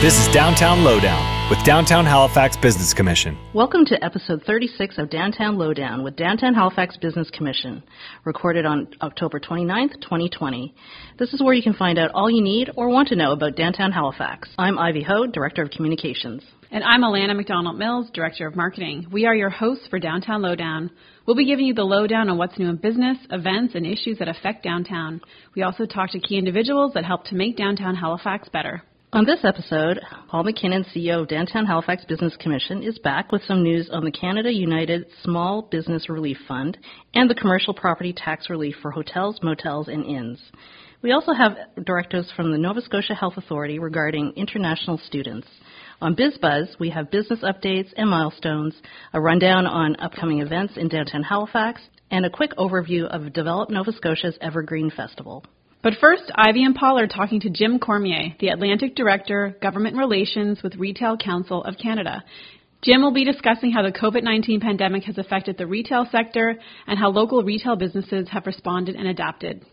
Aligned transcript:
This 0.00 0.16
is 0.16 0.32
Downtown 0.32 0.84
Lowdown 0.84 1.50
with 1.50 1.58
Downtown 1.64 2.04
Halifax 2.04 2.56
Business 2.56 2.94
Commission. 2.94 3.36
Welcome 3.52 3.84
to 3.86 4.04
episode 4.04 4.44
36 4.46 4.96
of 4.96 5.10
Downtown 5.10 5.58
Lowdown 5.58 6.04
with 6.04 6.14
Downtown 6.14 6.54
Halifax 6.54 6.96
Business 6.98 7.28
Commission, 7.30 7.82
recorded 8.24 8.64
on 8.64 8.86
October 9.02 9.40
29th, 9.40 10.00
2020. 10.00 10.72
This 11.18 11.34
is 11.34 11.42
where 11.42 11.52
you 11.52 11.64
can 11.64 11.74
find 11.74 11.98
out 11.98 12.12
all 12.12 12.30
you 12.30 12.40
need 12.40 12.70
or 12.76 12.88
want 12.90 13.08
to 13.08 13.16
know 13.16 13.32
about 13.32 13.56
Downtown 13.56 13.90
Halifax. 13.90 14.48
I'm 14.56 14.78
Ivy 14.78 15.02
Ho, 15.02 15.26
Director 15.26 15.64
of 15.64 15.70
Communications. 15.72 16.44
And 16.70 16.84
I'm 16.84 17.02
Alana 17.02 17.34
McDonald 17.34 17.76
Mills, 17.76 18.08
Director 18.14 18.46
of 18.46 18.54
Marketing. 18.54 19.08
We 19.10 19.26
are 19.26 19.34
your 19.34 19.50
hosts 19.50 19.88
for 19.90 19.98
Downtown 19.98 20.42
Lowdown. 20.42 20.92
We'll 21.26 21.34
be 21.34 21.44
giving 21.44 21.66
you 21.66 21.74
the 21.74 21.82
lowdown 21.82 22.28
on 22.28 22.38
what's 22.38 22.56
new 22.56 22.68
in 22.68 22.76
business, 22.76 23.18
events, 23.32 23.74
and 23.74 23.84
issues 23.84 24.18
that 24.20 24.28
affect 24.28 24.62
downtown. 24.62 25.20
We 25.56 25.62
also 25.62 25.86
talk 25.86 26.12
to 26.12 26.20
key 26.20 26.38
individuals 26.38 26.92
that 26.94 27.04
help 27.04 27.24
to 27.24 27.34
make 27.34 27.56
downtown 27.56 27.96
Halifax 27.96 28.48
better. 28.48 28.84
On 29.10 29.24
this 29.24 29.42
episode, 29.42 30.00
Paul 30.28 30.44
MacKinnon, 30.44 30.84
CEO 30.94 31.22
of 31.22 31.28
Downtown 31.28 31.64
Halifax 31.64 32.04
Business 32.04 32.36
Commission, 32.36 32.82
is 32.82 32.98
back 32.98 33.32
with 33.32 33.42
some 33.44 33.62
news 33.62 33.88
on 33.90 34.04
the 34.04 34.10
Canada 34.10 34.52
United 34.52 35.06
Small 35.22 35.62
Business 35.62 36.10
Relief 36.10 36.36
Fund 36.46 36.76
and 37.14 37.30
the 37.30 37.34
commercial 37.34 37.72
property 37.72 38.12
tax 38.12 38.50
relief 38.50 38.74
for 38.82 38.90
hotels, 38.90 39.40
motels, 39.42 39.88
and 39.88 40.04
inns. 40.04 40.38
We 41.00 41.12
also 41.12 41.32
have 41.32 41.56
directives 41.84 42.30
from 42.36 42.52
the 42.52 42.58
Nova 42.58 42.82
Scotia 42.82 43.14
Health 43.14 43.38
Authority 43.38 43.78
regarding 43.78 44.34
international 44.36 44.98
students. 44.98 45.48
On 46.02 46.14
BizBuzz, 46.14 46.78
we 46.78 46.90
have 46.90 47.10
business 47.10 47.40
updates 47.40 47.94
and 47.96 48.10
milestones, 48.10 48.74
a 49.14 49.20
rundown 49.22 49.66
on 49.66 49.96
upcoming 50.00 50.42
events 50.42 50.76
in 50.76 50.88
downtown 50.88 51.22
Halifax, 51.22 51.80
and 52.10 52.26
a 52.26 52.30
quick 52.30 52.50
overview 52.58 53.06
of 53.06 53.32
Develop 53.32 53.70
Nova 53.70 53.92
Scotia's 53.92 54.36
Evergreen 54.42 54.90
Festival. 54.90 55.46
But 55.82 55.94
first, 56.00 56.24
Ivy 56.34 56.64
and 56.64 56.74
Paul 56.74 56.98
are 56.98 57.06
talking 57.06 57.40
to 57.40 57.50
Jim 57.50 57.78
Cormier, 57.78 58.34
the 58.40 58.48
Atlantic 58.48 58.96
Director, 58.96 59.56
Government 59.62 59.96
Relations 59.96 60.60
with 60.62 60.74
Retail 60.74 61.16
Council 61.16 61.62
of 61.62 61.76
Canada. 61.80 62.24
Jim 62.82 63.00
will 63.00 63.12
be 63.12 63.24
discussing 63.24 63.70
how 63.70 63.82
the 63.82 63.92
COVID 63.92 64.22
19 64.22 64.60
pandemic 64.60 65.04
has 65.04 65.18
affected 65.18 65.56
the 65.56 65.66
retail 65.66 66.06
sector 66.10 66.56
and 66.86 66.98
how 66.98 67.10
local 67.10 67.42
retail 67.42 67.76
businesses 67.76 68.28
have 68.30 68.46
responded 68.46 68.96
and 68.96 69.06
adapted. 69.06 69.64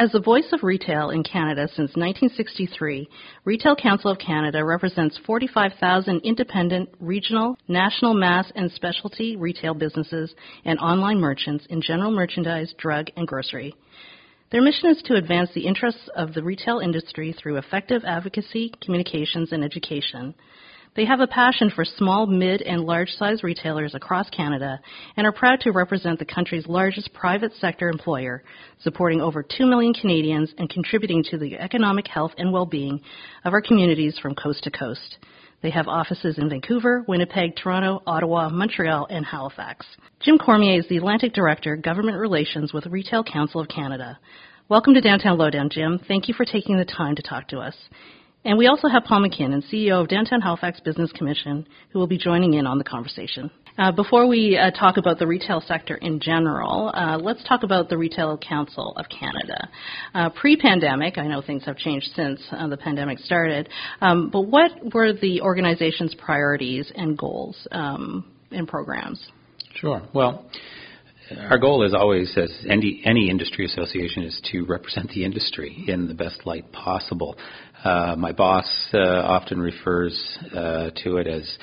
As 0.00 0.12
the 0.12 0.18
voice 0.18 0.50
of 0.52 0.62
retail 0.62 1.10
in 1.10 1.22
Canada 1.22 1.68
since 1.68 1.94
1963, 1.94 3.06
Retail 3.44 3.76
Council 3.76 4.10
of 4.10 4.18
Canada 4.18 4.64
represents 4.64 5.20
45,000 5.26 6.22
independent, 6.24 6.88
regional, 7.00 7.58
national, 7.68 8.14
mass, 8.14 8.50
and 8.54 8.72
specialty 8.72 9.36
retail 9.36 9.74
businesses 9.74 10.34
and 10.64 10.78
online 10.78 11.20
merchants 11.20 11.66
in 11.68 11.82
general 11.82 12.10
merchandise, 12.10 12.72
drug, 12.78 13.08
and 13.18 13.28
grocery. 13.28 13.74
Their 14.50 14.62
mission 14.62 14.88
is 14.88 15.02
to 15.02 15.16
advance 15.16 15.50
the 15.52 15.66
interests 15.66 16.08
of 16.16 16.32
the 16.32 16.42
retail 16.42 16.78
industry 16.78 17.34
through 17.34 17.58
effective 17.58 18.02
advocacy, 18.06 18.72
communications, 18.82 19.52
and 19.52 19.62
education. 19.62 20.34
They 20.96 21.04
have 21.04 21.20
a 21.20 21.26
passion 21.28 21.70
for 21.70 21.84
small, 21.84 22.26
mid, 22.26 22.62
and 22.62 22.82
large 22.82 23.10
size 23.10 23.44
retailers 23.44 23.94
across 23.94 24.28
Canada 24.30 24.80
and 25.16 25.24
are 25.24 25.32
proud 25.32 25.60
to 25.60 25.70
represent 25.70 26.18
the 26.18 26.24
country's 26.24 26.66
largest 26.66 27.12
private 27.12 27.52
sector 27.60 27.88
employer, 27.88 28.42
supporting 28.82 29.20
over 29.20 29.44
2 29.44 29.66
million 29.66 29.94
Canadians 29.94 30.52
and 30.58 30.68
contributing 30.68 31.22
to 31.30 31.38
the 31.38 31.56
economic 31.58 32.08
health 32.08 32.32
and 32.38 32.52
well 32.52 32.66
being 32.66 33.00
of 33.44 33.52
our 33.52 33.62
communities 33.62 34.18
from 34.18 34.34
coast 34.34 34.64
to 34.64 34.70
coast. 34.70 35.18
They 35.62 35.70
have 35.70 35.86
offices 35.86 36.38
in 36.38 36.48
Vancouver, 36.48 37.04
Winnipeg, 37.06 37.54
Toronto, 37.54 38.02
Ottawa, 38.06 38.48
Montreal, 38.48 39.06
and 39.10 39.24
Halifax. 39.24 39.86
Jim 40.20 40.38
Cormier 40.38 40.80
is 40.80 40.88
the 40.88 40.96
Atlantic 40.96 41.34
Director, 41.34 41.76
Government 41.76 42.18
Relations 42.18 42.72
with 42.72 42.86
Retail 42.86 43.22
Council 43.22 43.60
of 43.60 43.68
Canada. 43.68 44.18
Welcome 44.68 44.94
to 44.94 45.00
Downtown 45.00 45.38
Lowdown, 45.38 45.68
Jim. 45.70 46.00
Thank 46.08 46.28
you 46.28 46.34
for 46.34 46.44
taking 46.44 46.78
the 46.78 46.84
time 46.84 47.14
to 47.14 47.22
talk 47.22 47.46
to 47.48 47.58
us. 47.58 47.76
And 48.44 48.56
we 48.56 48.68
also 48.68 48.88
have 48.88 49.04
Paul 49.04 49.20
MacKinnon, 49.20 49.62
CEO 49.70 50.00
of 50.00 50.08
Downtown 50.08 50.40
Halifax 50.40 50.80
Business 50.80 51.12
Commission, 51.12 51.66
who 51.90 51.98
will 51.98 52.06
be 52.06 52.16
joining 52.16 52.54
in 52.54 52.66
on 52.66 52.78
the 52.78 52.84
conversation. 52.84 53.50
Uh, 53.76 53.92
before 53.92 54.26
we 54.26 54.56
uh, 54.56 54.70
talk 54.70 54.96
about 54.96 55.18
the 55.18 55.26
retail 55.26 55.60
sector 55.60 55.96
in 55.96 56.20
general, 56.20 56.90
uh, 56.94 57.18
let's 57.18 57.42
talk 57.44 57.64
about 57.64 57.90
the 57.90 57.98
Retail 57.98 58.38
Council 58.38 58.94
of 58.96 59.06
Canada. 59.08 59.68
Uh, 60.14 60.30
pre-pandemic, 60.30 61.18
I 61.18 61.26
know 61.26 61.42
things 61.42 61.64
have 61.66 61.76
changed 61.76 62.08
since 62.16 62.40
uh, 62.50 62.66
the 62.68 62.78
pandemic 62.78 63.18
started, 63.18 63.68
um, 64.00 64.30
but 64.30 64.42
what 64.42 64.72
were 64.94 65.12
the 65.12 65.42
organization's 65.42 66.14
priorities 66.14 66.90
and 66.94 67.16
goals 67.18 67.68
um, 67.72 68.24
and 68.50 68.66
programs? 68.66 69.22
Sure. 69.74 70.02
Well, 70.14 70.46
our 71.38 71.58
goal 71.58 71.84
is 71.84 71.94
always, 71.94 72.36
as 72.36 72.50
any, 72.68 73.02
any 73.04 73.30
industry 73.30 73.64
association, 73.64 74.24
is 74.24 74.40
to 74.50 74.64
represent 74.64 75.10
the 75.10 75.24
industry 75.24 75.84
in 75.86 76.08
the 76.08 76.14
best 76.14 76.44
light 76.44 76.70
possible. 76.72 77.36
Uh, 77.84 78.14
my 78.16 78.32
boss 78.32 78.66
uh, 78.92 78.98
often 78.98 79.58
refers 79.58 80.38
uh, 80.54 80.90
to 81.02 81.16
it 81.16 81.26
as 81.26 81.58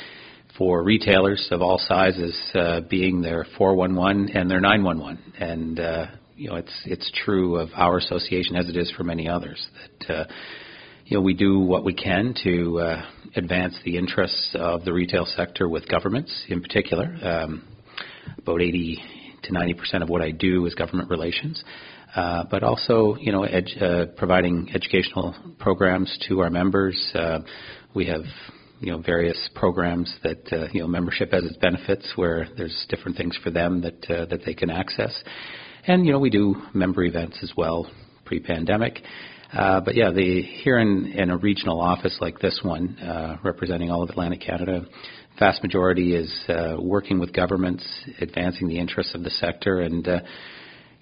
for 0.58 0.84
retailers 0.84 1.48
of 1.52 1.62
all 1.62 1.78
sizes 1.78 2.36
uh, 2.56 2.82
being 2.90 3.22
their 3.22 3.46
411 3.58 4.36
and 4.36 4.50
their 4.50 4.60
911, 4.60 5.34
and 5.40 5.80
uh, 5.80 6.06
you 6.36 6.50
know 6.50 6.56
it's 6.56 6.74
it's 6.86 7.12
true 7.24 7.58
of 7.58 7.70
our 7.76 7.98
association 7.98 8.56
as 8.56 8.68
it 8.68 8.76
is 8.76 8.92
for 8.98 9.04
many 9.04 9.30
others 9.30 9.68
that 10.00 10.16
uh, 10.16 10.26
you 11.06 11.18
know 11.18 11.22
we 11.22 11.36
do 11.36 11.60
what 11.60 11.86
we 11.86 11.94
can 11.94 12.34
to 12.44 12.80
uh, 12.80 13.06
advance 13.36 13.78
the 13.86 13.96
interests 13.98 14.56
of 14.56 14.84
the 14.86 14.94
retail 14.94 15.26
sector 15.26 15.70
with 15.70 15.88
governments 15.88 16.46
in 16.50 16.62
particular. 16.62 17.16
Um, 17.22 17.64
about 18.40 18.62
80 18.62 19.00
to 19.44 19.54
90 19.54 19.74
percent 19.76 20.04
of 20.04 20.10
what 20.10 20.24
I 20.24 20.32
do 20.32 20.66
is 20.66 20.74
government 20.74 21.12
relations. 21.12 21.64
But 22.50 22.64
also, 22.64 23.16
you 23.20 23.32
know, 23.32 23.44
ed- 23.44 23.82
uh, 23.82 24.06
providing 24.18 24.70
educational 24.74 25.36
programs 25.60 26.18
to 26.28 26.40
our 26.40 26.50
members. 26.50 26.98
Uh, 27.14 27.40
we 27.94 28.06
have, 28.08 28.24
you 28.80 28.92
know, 28.92 29.00
various 29.00 29.50
programs 29.56 30.14
that, 30.24 30.42
uh, 30.52 30.68
you 30.74 30.82
know, 30.82 30.88
membership 30.88 31.32
has 31.32 31.44
its 31.44 31.58
benefits 31.58 32.12
where 32.16 32.48
there's 32.58 32.86
different 32.90 33.18
things 33.18 33.38
for 33.44 33.52
them 33.52 33.82
that 33.82 34.10
uh, 34.10 34.26
that 34.26 34.42
they 34.46 34.54
can 34.54 34.70
access, 34.70 35.14
and 35.86 36.06
you 36.06 36.12
know, 36.12 36.20
we 36.20 36.30
do 36.30 36.56
member 36.74 37.04
events 37.04 37.38
as 37.44 37.52
well 37.56 37.90
pre-pandemic. 38.26 39.00
Uh, 39.54 39.80
but 39.80 39.96
yeah, 39.96 40.12
the 40.12 40.42
here 40.42 40.78
in, 40.78 41.14
in 41.16 41.30
a 41.30 41.38
regional 41.38 41.80
office 41.80 42.18
like 42.20 42.38
this 42.40 42.60
one, 42.64 43.00
uh, 43.00 43.38
representing 43.44 43.90
all 43.90 44.04
of 44.04 44.10
Atlantic 44.10 44.42
Canada, 44.42 44.86
vast 45.40 45.64
majority 45.64 46.14
is 46.16 46.34
uh, 46.50 46.76
working 46.80 47.20
with 47.20 47.32
governments, 47.32 47.88
advancing 48.20 48.68
the 48.68 48.78
interests 48.78 49.16
of 49.16 49.24
the 49.24 49.30
sector, 49.30 49.80
and 49.80 50.06
uh, 50.08 50.20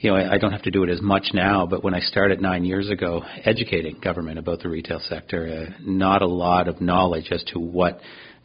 you 0.05 0.11
know, 0.11 0.17
I, 0.17 0.35
I 0.35 0.38
don't 0.38 0.51
have 0.51 0.61
to 0.61 0.71
do 0.71 0.83
it 0.83 0.89
as 0.91 1.01
much 1.01 1.29
now, 1.33 1.66
but 1.66 1.83
when 1.83 1.95
I 1.95 1.99
started 1.99 2.39
nine 2.39 2.63
years 2.63 2.91
ago, 2.91 3.23
educating 3.43 3.99
government 3.99 4.38
about 4.38 4.59
the 4.61 4.69
retail 4.69 5.01
sector, 5.09 5.47
uh, 5.67 5.73
not 5.81 6.21
a 6.21 6.27
lot 6.27 6.67
of 6.67 6.79
knowledge 6.79 7.29
as 7.31 7.43
to 7.53 7.59
what 7.59 7.99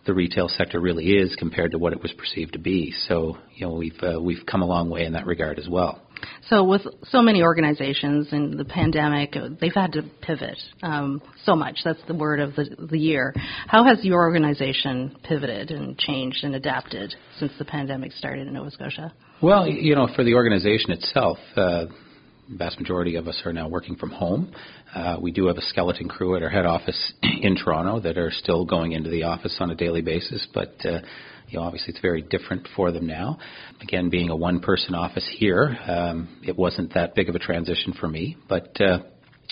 the 0.07 0.15
retail 0.15 0.49
sector 0.49 0.81
really 0.81 1.05
is 1.05 1.37
compared 1.39 1.73
to 1.73 1.79
what 1.79 1.93
it 1.93 2.01
was 2.01 2.13
perceived 2.13 2.55
to 2.55 2.59
be. 2.59 2.95
So, 3.09 3.37
you 3.55 3.67
know, 3.67 3.75
we've 3.75 4.03
uh, 4.03 4.19
we've 4.19 4.47
come 4.51 4.63
a 4.63 4.67
long 4.67 4.89
way 4.89 5.05
in 5.05 5.13
that 5.13 5.27
regard 5.27 5.59
as 5.59 5.69
well. 5.69 6.01
So, 6.49 6.65
with 6.65 6.83
so 7.05 7.23
many 7.23 7.43
organizations 7.43 8.33
in 8.33 8.57
the 8.57 8.65
pandemic, 8.65 9.37
they've 9.61 9.75
had 9.75 9.93
to 9.93 10.03
pivot 10.21 10.59
um, 10.83 11.23
so 11.45 11.55
much. 11.55 11.79
That's 11.85 12.01
the 12.09 12.15
word 12.15 12.41
of 12.41 12.55
the, 12.57 12.89
the 12.91 12.99
year. 12.99 13.35
How 13.67 13.85
has 13.85 14.05
your 14.05 14.21
organization 14.21 15.17
pivoted 15.23 15.71
and 15.71 15.97
changed 15.99 16.45
and 16.45 16.55
adapted 16.55 17.15
since 17.39 17.53
the 17.59 17.65
pandemic 17.65 18.13
started 18.13 18.47
in 18.47 18.55
Nova 18.55 18.71
Scotia? 18.71 19.13
Well, 19.43 19.67
you 19.69 19.95
know, 19.95 20.09
for 20.15 20.25
the 20.25 20.35
organization 20.35 20.91
itself, 20.91 21.39
uh, 21.57 21.87
the 22.51 22.57
vast 22.57 22.81
majority 22.81 23.17
of 23.17 23.29
us 23.29 23.41
are 23.45 23.53
now 23.53 23.69
working 23.69 23.97
from 23.97 24.11
home. 24.11 24.53
Uh, 24.95 25.17
we 25.21 25.31
do 25.31 25.47
have 25.47 25.57
a 25.57 25.63
skeleton 25.63 26.09
crew 26.09 26.37
at 26.37 26.43
our 26.43 26.49
head 26.49 26.67
office 26.67 27.13
in 27.23 27.57
Toronto 27.57 28.01
that 28.01 28.19
are 28.19 28.31
still 28.31 28.65
going 28.65 28.93
into 28.93 29.09
the 29.09 29.23
office 29.23 29.57
on 29.61 29.71
a 29.71 29.75
daily 29.75 30.03
basis, 30.03 30.47
but 30.53 30.75
uh, 30.85 30.99
you 31.51 31.59
know, 31.59 31.65
obviously 31.65 31.91
it's 31.91 32.01
very 32.01 32.23
different 32.23 32.67
for 32.77 32.93
them 32.93 33.07
now. 33.07 33.39
Again, 33.81 34.09
being 34.09 34.31
a 34.31 34.37
one-person 34.37 34.95
office 34.95 35.29
here, 35.39 35.77
um, 35.87 36.41
it 36.47 36.57
wasn't 36.57 36.95
that 36.95 37.15
big 37.15 37.29
of 37.29 37.35
a 37.35 37.39
transition 37.39 37.93
for 37.99 38.09
me, 38.09 38.37
but 38.49 38.81
uh, 38.81 38.99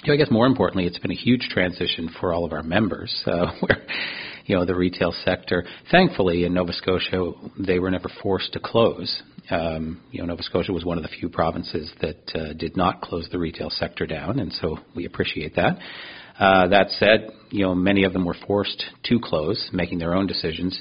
you 0.05 0.09
know, 0.09 0.15
I 0.15 0.17
guess 0.17 0.31
more 0.31 0.47
importantly, 0.47 0.87
it's 0.87 0.99
been 0.99 1.11
a 1.11 1.17
huge 1.17 1.49
transition 1.51 2.09
for 2.21 2.33
all 2.33 2.45
of 2.45 2.53
our 2.53 2.63
members, 2.63 3.13
uh, 3.27 3.53
where 3.61 3.85
you 4.47 4.57
know 4.57 4.65
the 4.65 4.75
retail 4.75 5.13
sector. 5.25 5.65
Thankfully, 5.91 6.45
in 6.45 6.55
Nova 6.55 6.73
Scotia, 6.73 7.33
they 7.59 7.79
were 7.79 7.91
never 7.91 8.09
forced 8.23 8.53
to 8.53 8.61
close. 8.61 9.23
Um, 9.51 10.01
you 10.11 10.21
know, 10.21 10.27
Nova 10.27 10.43
Scotia 10.43 10.73
was 10.73 10.85
one 10.85 10.99
of 10.99 11.03
the 11.03 11.09
few 11.09 11.29
provinces 11.29 11.91
that 12.01 12.31
uh, 12.35 12.53
did 12.53 12.77
not 12.77 13.01
close 13.01 13.29
the 13.33 13.39
retail 13.39 13.71
sector 13.71 14.07
down, 14.07 14.39
and 14.39 14.53
so 14.53 14.79
we 14.95 15.05
appreciate 15.05 15.57
that. 15.57 15.79
Uh, 16.39 16.69
that 16.69 16.91
said, 16.91 17.31
you 17.51 17.65
know, 17.65 17.75
many 17.75 18.05
of 18.05 18.13
them 18.13 18.25
were 18.25 18.37
forced 18.47 18.85
to 19.05 19.19
close, 19.21 19.71
making 19.73 19.99
their 19.99 20.15
own 20.15 20.27
decisions. 20.27 20.81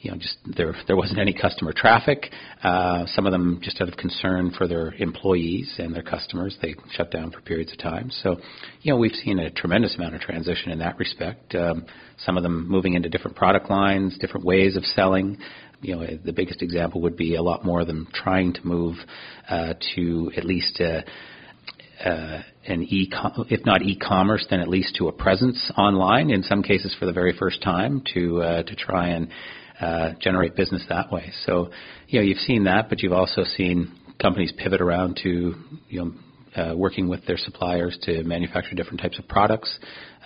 You 0.00 0.12
know, 0.12 0.16
just 0.16 0.36
there 0.56 0.74
there 0.86 0.96
wasn't 0.96 1.18
any 1.18 1.32
customer 1.32 1.72
traffic. 1.74 2.30
Uh, 2.62 3.04
some 3.06 3.26
of 3.26 3.32
them 3.32 3.60
just 3.62 3.80
out 3.80 3.88
of 3.88 3.96
concern 3.96 4.52
for 4.56 4.68
their 4.68 4.92
employees 4.94 5.74
and 5.78 5.94
their 5.94 6.02
customers, 6.02 6.56
they 6.62 6.74
shut 6.92 7.10
down 7.10 7.30
for 7.32 7.40
periods 7.40 7.72
of 7.72 7.78
time. 7.78 8.10
So, 8.22 8.36
you 8.82 8.92
know, 8.92 8.98
we've 8.98 9.12
seen 9.12 9.38
a 9.38 9.50
tremendous 9.50 9.96
amount 9.96 10.14
of 10.14 10.20
transition 10.20 10.70
in 10.70 10.78
that 10.78 10.98
respect. 10.98 11.54
Um, 11.54 11.84
some 12.18 12.36
of 12.36 12.42
them 12.42 12.68
moving 12.68 12.94
into 12.94 13.08
different 13.08 13.36
product 13.36 13.70
lines, 13.70 14.16
different 14.18 14.46
ways 14.46 14.76
of 14.76 14.84
selling 14.84 15.38
you 15.80 15.94
know, 15.94 16.06
the 16.24 16.32
biggest 16.32 16.62
example 16.62 17.02
would 17.02 17.16
be 17.16 17.36
a 17.36 17.42
lot 17.42 17.64
more 17.64 17.80
of 17.80 17.86
them 17.86 18.08
trying 18.12 18.52
to 18.52 18.66
move 18.66 18.96
uh, 19.48 19.74
to 19.94 20.32
at 20.36 20.44
least 20.44 20.80
uh, 20.80 21.02
uh, 22.04 22.42
an 22.66 22.82
e 22.82 23.10
if 23.48 23.64
not 23.64 23.82
e-commerce, 23.82 24.46
then 24.50 24.60
at 24.60 24.68
least 24.68 24.96
to 24.96 25.08
a 25.08 25.12
presence 25.12 25.70
online. 25.76 26.30
In 26.30 26.42
some 26.42 26.62
cases, 26.62 26.94
for 26.98 27.06
the 27.06 27.12
very 27.12 27.34
first 27.36 27.62
time, 27.62 28.02
to 28.14 28.42
uh, 28.42 28.62
to 28.64 28.76
try 28.76 29.08
and 29.08 29.28
uh, 29.80 30.10
generate 30.20 30.56
business 30.56 30.84
that 30.88 31.12
way. 31.12 31.32
So, 31.46 31.70
you 32.08 32.20
know, 32.20 32.24
you've 32.24 32.38
seen 32.38 32.64
that, 32.64 32.88
but 32.88 33.02
you've 33.02 33.12
also 33.12 33.44
seen 33.44 33.92
companies 34.20 34.52
pivot 34.56 34.80
around 34.80 35.20
to 35.22 35.54
you 35.88 36.04
know 36.04 36.12
uh, 36.56 36.74
working 36.76 37.08
with 37.08 37.24
their 37.26 37.36
suppliers 37.36 37.96
to 38.02 38.24
manufacture 38.24 38.74
different 38.74 39.00
types 39.00 39.18
of 39.18 39.28
products. 39.28 39.78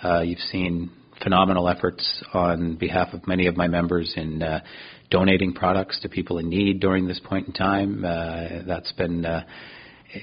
Uh, 0.03 0.21
you've 0.21 0.39
seen 0.39 0.91
phenomenal 1.21 1.69
efforts 1.69 2.23
on 2.33 2.75
behalf 2.75 3.13
of 3.13 3.27
many 3.27 3.47
of 3.47 3.55
my 3.55 3.67
members 3.67 4.13
in 4.17 4.41
uh, 4.41 4.61
donating 5.09 5.53
products 5.53 5.99
to 6.01 6.09
people 6.09 6.39
in 6.39 6.49
need 6.49 6.79
during 6.79 7.07
this 7.07 7.19
point 7.23 7.47
in 7.47 7.53
time. 7.53 8.03
Uh, 8.03 8.63
that's 8.67 8.91
been 8.93 9.25
uh, 9.25 9.43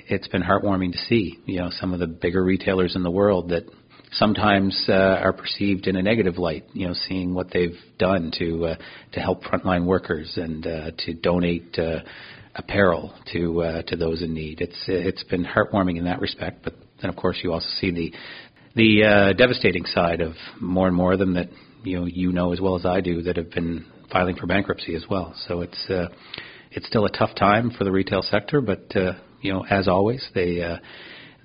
it's 0.09 0.29
been 0.29 0.43
heartwarming 0.43 0.93
to 0.93 0.99
see. 1.09 1.39
You 1.47 1.61
know, 1.61 1.71
some 1.71 1.93
of 1.93 2.01
the 2.01 2.07
bigger 2.07 2.43
retailers 2.43 2.97
in 2.97 3.03
the 3.03 3.11
world 3.11 3.51
that 3.51 3.65
sometimes 4.13 4.87
uh, 4.89 4.93
are 4.93 5.33
perceived 5.33 5.87
in 5.87 5.97
a 5.97 6.03
negative 6.03 6.39
light. 6.39 6.65
You 6.73 6.89
know, 6.89 6.95
seeing 7.09 7.35
what 7.35 7.49
they've 7.53 7.79
done 7.99 8.33
to 8.39 8.67
uh, 8.67 8.77
to 9.13 9.21
help 9.21 9.43
frontline 9.45 9.87
workers 9.87 10.33
and 10.37 10.67
uh, 10.67 10.91
to 11.07 11.15
donate 11.15 11.79
uh, 11.79 12.01
apparel 12.55 13.15
to 13.33 13.63
uh, 13.63 13.83
to 13.83 13.97
those 13.97 14.23
in 14.23 14.35
need. 14.35 14.61
It's 14.61 14.85
it's 14.87 15.25
been 15.25 15.45
heartwarming 15.45 15.99
in 15.99 16.05
that 16.05 16.21
respect. 16.21 16.63
But 16.65 16.75
then, 17.01 17.11
of 17.11 17.17
course, 17.17 17.39
you 17.43 17.53
also 17.53 17.69
see 17.81 17.91
the 17.91 18.13
the 18.75 19.05
uh, 19.05 19.33
devastating 19.35 19.85
side 19.87 20.21
of 20.21 20.35
more 20.61 20.87
and 20.87 20.97
more 20.97 21.13
of 21.13 21.19
them 21.19 21.35
that 21.35 21.49
you 21.85 21.99
know 21.99 22.07
you 22.07 22.33
know 22.33 22.53
as 22.53 22.61
well 22.61 22.77
as 22.77 22.85
I 22.85 23.01
do 23.01 23.23
that 23.23 23.37
have 23.37 23.51
been 23.51 23.87
filing 24.13 24.37
for 24.37 24.47
bankruptcy 24.47 24.95
as 24.95 25.05
well. 25.09 25.35
So 25.49 25.61
it's 25.61 25.91
uh, 25.91 26.09
it's 26.73 26.87
still 26.87 27.05
a 27.05 27.11
tough 27.11 27.35
time 27.35 27.71
for 27.77 27.85
the 27.85 27.93
retail 27.93 28.23
sector, 28.23 28.61
but 28.61 28.95
uh, 28.97 29.15
you 29.41 29.53
know 29.53 29.65
as 29.69 29.89
always 29.89 30.27
they 30.35 30.63
uh, 30.63 30.77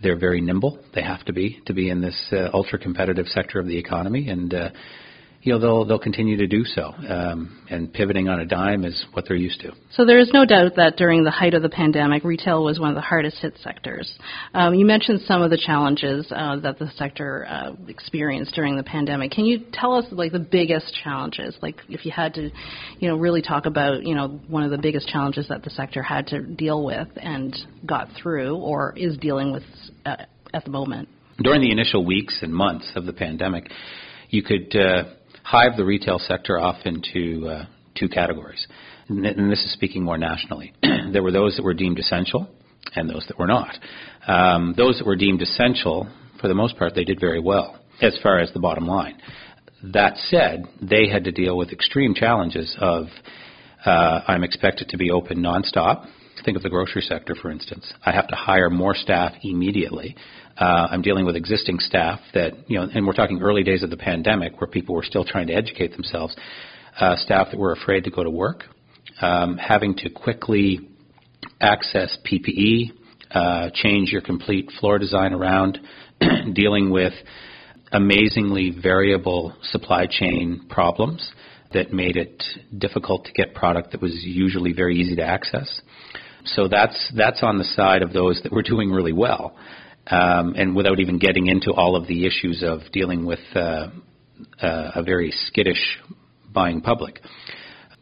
they're 0.01 0.17
very 0.17 0.41
nimble. 0.41 0.79
They 0.93 1.01
have 1.01 1.23
to 1.25 1.33
be 1.33 1.61
to 1.65 1.73
be 1.73 1.89
in 1.89 2.01
this 2.01 2.27
uh, 2.31 2.49
ultra 2.53 2.79
competitive 2.79 3.27
sector 3.27 3.59
of 3.59 3.67
the 3.67 3.77
economy, 3.77 4.29
and 4.29 4.53
uh, 4.53 4.69
you 5.45 5.53
know 5.53 5.59
they'll 5.59 5.85
they'll 5.85 5.99
continue 5.99 6.37
to 6.37 6.47
do 6.47 6.63
so. 6.65 6.91
Um, 7.07 7.61
and 7.69 7.93
pivoting 7.93 8.27
on 8.27 8.39
a 8.39 8.45
dime 8.45 8.83
is 8.83 9.05
what 9.13 9.25
they're 9.27 9.37
used 9.37 9.61
to. 9.61 9.73
So 9.91 10.03
there 10.03 10.17
is 10.17 10.31
no 10.33 10.43
doubt 10.43 10.75
that 10.77 10.97
during 10.97 11.23
the 11.23 11.29
height 11.29 11.53
of 11.53 11.61
the 11.61 11.69
pandemic, 11.69 12.23
retail 12.23 12.63
was 12.63 12.79
one 12.79 12.89
of 12.89 12.95
the 12.95 13.01
hardest 13.01 13.37
hit 13.37 13.53
sectors. 13.63 14.11
Um, 14.55 14.73
you 14.73 14.87
mentioned 14.87 15.21
some 15.27 15.43
of 15.43 15.51
the 15.51 15.61
challenges 15.63 16.31
uh, 16.31 16.57
that 16.61 16.79
the 16.79 16.89
sector 16.97 17.45
uh, 17.47 17.73
experienced 17.87 18.55
during 18.55 18.75
the 18.75 18.83
pandemic. 18.83 19.31
Can 19.31 19.45
you 19.45 19.65
tell 19.71 19.93
us 19.93 20.05
like 20.11 20.31
the 20.31 20.39
biggest 20.39 20.91
challenges? 21.03 21.55
Like 21.61 21.75
if 21.89 22.05
you 22.05 22.11
had 22.11 22.33
to, 22.33 22.49
you 22.97 23.07
know, 23.07 23.15
really 23.15 23.43
talk 23.43 23.67
about 23.67 24.03
you 24.03 24.15
know 24.15 24.39
one 24.47 24.63
of 24.63 24.71
the 24.71 24.79
biggest 24.79 25.07
challenges 25.07 25.47
that 25.49 25.63
the 25.63 25.69
sector 25.69 26.01
had 26.01 26.25
to 26.27 26.41
deal 26.41 26.83
with 26.83 27.07
and 27.17 27.55
got 27.85 28.09
through, 28.19 28.55
or 28.55 28.95
is 28.97 29.15
dealing 29.17 29.51
with 29.51 29.63
uh, 30.07 30.15
at 30.55 30.65
the 30.65 30.71
moment. 30.71 31.07
During 31.37 31.61
the 31.61 31.71
initial 31.71 32.03
weeks 32.03 32.39
and 32.41 32.51
months 32.51 32.91
of 32.95 33.05
the 33.05 33.13
pandemic, 33.13 33.69
you 34.29 34.41
could 34.41 34.75
uh, 34.75 35.03
hive 35.45 35.77
the 35.77 35.85
retail 35.85 36.17
sector 36.17 36.59
off 36.59 36.77
into 36.85 37.47
uh, 37.47 37.65
two 37.97 38.09
categories. 38.09 38.65
And 39.07 39.51
this 39.51 39.63
is 39.63 39.71
speaking 39.73 40.03
more 40.03 40.17
nationally. 40.17 40.73
there 41.13 41.21
were 41.21 41.31
those 41.31 41.55
that 41.55 41.63
were 41.63 41.75
deemed 41.75 41.99
essential 41.99 42.49
and 42.95 43.07
those 43.07 43.25
that 43.27 43.37
were 43.37 43.47
not. 43.47 43.77
Um, 44.27 44.73
those 44.75 44.97
that 44.97 45.05
were 45.05 45.15
deemed 45.15 45.43
essential, 45.43 46.09
for 46.41 46.47
the 46.47 46.55
most 46.55 46.77
part, 46.77 46.95
they 46.95 47.03
did 47.03 47.19
very 47.19 47.39
well 47.39 47.79
as 48.01 48.17
far 48.23 48.39
as 48.39 48.51
the 48.53 48.59
bottom 48.59 48.87
line. 48.87 49.17
That 49.83 50.17
said, 50.29 50.65
they 50.81 51.07
had 51.07 51.25
to 51.25 51.31
deal 51.31 51.55
with 51.55 51.71
extreme 51.71 52.15
challenges 52.15 52.75
of 52.79 53.05
uh, 53.85 54.21
I'm 54.27 54.43
expected 54.43 54.89
to 54.89 54.97
be 54.97 55.11
open 55.11 55.37
nonstop. 55.37 56.07
Think 56.43 56.57
of 56.57 56.63
the 56.63 56.69
grocery 56.69 57.03
sector, 57.03 57.35
for 57.39 57.51
instance. 57.51 57.93
I 58.03 58.11
have 58.11 58.27
to 58.29 58.35
hire 58.35 58.71
more 58.71 58.95
staff 58.95 59.33
immediately. 59.43 60.15
Uh, 60.57 60.87
I'm 60.89 61.01
dealing 61.01 61.25
with 61.25 61.35
existing 61.35 61.79
staff 61.79 62.19
that, 62.33 62.53
you 62.69 62.79
know, 62.79 62.87
and 62.93 63.05
we're 63.05 63.13
talking 63.13 63.41
early 63.41 63.63
days 63.63 63.83
of 63.83 63.89
the 63.89 63.97
pandemic 63.97 64.59
where 64.61 64.67
people 64.67 64.95
were 64.95 65.03
still 65.03 65.25
trying 65.25 65.47
to 65.47 65.53
educate 65.53 65.91
themselves. 65.91 66.35
Uh, 66.97 67.17
staff 67.17 67.47
that 67.51 67.59
were 67.59 67.73
afraid 67.73 68.05
to 68.05 68.09
go 68.09 68.23
to 68.23 68.29
work, 68.29 68.63
um, 69.21 69.57
having 69.57 69.95
to 69.95 70.09
quickly 70.09 70.89
access 71.59 72.17
PPE, 72.25 72.91
uh, 73.31 73.69
change 73.73 74.11
your 74.11 74.21
complete 74.21 74.71
floor 74.79 74.97
design 74.97 75.33
around, 75.33 75.77
dealing 76.53 76.89
with 76.89 77.13
amazingly 77.91 78.73
variable 78.81 79.53
supply 79.61 80.07
chain 80.09 80.67
problems 80.69 81.33
that 81.73 81.91
made 81.91 82.15
it 82.15 82.41
difficult 82.77 83.25
to 83.25 83.33
get 83.33 83.53
product 83.53 83.91
that 83.91 84.01
was 84.01 84.13
usually 84.23 84.71
very 84.71 84.95
easy 84.95 85.17
to 85.17 85.23
access. 85.23 85.81
So 86.45 86.69
that's 86.69 87.11
that's 87.17 87.43
on 87.43 87.57
the 87.57 87.63
side 87.63 88.03
of 88.03 88.13
those 88.13 88.39
that 88.43 88.53
were 88.53 88.61
doing 88.61 88.89
really 88.89 89.11
well 89.11 89.55
um, 90.07 90.53
and 90.55 90.75
without 90.75 90.99
even 90.99 91.17
getting 91.17 91.47
into 91.47 91.71
all 91.71 91.95
of 91.95 92.07
the 92.07 92.25
issues 92.25 92.63
of 92.63 92.79
dealing 92.91 93.25
with 93.25 93.39
uh, 93.55 93.89
uh, 94.61 94.91
a 94.95 95.03
very 95.03 95.31
skittish 95.31 95.99
buying 96.53 96.81
public. 96.81 97.19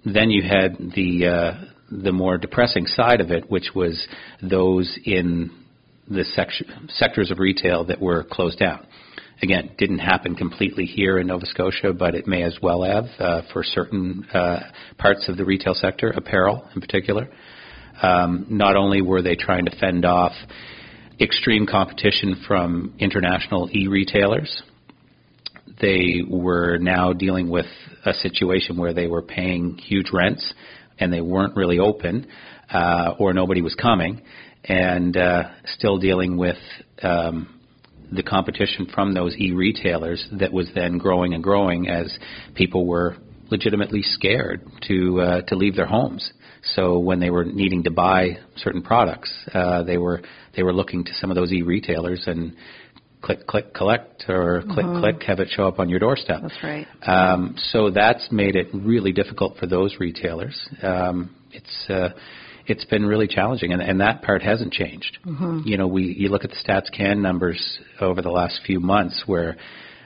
Then 0.06 0.30
you 0.30 0.44
had 0.44 0.78
the 0.96 1.28
uh, 1.28 1.66
the 1.92 2.12
more 2.12 2.38
depressing 2.38 2.86
side 2.88 3.22
of 3.22 3.32
it, 3.32 3.50
which 3.50 3.70
was 3.76 4.08
those 4.42 4.98
in 5.06 5.52
the 6.10 6.26
sec- 6.26 6.50
sectors 6.90 7.32
of 7.32 7.40
retail 7.40 7.86
that 7.86 8.02
were 8.02 8.24
closed 8.24 8.60
down. 8.60 8.86
Again, 9.42 9.72
didn't 9.78 10.00
happen 10.00 10.36
completely 10.36 10.86
here 10.86 11.18
in 11.18 11.28
Nova 11.28 11.46
Scotia, 11.46 11.94
but 11.94 12.16
it 12.16 12.28
may 12.28 12.44
as 12.44 12.58
well 12.62 12.84
have 12.84 13.06
uh, 13.20 13.42
for 13.52 13.64
certain 13.64 14.26
uh, 14.34 14.60
parts 14.98 15.28
of 15.28 15.38
the 15.38 15.46
retail 15.46 15.74
sector, 15.74 16.10
apparel 16.10 16.68
in 16.76 16.82
particular. 16.82 17.30
Um, 18.02 18.48
not 18.50 18.76
only 18.76 19.02
were 19.02 19.22
they 19.22 19.36
trying 19.36 19.66
to 19.66 19.76
fend 19.80 20.06
off 20.06 20.34
extreme 21.20 21.66
competition 21.66 22.44
from 22.48 22.94
international 23.00 23.70
e-retailers. 23.72 24.64
They 25.82 26.22
were 26.28 26.78
now 26.78 27.14
dealing 27.14 27.50
with 27.50 27.66
a 28.06 28.14
situation 28.14 28.78
where 28.78 28.94
they 28.94 29.08
were 29.08 29.22
paying 29.22 29.78
huge 29.78 30.08
rents 30.14 30.54
and 31.00 31.12
they 31.12 31.22
weren't 31.22 31.56
really 31.56 31.80
open 31.80 32.28
uh, 32.72 33.16
or 33.20 33.34
nobody 33.34 33.62
was 33.62 33.76
coming, 33.76 34.22
and 34.64 35.16
uh, 35.18 35.52
still 35.66 35.98
dealing 35.98 36.38
with 36.38 36.58
um, 37.02 37.60
the 38.12 38.24
competition 38.24 38.88
from 38.94 39.14
those 39.14 39.36
e-retailers 39.38 40.26
that 40.40 40.52
was 40.52 40.70
then 40.74 40.98
growing 40.98 41.34
and 41.34 41.44
growing 41.44 41.88
as 41.88 42.18
people 42.56 42.86
were 42.86 43.16
legitimately 43.50 44.02
scared 44.02 44.62
to 44.88 45.22
uh, 45.22 45.42
to 45.42 45.56
leave 45.56 45.76
their 45.76 45.86
homes. 45.86 46.32
So 46.76 47.00
when 47.00 47.20
they 47.20 47.30
were 47.30 47.44
needing 47.44 47.84
to 47.84 47.92
buy 47.92 48.38
certain 48.58 48.82
products, 48.82 49.32
uh, 49.54 49.84
they 49.84 49.98
were 49.98 50.22
they 50.56 50.64
were 50.64 50.74
looking 50.74 51.04
to 51.04 51.14
some 51.16 51.30
of 51.30 51.36
those 51.36 51.52
e-retailers 51.52 52.24
and 52.28 52.56
click, 53.22 53.48
click, 53.48 53.74
collect, 53.74 54.26
or 54.30 54.62
click, 54.62 54.86
mm-hmm. 54.86 55.00
click, 55.00 55.24
have 55.24 55.40
it 55.40 55.50
show 55.50 55.68
up 55.68 55.80
on 55.80 55.90
your 55.90 56.00
doorstep. 56.00 56.42
That's 56.42 56.64
right. 56.64 56.88
Um, 57.06 57.56
so 57.58 57.90
that's 57.90 58.32
made 58.32 58.56
it 58.56 58.68
really 58.74 59.12
difficult 59.12 59.58
for 59.58 59.66
those 59.66 59.96
retailers. 60.00 60.60
Um, 60.82 61.36
it's 61.52 61.90
uh, 61.90 62.10
it's 62.66 62.86
been 62.86 63.06
really 63.06 63.28
challenging, 63.28 63.74
and, 63.74 63.82
and 63.82 64.00
that 64.00 64.22
part 64.22 64.42
hasn't 64.42 64.72
changed. 64.72 65.18
Mm-hmm. 65.26 65.62
You 65.66 65.78
know, 65.78 65.88
we 65.88 66.16
you 66.18 66.30
look 66.30 66.46
at 66.46 66.52
the 66.52 66.58
Stats 66.66 66.92
Can 66.96 67.22
numbers 67.22 67.80
over 68.00 68.22
the 68.22 68.32
last 68.32 68.62
few 68.66 68.80
months, 68.80 69.24
where 69.26 69.58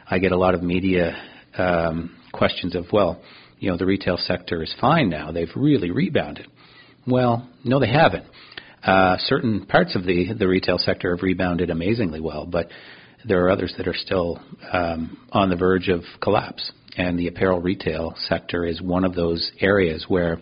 I 0.09 0.19
get 0.19 0.31
a 0.31 0.37
lot 0.37 0.55
of 0.55 0.63
media 0.63 1.15
um, 1.57 2.15
questions 2.31 2.75
of, 2.75 2.85
well, 2.91 3.21
you 3.59 3.69
know, 3.71 3.77
the 3.77 3.85
retail 3.85 4.17
sector 4.17 4.63
is 4.63 4.73
fine 4.79 5.09
now; 5.09 5.31
they've 5.31 5.51
really 5.55 5.91
rebounded. 5.91 6.47
Well, 7.05 7.49
no, 7.63 7.79
they 7.79 7.89
haven't. 7.89 8.25
Uh, 8.83 9.17
certain 9.19 9.65
parts 9.65 9.95
of 9.95 10.03
the, 10.05 10.33
the 10.37 10.47
retail 10.47 10.77
sector 10.77 11.15
have 11.15 11.23
rebounded 11.23 11.69
amazingly 11.69 12.19
well, 12.19 12.45
but 12.45 12.69
there 13.27 13.43
are 13.45 13.49
others 13.49 13.73
that 13.77 13.87
are 13.87 13.95
still 13.95 14.39
um, 14.71 15.17
on 15.31 15.49
the 15.49 15.55
verge 15.55 15.89
of 15.89 16.03
collapse. 16.21 16.71
And 16.95 17.17
the 17.17 17.27
apparel 17.27 17.59
retail 17.59 18.15
sector 18.27 18.65
is 18.65 18.81
one 18.81 19.03
of 19.03 19.13
those 19.13 19.51
areas 19.59 20.05
where, 20.07 20.39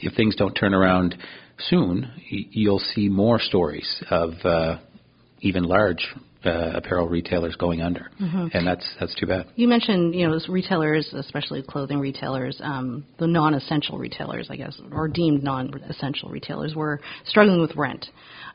if 0.00 0.14
things 0.14 0.36
don't 0.36 0.54
turn 0.54 0.74
around 0.74 1.16
soon, 1.58 2.10
you'll 2.28 2.78
see 2.78 3.08
more 3.08 3.38
stories 3.38 4.02
of 4.10 4.30
uh, 4.44 4.78
even 5.40 5.64
large 5.64 6.06
uh, 6.44 6.72
apparel 6.74 7.08
retailers 7.08 7.54
going 7.56 7.82
under, 7.82 8.10
mm-hmm. 8.20 8.48
and 8.52 8.66
that's 8.66 8.88
that's 8.98 9.14
too 9.14 9.26
bad. 9.26 9.46
You 9.56 9.68
mentioned 9.68 10.14
you 10.14 10.26
know 10.26 10.38
retailers, 10.48 11.12
especially 11.12 11.62
clothing 11.62 11.98
retailers, 11.98 12.60
um, 12.62 13.04
the 13.18 13.26
non-essential 13.26 13.98
retailers, 13.98 14.48
I 14.50 14.56
guess, 14.56 14.80
or 14.92 15.08
deemed 15.08 15.42
non-essential 15.42 16.30
retailers, 16.30 16.74
were 16.74 17.00
struggling 17.24 17.60
with 17.60 17.76
rent. 17.76 18.06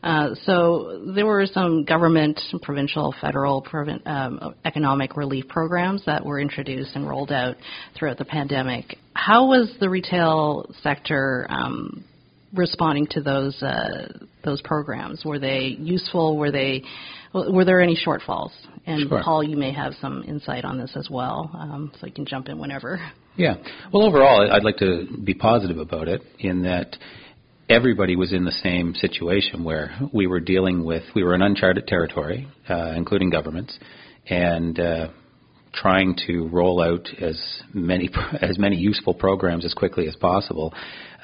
Uh, 0.04 0.36
so 0.44 1.12
there 1.15 1.25
were 1.25 1.46
some 1.46 1.84
government, 1.84 2.39
provincial, 2.62 3.13
federal 3.20 3.65
um, 4.06 4.56
economic 4.63 5.18
relief 5.18 5.48
programs 5.48 6.04
that 6.06 6.24
were 6.24 6.39
introduced 6.39 6.96
and 6.96 7.08
rolled 7.08 7.32
out 7.32 7.56
throughout 7.98 8.18
the 8.18 8.25
pandemic. 8.25 8.98
How 9.13 9.48
was 9.48 9.74
the 9.80 9.89
retail 9.89 10.72
sector 10.84 11.48
um, 11.50 12.04
responding 12.55 13.07
to 13.12 13.21
those 13.21 13.62
uh, 13.62 14.07
those 14.43 14.62
programs? 14.62 15.24
Were 15.25 15.39
they 15.39 15.75
useful? 15.79 16.38
Were 16.38 16.51
they 16.51 16.83
were 17.33 17.65
there 17.65 17.81
any 17.81 17.97
shortfalls? 17.97 18.51
And 18.85 19.09
sure. 19.09 19.21
Paul, 19.24 19.43
you 19.43 19.57
may 19.57 19.74
have 19.74 19.93
some 20.00 20.24
insight 20.27 20.63
on 20.63 20.77
this 20.77 20.91
as 20.95 21.09
well, 21.09 21.50
um, 21.53 21.91
so 22.00 22.07
you 22.07 22.13
can 22.13 22.25
jump 22.25 22.47
in 22.47 22.59
whenever. 22.59 23.00
Yeah. 23.35 23.55
Well, 23.91 24.03
overall, 24.03 24.50
I'd 24.50 24.63
like 24.63 24.77
to 24.77 25.07
be 25.24 25.33
positive 25.33 25.77
about 25.77 26.07
it 26.07 26.21
in 26.39 26.63
that 26.63 26.95
everybody 27.69 28.15
was 28.15 28.31
in 28.31 28.45
the 28.45 28.51
same 28.51 28.93
situation 28.95 29.63
where 29.63 29.97
we 30.13 30.27
were 30.27 30.39
dealing 30.39 30.85
with 30.85 31.03
we 31.15 31.24
were 31.24 31.33
in 31.35 31.41
uncharted 31.41 31.88
territory, 31.88 32.47
uh, 32.69 32.93
including 32.95 33.29
governments, 33.29 33.77
and 34.29 34.79
uh, 34.79 35.07
trying 35.74 36.15
to 36.27 36.47
roll 36.50 36.81
out 36.81 37.07
as 37.21 37.39
many 37.74 38.09
as 38.41 38.57
many 38.57 38.77
useful 38.77 39.13
programs 39.13 39.65
as 39.65 39.74
quickly 39.74 40.07
as 40.07 40.15
possible 40.15 40.74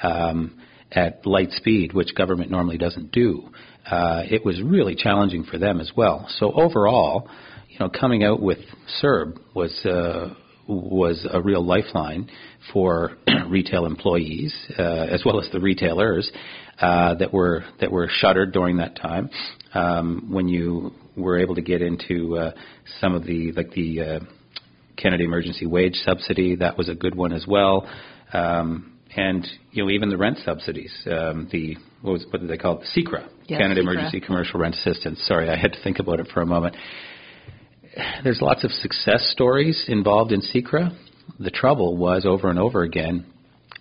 um, 0.02 0.60
at 0.94 1.24
light 1.26 1.50
speed, 1.52 1.92
which 1.92 2.14
government 2.14 2.50
normally 2.50 2.78
doesn't 2.78 3.12
do. 3.12 3.48
Uh, 3.90 4.22
it 4.30 4.44
was 4.44 4.62
really 4.62 4.94
challenging 4.94 5.44
for 5.44 5.58
them 5.58 5.80
as 5.80 5.90
well. 5.96 6.26
So 6.38 6.52
overall, 6.52 7.28
you 7.68 7.78
know, 7.80 7.88
coming 7.88 8.22
out 8.22 8.40
with 8.40 8.58
CERB 9.02 9.38
was 9.54 9.84
uh, 9.84 10.34
was 10.68 11.26
a 11.30 11.40
real 11.40 11.64
lifeline 11.64 12.30
for 12.72 13.16
retail 13.48 13.86
employees 13.86 14.54
uh, 14.78 14.82
as 14.82 15.22
well 15.24 15.40
as 15.40 15.50
the 15.52 15.60
retailers 15.60 16.30
uh, 16.80 17.14
that 17.14 17.32
were 17.32 17.64
that 17.80 17.90
were 17.90 18.08
shuttered 18.10 18.52
during 18.52 18.76
that 18.76 18.96
time. 18.96 19.30
Um, 19.74 20.28
when 20.30 20.48
you 20.48 20.92
were 21.16 21.38
able 21.38 21.54
to 21.54 21.62
get 21.62 21.82
into 21.82 22.36
uh, 22.36 22.52
some 23.00 23.14
of 23.14 23.24
the 23.24 23.52
like 23.52 23.70
the 23.72 24.00
uh, 24.00 24.20
Canada 24.96 25.24
Emergency 25.24 25.66
Wage 25.66 25.94
Subsidy, 26.04 26.56
that 26.56 26.78
was 26.78 26.88
a 26.88 26.94
good 26.94 27.14
one 27.14 27.32
as 27.32 27.46
well. 27.46 27.88
Um, 28.32 28.91
and 29.16 29.46
you 29.70 29.84
know 29.84 29.90
even 29.90 30.08
the 30.08 30.16
rent 30.16 30.38
subsidies, 30.44 30.92
um, 31.06 31.48
the 31.52 31.76
what 32.00 32.12
was 32.12 32.26
what 32.30 32.40
did 32.40 32.50
they 32.50 32.58
call 32.58 32.78
it? 32.78 32.86
The 32.94 33.02
CECRA, 33.02 33.28
yes, 33.46 33.60
Canada 33.60 33.80
CECRA. 33.80 33.92
Emergency 33.92 34.20
Commercial 34.20 34.60
Rent 34.60 34.74
Assistance. 34.74 35.22
Sorry, 35.26 35.48
I 35.48 35.56
had 35.56 35.72
to 35.72 35.82
think 35.82 35.98
about 35.98 36.20
it 36.20 36.28
for 36.32 36.42
a 36.42 36.46
moment 36.46 36.76
there's 38.24 38.40
lots 38.40 38.64
of 38.64 38.70
success 38.70 39.28
stories 39.32 39.84
involved 39.88 40.32
in 40.32 40.40
CECRA. 40.40 40.96
The 41.38 41.50
trouble 41.50 41.96
was 41.96 42.24
over 42.26 42.50
and 42.50 42.58
over 42.58 42.82
again 42.82 43.26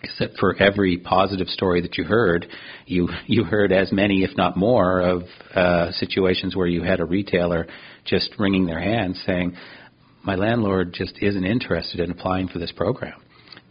is 0.04 0.12
that 0.20 0.32
for 0.40 0.56
every 0.56 0.98
positive 0.98 1.48
story 1.48 1.82
that 1.82 1.98
you 1.98 2.04
heard, 2.04 2.48
you 2.86 3.10
you 3.28 3.44
heard 3.44 3.72
as 3.72 3.92
many, 3.92 4.24
if 4.24 4.36
not 4.36 4.58
more, 4.58 5.02
of 5.02 5.24
uh, 5.56 5.92
situations 5.94 6.56
where 6.56 6.68
you 6.68 6.84
had 6.84 7.00
a 7.00 7.06
retailer 7.06 7.68
just 8.06 8.32
wringing 8.40 8.66
their 8.66 8.82
hands 8.82 9.22
saying, 9.26 9.56
"My 10.24 10.36
landlord 10.36 10.94
just 10.94 11.14
isn't 11.22 11.46
interested 11.46 12.00
in 12.00 12.12
applying 12.12 12.48
for 12.48 12.60
this 12.60 12.72
program." 12.72 13.21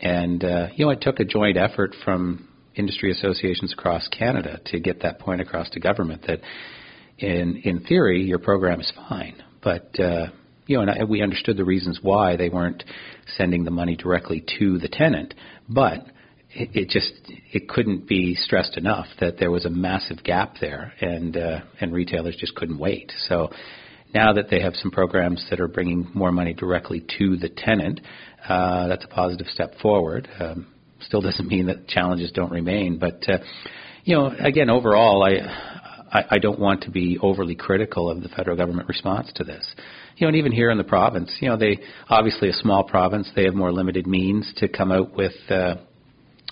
And 0.00 0.42
uh, 0.44 0.68
you 0.74 0.86
know, 0.86 0.90
it 0.90 1.00
took 1.00 1.20
a 1.20 1.24
joint 1.24 1.56
effort 1.56 1.94
from 2.04 2.48
industry 2.74 3.10
associations 3.10 3.72
across 3.72 4.08
Canada 4.08 4.60
to 4.66 4.80
get 4.80 5.02
that 5.02 5.18
point 5.18 5.40
across 5.40 5.68
to 5.70 5.80
government 5.80 6.24
that, 6.26 6.40
in 7.18 7.60
in 7.64 7.80
theory, 7.84 8.22
your 8.22 8.38
program 8.38 8.80
is 8.80 8.92
fine, 9.08 9.42
but 9.62 9.98
uh, 10.00 10.26
you 10.66 10.76
know, 10.76 10.82
and 10.82 10.90
I, 10.90 11.04
we 11.04 11.22
understood 11.22 11.56
the 11.56 11.64
reasons 11.64 11.98
why 12.00 12.36
they 12.36 12.48
weren't 12.48 12.84
sending 13.36 13.64
the 13.64 13.70
money 13.70 13.96
directly 13.96 14.44
to 14.58 14.78
the 14.78 14.88
tenant, 14.88 15.34
but 15.68 16.06
it, 16.52 16.70
it 16.74 16.88
just 16.88 17.12
it 17.52 17.68
couldn't 17.68 18.08
be 18.08 18.34
stressed 18.36 18.76
enough 18.76 19.06
that 19.20 19.38
there 19.38 19.50
was 19.50 19.64
a 19.64 19.70
massive 19.70 20.22
gap 20.24 20.54
there, 20.60 20.92
and 21.00 21.36
uh, 21.36 21.60
and 21.80 21.92
retailers 21.92 22.36
just 22.36 22.54
couldn't 22.54 22.78
wait. 22.78 23.12
So 23.28 23.50
now 24.14 24.32
that 24.32 24.50
they 24.50 24.60
have 24.60 24.74
some 24.76 24.90
programs 24.90 25.44
that 25.50 25.60
are 25.60 25.68
bringing 25.68 26.10
more 26.14 26.32
money 26.32 26.54
directly 26.54 27.04
to 27.18 27.36
the 27.36 27.48
tenant, 27.48 28.00
uh, 28.48 28.88
that's 28.88 29.04
a 29.04 29.08
positive 29.08 29.46
step 29.48 29.74
forward. 29.80 30.28
Um, 30.38 30.66
still 31.00 31.20
doesn't 31.20 31.46
mean 31.46 31.66
that 31.66 31.88
challenges 31.88 32.32
don't 32.32 32.50
remain, 32.50 32.98
but 32.98 33.22
uh, 33.28 33.38
you 34.04 34.16
know, 34.16 34.32
again, 34.38 34.70
overall, 34.70 35.22
I 35.22 35.78
I, 36.10 36.24
I 36.32 36.38
don't 36.38 36.58
want 36.58 36.82
to 36.82 36.90
be 36.90 37.18
overly 37.20 37.54
critical 37.54 38.10
of 38.10 38.22
the 38.22 38.28
federal 38.28 38.56
government 38.56 38.88
response 38.88 39.30
to 39.36 39.44
this. 39.44 39.66
You 40.16 40.26
know, 40.26 40.28
and 40.28 40.36
even 40.36 40.52
here 40.52 40.70
in 40.70 40.78
the 40.78 40.84
province, 40.84 41.34
you 41.40 41.48
know, 41.48 41.56
they 41.56 41.78
obviously 42.08 42.48
a 42.50 42.52
small 42.52 42.84
province, 42.84 43.30
they 43.34 43.44
have 43.44 43.54
more 43.54 43.72
limited 43.72 44.06
means 44.06 44.52
to 44.56 44.68
come 44.68 44.92
out 44.92 45.14
with 45.14 45.32
uh, 45.48 45.76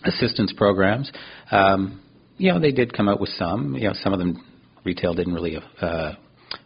assistance 0.05 0.53
programs. 0.57 1.11
Um, 1.51 2.03
you 2.37 2.53
know, 2.53 2.61
they 2.61 2.71
did 2.71 2.93
come 2.97 3.09
out 3.09 3.21
with 3.21 3.31
some. 3.31 3.75
You 3.75 3.89
know, 3.89 3.95
some 4.03 4.13
of 4.13 4.19
them 4.19 4.45
retail 4.85 5.15
didn't 5.15 5.35
really. 5.35 5.59
Uh, 5.81 6.13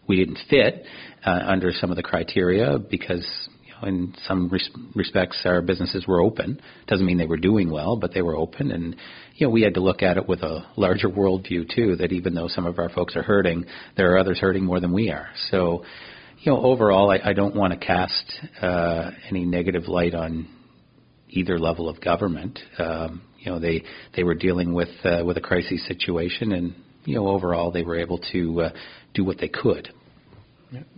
we 0.09 0.17
didn't 0.17 0.39
fit 0.49 0.85
uh, 1.25 1.31
under 1.31 1.73
some 1.73 1.91
of 1.91 1.97
the 1.97 2.03
criteria 2.03 2.79
because 2.79 3.27
in 3.85 4.15
some 4.27 4.49
res- 4.49 4.71
respects 4.95 5.41
our 5.45 5.61
businesses 5.63 6.07
were 6.07 6.21
open. 6.21 6.61
Doesn't 6.87 7.05
mean 7.05 7.19
they 7.19 7.27
were 7.27 7.37
doing 7.37 7.71
well, 7.71 7.97
but 7.97 8.15
they 8.15 8.23
were 8.23 8.37
open, 8.37 8.71
and 8.71 8.97
you 9.35 9.47
know 9.47 9.51
we 9.51 9.63
had 9.63 9.75
to 9.75 9.81
look 9.81 10.03
at 10.03 10.17
it 10.17 10.29
with 10.29 10.43
a 10.43 10.67
larger 10.77 11.09
worldview 11.09 11.75
too. 11.75 11.97
That 11.97 12.13
even 12.13 12.35
though 12.35 12.49
some 12.49 12.67
of 12.67 12.79
our 12.79 12.89
folks 12.89 13.17
are 13.17 13.23
hurting, 13.23 13.65
there 13.97 14.13
are 14.13 14.19
others 14.19 14.39
hurting 14.39 14.65
more 14.65 14.81
than 14.81 14.93
we 14.93 15.11
are. 15.11 15.29
So, 15.51 15.85
you 16.41 16.53
know, 16.53 16.63
overall, 16.63 17.11
I, 17.11 17.31
I 17.31 17.33
don't 17.33 17.55
want 17.55 17.73
to 17.73 17.85
cast 17.85 18.33
uh, 18.61 19.11
any 19.29 19.45
negative 19.45 19.89
light 19.89 20.15
on 20.15 20.49
either 21.29 21.59
level 21.59 21.89
of 21.89 22.01
government. 22.01 22.59
Um, 22.79 23.23
you 23.39 23.51
know, 23.51 23.59
they 23.59 23.83
they 24.15 24.23
were 24.23 24.35
dealing 24.35 24.73
with 24.75 24.91
uh, 25.05 25.23
with 25.25 25.37
a 25.37 25.41
crisis 25.41 25.87
situation, 25.87 26.53
and 26.53 26.75
you 27.05 27.17
know, 27.17 27.29
overall, 27.29 27.73
they 27.73 27.83
were 27.83 27.99
able 27.99 28.19
to 28.33 28.63
uh, 28.63 28.73
do 29.15 29.25
what 29.25 29.39
they 29.39 29.49
could. 29.49 29.93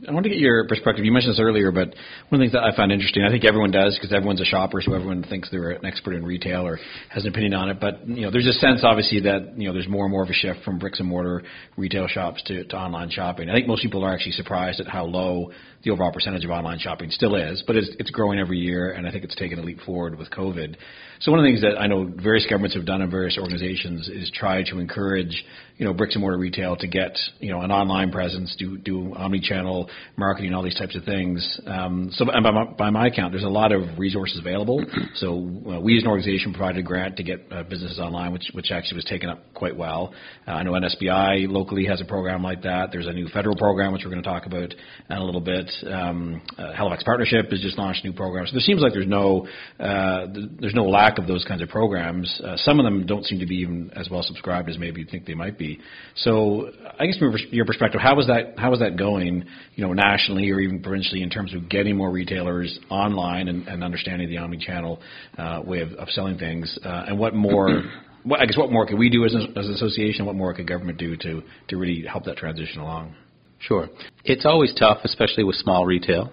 I 0.08 0.12
want 0.12 0.22
to 0.22 0.30
get 0.30 0.38
your 0.38 0.68
perspective. 0.68 1.04
You 1.04 1.10
mentioned 1.10 1.32
this 1.32 1.40
earlier, 1.40 1.72
but 1.72 1.88
one 1.88 1.94
of 1.94 2.30
the 2.30 2.38
things 2.38 2.52
that 2.52 2.62
I 2.62 2.74
find 2.76 2.92
interesting, 2.92 3.24
I 3.24 3.30
think 3.30 3.44
everyone 3.44 3.72
does 3.72 3.96
because 3.96 4.12
everyone's 4.14 4.40
a 4.40 4.44
shopper, 4.44 4.80
so 4.80 4.94
everyone 4.94 5.24
thinks 5.24 5.50
they're 5.50 5.70
an 5.70 5.84
expert 5.84 6.14
in 6.14 6.24
retail 6.24 6.64
or 6.64 6.78
has 7.08 7.24
an 7.24 7.30
opinion 7.30 7.54
on 7.54 7.70
it. 7.70 7.80
But 7.80 8.06
you 8.06 8.22
know, 8.22 8.30
there's 8.30 8.46
a 8.46 8.52
sense, 8.52 8.82
obviously, 8.84 9.20
that 9.20 9.58
you 9.58 9.66
know 9.66 9.72
there's 9.72 9.88
more 9.88 10.04
and 10.04 10.12
more 10.12 10.22
of 10.22 10.30
a 10.30 10.32
shift 10.32 10.62
from 10.64 10.78
bricks 10.78 11.00
and 11.00 11.08
mortar 11.08 11.42
retail 11.76 12.06
shops 12.06 12.40
to, 12.44 12.64
to 12.64 12.76
online 12.76 13.10
shopping. 13.10 13.50
I 13.50 13.54
think 13.54 13.66
most 13.66 13.82
people 13.82 14.04
are 14.04 14.12
actually 14.12 14.32
surprised 14.32 14.78
at 14.78 14.86
how 14.86 15.06
low 15.06 15.50
the 15.82 15.90
overall 15.90 16.12
percentage 16.12 16.44
of 16.44 16.50
online 16.50 16.78
shopping 16.78 17.10
still 17.10 17.34
is, 17.34 17.62
but 17.66 17.76
it's, 17.76 17.90
it's 17.98 18.10
growing 18.10 18.38
every 18.38 18.58
year, 18.58 18.92
and 18.92 19.06
I 19.06 19.10
think 19.10 19.24
it's 19.24 19.34
taken 19.34 19.58
a 19.58 19.62
leap 19.62 19.80
forward 19.80 20.16
with 20.16 20.30
COVID. 20.30 20.76
So 21.20 21.30
one 21.30 21.40
of 21.40 21.44
the 21.44 21.50
things 21.50 21.62
that 21.62 21.80
I 21.80 21.86
know 21.86 22.04
various 22.04 22.46
governments 22.46 22.74
have 22.76 22.84
done 22.86 23.02
and 23.02 23.10
various 23.10 23.38
organizations 23.38 24.08
is 24.08 24.30
try 24.34 24.62
to 24.70 24.78
encourage, 24.78 25.44
you 25.76 25.84
know, 25.84 25.94
bricks 25.94 26.14
and 26.14 26.20
mortar 26.20 26.38
retail 26.38 26.76
to 26.76 26.86
get, 26.86 27.16
you 27.38 27.50
know, 27.50 27.60
an 27.60 27.70
online 27.70 28.10
presence, 28.10 28.54
do 28.58 28.78
do 28.78 29.14
omni-channel 29.14 29.88
marketing, 30.16 30.54
all 30.54 30.62
these 30.62 30.78
types 30.78 30.96
of 30.96 31.04
things. 31.04 31.60
Um, 31.66 32.10
so 32.12 32.24
by 32.24 32.50
my, 32.50 32.64
by 32.64 32.90
my 32.90 33.06
account, 33.06 33.32
there's 33.32 33.44
a 33.44 33.48
lot 33.48 33.72
of 33.72 33.98
resources 33.98 34.38
available. 34.38 34.84
So 35.16 35.28
uh, 35.28 35.80
we 35.80 35.96
as 35.96 36.02
an 36.02 36.08
organization 36.08 36.52
provided 36.52 36.80
a 36.80 36.82
grant 36.82 37.16
to 37.18 37.22
get 37.22 37.46
uh, 37.52 37.62
businesses 37.62 38.00
online, 38.00 38.32
which 38.32 38.50
which 38.52 38.72
actually 38.72 38.96
was 38.96 39.04
taken 39.04 39.28
up 39.28 39.54
quite 39.54 39.76
well. 39.76 40.12
Uh, 40.46 40.52
I 40.52 40.62
know 40.64 40.72
NSBI 40.72 41.48
locally 41.48 41.84
has 41.86 42.00
a 42.00 42.04
program 42.04 42.42
like 42.42 42.62
that. 42.62 42.88
There's 42.90 43.06
a 43.06 43.12
new 43.12 43.28
federal 43.28 43.54
program 43.56 43.92
which 43.92 44.02
we're 44.04 44.10
going 44.10 44.22
to 44.22 44.28
talk 44.28 44.46
about 44.46 44.74
in 45.08 45.16
a 45.16 45.24
little 45.24 45.40
bit. 45.40 45.70
Um, 45.86 46.42
uh, 46.58 46.72
Halifax 46.72 47.04
Partnership 47.04 47.50
has 47.50 47.60
just 47.60 47.78
launched 47.78 48.04
a 48.04 48.08
new 48.08 48.12
program. 48.12 48.46
So 48.46 48.52
there 48.52 48.60
seems 48.60 48.82
like 48.82 48.92
there's 48.92 49.06
no 49.06 49.46
uh, 49.78 50.26
there's 50.58 50.74
no 50.74 50.84
lack 50.84 51.03
of 51.18 51.26
those 51.26 51.44
kinds 51.44 51.62
of 51.62 51.68
programs. 51.68 52.40
Uh, 52.44 52.56
some 52.56 52.80
of 52.80 52.84
them 52.84 53.06
don't 53.06 53.24
seem 53.24 53.38
to 53.40 53.46
be 53.46 53.56
even 53.56 53.90
as 53.94 54.08
well 54.10 54.22
subscribed 54.22 54.68
as 54.68 54.78
maybe 54.78 55.00
you 55.00 55.06
think 55.06 55.26
they 55.26 55.34
might 55.34 55.58
be. 55.58 55.78
So 56.16 56.70
I 56.98 57.06
guess 57.06 57.18
from 57.18 57.34
your 57.50 57.64
perspective, 57.64 58.00
how 58.00 58.18
is 58.20 58.26
that 58.26 58.54
how 58.58 58.72
is 58.72 58.80
that 58.80 58.96
going? 58.96 59.44
You 59.74 59.86
know, 59.86 59.92
nationally 59.92 60.50
or 60.50 60.60
even 60.60 60.82
provincially 60.82 61.22
in 61.22 61.30
terms 61.30 61.54
of 61.54 61.68
getting 61.68 61.96
more 61.96 62.10
retailers 62.10 62.78
online 62.90 63.48
and, 63.48 63.66
and 63.68 63.84
understanding 63.84 64.28
the 64.28 64.38
omni-channel 64.38 65.00
uh, 65.38 65.62
way 65.64 65.80
of, 65.80 65.92
of 65.92 66.08
selling 66.10 66.38
things, 66.38 66.78
uh, 66.84 67.04
and 67.08 67.18
what 67.18 67.34
more. 67.34 67.82
What, 68.26 68.40
I 68.40 68.46
guess 68.46 68.56
what 68.56 68.72
more 68.72 68.86
could 68.86 68.98
we 68.98 69.10
do 69.10 69.26
as, 69.26 69.34
an, 69.34 69.52
as 69.54 69.66
an 69.66 69.74
association? 69.74 70.24
What 70.24 70.34
more 70.34 70.54
could 70.54 70.66
government 70.66 70.96
do 70.96 71.14
to, 71.14 71.42
to 71.68 71.76
really 71.76 72.06
help 72.10 72.24
that 72.24 72.38
transition 72.38 72.80
along? 72.80 73.14
Sure. 73.58 73.88
It's 74.24 74.46
always 74.46 74.72
tough, 74.78 75.00
especially 75.04 75.44
with 75.44 75.56
small 75.56 75.84
retail. 75.84 76.32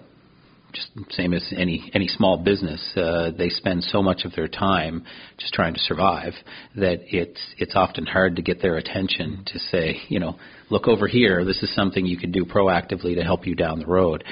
Just 0.72 0.90
same 1.10 1.34
as 1.34 1.52
any 1.56 1.90
any 1.92 2.08
small 2.08 2.38
business, 2.38 2.80
uh, 2.96 3.30
they 3.36 3.48
spend 3.50 3.84
so 3.84 4.02
much 4.02 4.24
of 4.24 4.32
their 4.34 4.48
time 4.48 5.04
just 5.36 5.52
trying 5.52 5.74
to 5.74 5.80
survive 5.80 6.32
that 6.76 7.00
it's 7.06 7.40
it's 7.58 7.74
often 7.76 8.06
hard 8.06 8.36
to 8.36 8.42
get 8.42 8.62
their 8.62 8.76
attention 8.76 9.44
to 9.46 9.58
say, 9.58 9.96
you 10.08 10.18
know, 10.18 10.38
look 10.70 10.88
over 10.88 11.06
here. 11.06 11.44
This 11.44 11.62
is 11.62 11.74
something 11.74 12.06
you 12.06 12.16
can 12.16 12.32
do 12.32 12.44
proactively 12.44 13.14
to 13.16 13.22
help 13.22 13.46
you 13.46 13.54
down 13.54 13.80
the 13.80 13.86
road. 13.86 14.24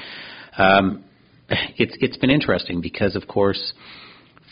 Um, 0.57 1.03
it's 1.77 1.95
it's 1.99 2.17
been 2.17 2.31
interesting 2.31 2.81
because, 2.81 3.15
of 3.15 3.27
course, 3.27 3.73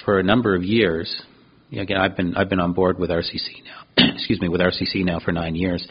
for 0.05 0.19
a 0.19 0.23
number 0.23 0.55
of 0.55 0.63
years, 0.63 1.23
again, 1.71 1.97
I've 1.97 2.15
been 2.15 2.35
I've 2.35 2.49
been 2.49 2.59
on 2.59 2.73
board 2.73 2.99
with 2.99 3.09
RCC 3.09 3.63
now. 3.63 4.05
excuse 4.15 4.39
me, 4.41 4.49
with 4.49 4.61
RCC 4.61 5.03
now 5.05 5.19
for 5.19 5.31
nine 5.31 5.55
years, 5.55 5.87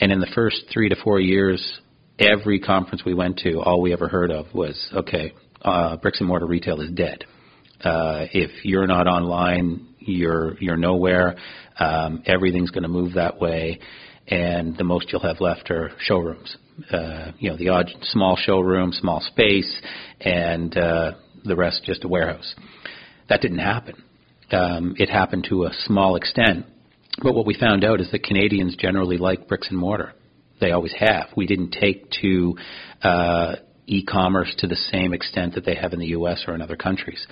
and 0.00 0.10
in 0.10 0.20
the 0.20 0.28
first 0.34 0.64
three 0.72 0.88
to 0.88 0.96
four 1.02 1.20
years 1.20 1.80
every 2.18 2.60
conference 2.60 3.04
we 3.04 3.14
went 3.14 3.38
to, 3.38 3.60
all 3.60 3.80
we 3.80 3.92
ever 3.92 4.08
heard 4.08 4.30
of 4.30 4.46
was, 4.54 4.90
okay, 4.94 5.32
uh, 5.62 5.96
bricks 5.96 6.20
and 6.20 6.28
mortar 6.28 6.46
retail 6.46 6.80
is 6.80 6.90
dead. 6.90 7.24
Uh, 7.82 8.26
if 8.32 8.64
you're 8.64 8.86
not 8.86 9.06
online, 9.06 9.94
you're 9.98 10.56
you're 10.60 10.76
nowhere. 10.76 11.36
Um, 11.78 12.22
everything's 12.26 12.70
going 12.70 12.84
to 12.84 12.88
move 12.88 13.14
that 13.14 13.38
way, 13.38 13.80
and 14.28 14.76
the 14.76 14.84
most 14.84 15.12
you'll 15.12 15.22
have 15.22 15.40
left 15.40 15.70
are 15.70 15.90
showrooms. 16.00 16.56
Uh, 16.90 17.32
you 17.38 17.50
know, 17.50 17.56
the 17.56 17.68
odd 17.68 17.88
small 18.02 18.36
showroom, 18.36 18.92
small 18.92 19.20
space, 19.20 19.80
and 20.20 20.76
uh, 20.76 21.12
the 21.44 21.56
rest 21.56 21.82
just 21.84 22.04
a 22.04 22.08
warehouse. 22.08 22.54
That 23.28 23.40
didn't 23.40 23.58
happen. 23.58 24.02
Um, 24.52 24.94
it 24.98 25.10
happened 25.10 25.46
to 25.50 25.64
a 25.64 25.70
small 25.84 26.16
extent, 26.16 26.66
but 27.22 27.34
what 27.34 27.46
we 27.46 27.58
found 27.58 27.84
out 27.84 28.00
is 28.00 28.10
that 28.12 28.22
Canadians 28.22 28.76
generally 28.76 29.18
like 29.18 29.48
bricks 29.48 29.68
and 29.68 29.78
mortar. 29.78 30.12
They 30.60 30.72
always 30.72 30.94
have. 30.98 31.28
We 31.36 31.46
didn't 31.46 31.76
take 31.78 32.10
to 32.22 32.56
uh, 33.02 33.56
e-commerce 33.86 34.54
to 34.58 34.66
the 34.66 34.76
same 34.76 35.12
extent 35.12 35.54
that 35.54 35.64
they 35.64 35.74
have 35.74 35.92
in 35.92 36.00
the 36.00 36.08
U.S. 36.08 36.44
or 36.46 36.54
in 36.54 36.62
other 36.62 36.76
countries. 36.76 37.24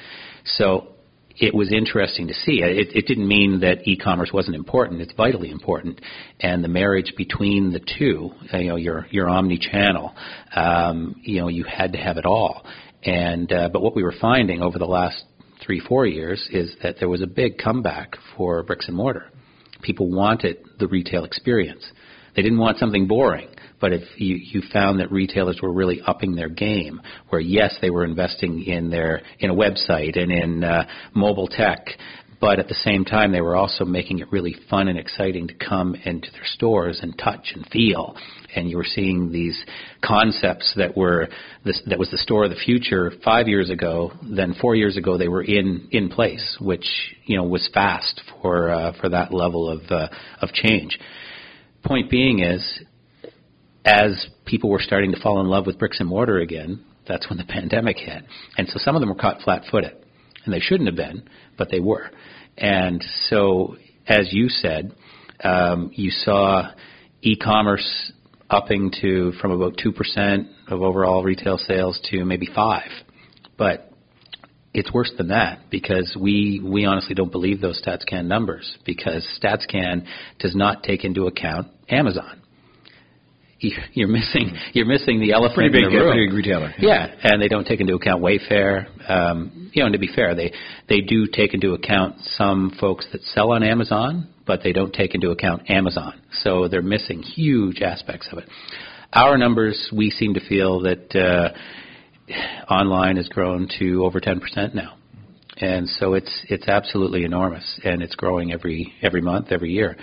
So 0.44 0.94
it 1.36 1.54
was 1.54 1.72
interesting 1.72 2.28
to 2.28 2.34
see. 2.34 2.60
It, 2.62 2.94
it 2.94 3.06
didn't 3.06 3.26
mean 3.26 3.60
that 3.60 3.88
e-commerce 3.88 4.30
wasn't 4.32 4.56
important. 4.56 5.00
It's 5.00 5.12
vitally 5.14 5.50
important, 5.50 6.00
and 6.40 6.62
the 6.62 6.68
marriage 6.68 7.12
between 7.16 7.72
the 7.72 7.80
two, 7.98 8.30
uh, 8.52 8.58
you 8.58 8.68
know, 8.68 8.76
your 8.76 9.06
your 9.10 9.28
omni-channel, 9.28 10.14
um, 10.54 11.16
you 11.22 11.40
know, 11.40 11.48
you 11.48 11.64
had 11.64 11.92
to 11.92 11.98
have 11.98 12.18
it 12.18 12.24
all. 12.24 12.64
And 13.02 13.52
uh, 13.52 13.68
but 13.72 13.82
what 13.82 13.96
we 13.96 14.02
were 14.02 14.14
finding 14.20 14.62
over 14.62 14.78
the 14.78 14.86
last 14.86 15.24
three 15.64 15.80
four 15.80 16.06
years 16.06 16.46
is 16.52 16.74
that 16.82 16.96
there 17.00 17.08
was 17.08 17.20
a 17.20 17.26
big 17.26 17.58
comeback 17.58 18.16
for 18.36 18.62
bricks 18.62 18.86
and 18.86 18.96
mortar. 18.96 19.26
People 19.82 20.10
wanted 20.10 20.58
the 20.78 20.86
retail 20.86 21.24
experience. 21.24 21.84
They 22.34 22.42
didn't 22.42 22.58
want 22.58 22.78
something 22.78 23.06
boring. 23.06 23.48
But 23.80 23.92
if 23.92 24.02
you, 24.16 24.36
you 24.36 24.62
found 24.72 25.00
that 25.00 25.12
retailers 25.12 25.60
were 25.60 25.72
really 25.72 26.00
upping 26.06 26.36
their 26.36 26.48
game, 26.48 27.00
where 27.28 27.40
yes, 27.40 27.76
they 27.82 27.90
were 27.90 28.04
investing 28.04 28.62
in 28.64 28.88
their 28.88 29.22
in 29.40 29.50
a 29.50 29.54
website 29.54 30.18
and 30.18 30.32
in 30.32 30.64
uh, 30.64 30.86
mobile 31.14 31.48
tech, 31.48 31.86
but 32.40 32.58
at 32.58 32.68
the 32.68 32.74
same 32.74 33.04
time 33.04 33.32
they 33.32 33.40
were 33.40 33.56
also 33.56 33.84
making 33.84 34.18
it 34.18 34.30
really 34.30 34.54
fun 34.68 34.88
and 34.88 34.98
exciting 34.98 35.48
to 35.48 35.54
come 35.54 35.94
into 35.94 36.30
their 36.32 36.44
stores 36.44 37.00
and 37.02 37.16
touch 37.18 37.52
and 37.54 37.66
feel 37.68 38.14
and 38.54 38.68
you 38.68 38.76
were 38.76 38.84
seeing 38.84 39.32
these 39.32 39.58
concepts 40.04 40.72
that 40.76 40.96
were 40.96 41.28
this, 41.64 41.80
that 41.86 41.98
was 41.98 42.10
the 42.10 42.18
store 42.18 42.44
of 42.44 42.50
the 42.50 42.56
future 42.56 43.12
five 43.24 43.48
years 43.48 43.70
ago 43.70 44.12
then 44.30 44.54
four 44.60 44.74
years 44.74 44.96
ago 44.96 45.16
they 45.16 45.28
were 45.28 45.42
in 45.42 45.88
in 45.90 46.08
place 46.08 46.58
which 46.60 46.86
you 47.24 47.36
know 47.36 47.44
was 47.44 47.68
fast 47.72 48.20
for 48.42 48.70
uh, 48.70 48.92
for 49.00 49.08
that 49.08 49.32
level 49.32 49.68
of 49.68 49.80
uh, 49.90 50.08
of 50.42 50.50
change 50.52 50.98
point 51.84 52.10
being 52.10 52.40
is 52.40 52.80
as 53.84 54.26
people 54.46 54.70
were 54.70 54.80
starting 54.80 55.12
to 55.12 55.20
fall 55.20 55.40
in 55.40 55.46
love 55.46 55.66
with 55.66 55.78
bricks 55.78 56.00
and 56.00 56.08
mortar 56.08 56.38
again, 56.38 56.84
that's 57.06 57.28
when 57.28 57.38
the 57.38 57.44
pandemic 57.48 57.98
hit. 57.98 58.24
And 58.56 58.68
so 58.68 58.78
some 58.78 58.96
of 58.96 59.00
them 59.00 59.10
were 59.10 59.14
caught 59.14 59.42
flat 59.42 59.62
footed. 59.70 59.92
And 60.44 60.52
they 60.52 60.60
shouldn't 60.60 60.88
have 60.88 60.96
been, 60.96 61.28
but 61.56 61.70
they 61.70 61.80
were. 61.80 62.10
And 62.58 63.02
so, 63.28 63.76
as 64.06 64.28
you 64.32 64.48
said, 64.48 64.94
um, 65.42 65.90
you 65.94 66.10
saw 66.10 66.70
e 67.22 67.36
commerce 67.36 68.12
upping 68.50 68.92
to 69.00 69.32
from 69.40 69.52
about 69.52 69.78
2% 69.78 70.48
of 70.68 70.82
overall 70.82 71.24
retail 71.24 71.56
sales 71.56 71.98
to 72.10 72.24
maybe 72.24 72.46
5 72.54 72.82
But 73.56 73.90
it's 74.74 74.92
worse 74.92 75.12
than 75.16 75.28
that 75.28 75.70
because 75.70 76.16
we, 76.20 76.60
we 76.62 76.84
honestly 76.84 77.14
don't 77.14 77.32
believe 77.32 77.60
those 77.60 77.80
StatsCan 77.80 78.26
numbers 78.26 78.76
because 78.84 79.26
StatsCan 79.42 80.06
does 80.40 80.54
not 80.54 80.82
take 80.82 81.04
into 81.04 81.26
account 81.26 81.68
Amazon 81.88 82.42
you're 83.92 84.08
missing 84.08 84.52
you're 84.72 84.86
missing 84.86 85.20
the 85.20 85.32
elephant 85.32 85.56
pretty 85.56 85.70
big, 85.70 85.84
in 85.84 85.90
the 85.90 85.98
room. 85.98 86.12
Pretty 86.12 86.26
big 86.26 86.34
retailer. 86.34 86.74
Yeah. 86.78 87.06
yeah, 87.06 87.32
and 87.32 87.42
they 87.42 87.48
don't 87.48 87.66
take 87.66 87.80
into 87.80 87.94
account 87.94 88.22
Wayfair. 88.22 89.10
Um, 89.10 89.70
you 89.72 89.82
know, 89.82 89.86
and 89.86 89.92
to 89.92 89.98
be 89.98 90.08
fair, 90.14 90.34
they 90.34 90.52
they 90.88 91.00
do 91.00 91.26
take 91.26 91.54
into 91.54 91.72
account 91.72 92.16
some 92.36 92.72
folks 92.80 93.06
that 93.12 93.22
sell 93.22 93.52
on 93.52 93.62
Amazon, 93.62 94.28
but 94.46 94.60
they 94.62 94.72
don't 94.72 94.92
take 94.92 95.14
into 95.14 95.30
account 95.30 95.70
Amazon. 95.70 96.20
So 96.42 96.68
they're 96.68 96.82
missing 96.82 97.22
huge 97.22 97.80
aspects 97.80 98.28
of 98.32 98.38
it. 98.38 98.48
Our 99.12 99.38
numbers, 99.38 99.90
we 99.92 100.10
seem 100.10 100.34
to 100.34 100.48
feel 100.48 100.80
that 100.80 101.14
uh, 101.14 101.56
online 102.70 103.16
has 103.16 103.28
grown 103.28 103.68
to 103.78 104.04
over 104.04 104.20
10% 104.20 104.74
now 104.74 104.96
and 105.58 105.88
so 105.88 106.14
it's 106.14 106.44
it's 106.48 106.66
absolutely 106.68 107.24
enormous, 107.24 107.80
and 107.84 108.02
it's 108.02 108.14
growing 108.14 108.52
every 108.52 108.92
every 109.02 109.20
month, 109.20 109.48
every 109.50 109.70
year. 109.70 109.96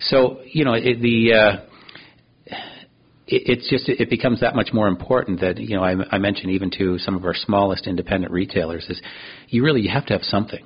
So 0.00 0.40
you 0.44 0.64
know 0.64 0.74
it, 0.74 1.00
the 1.00 1.32
uh, 1.34 2.56
it's 3.26 3.68
just 3.68 3.88
it 3.88 4.08
becomes 4.08 4.40
that 4.40 4.54
much 4.54 4.70
more 4.72 4.88
important 4.88 5.40
that 5.40 5.58
you 5.58 5.76
know 5.76 5.84
I, 5.84 5.94
I 6.10 6.18
mentioned 6.18 6.52
even 6.52 6.70
to 6.78 6.98
some 6.98 7.16
of 7.16 7.24
our 7.24 7.34
smallest 7.34 7.86
independent 7.86 8.32
retailers 8.32 8.86
is 8.88 9.00
you 9.48 9.62
really 9.62 9.82
you 9.82 9.90
have 9.90 10.06
to 10.06 10.14
have 10.14 10.22
something. 10.22 10.64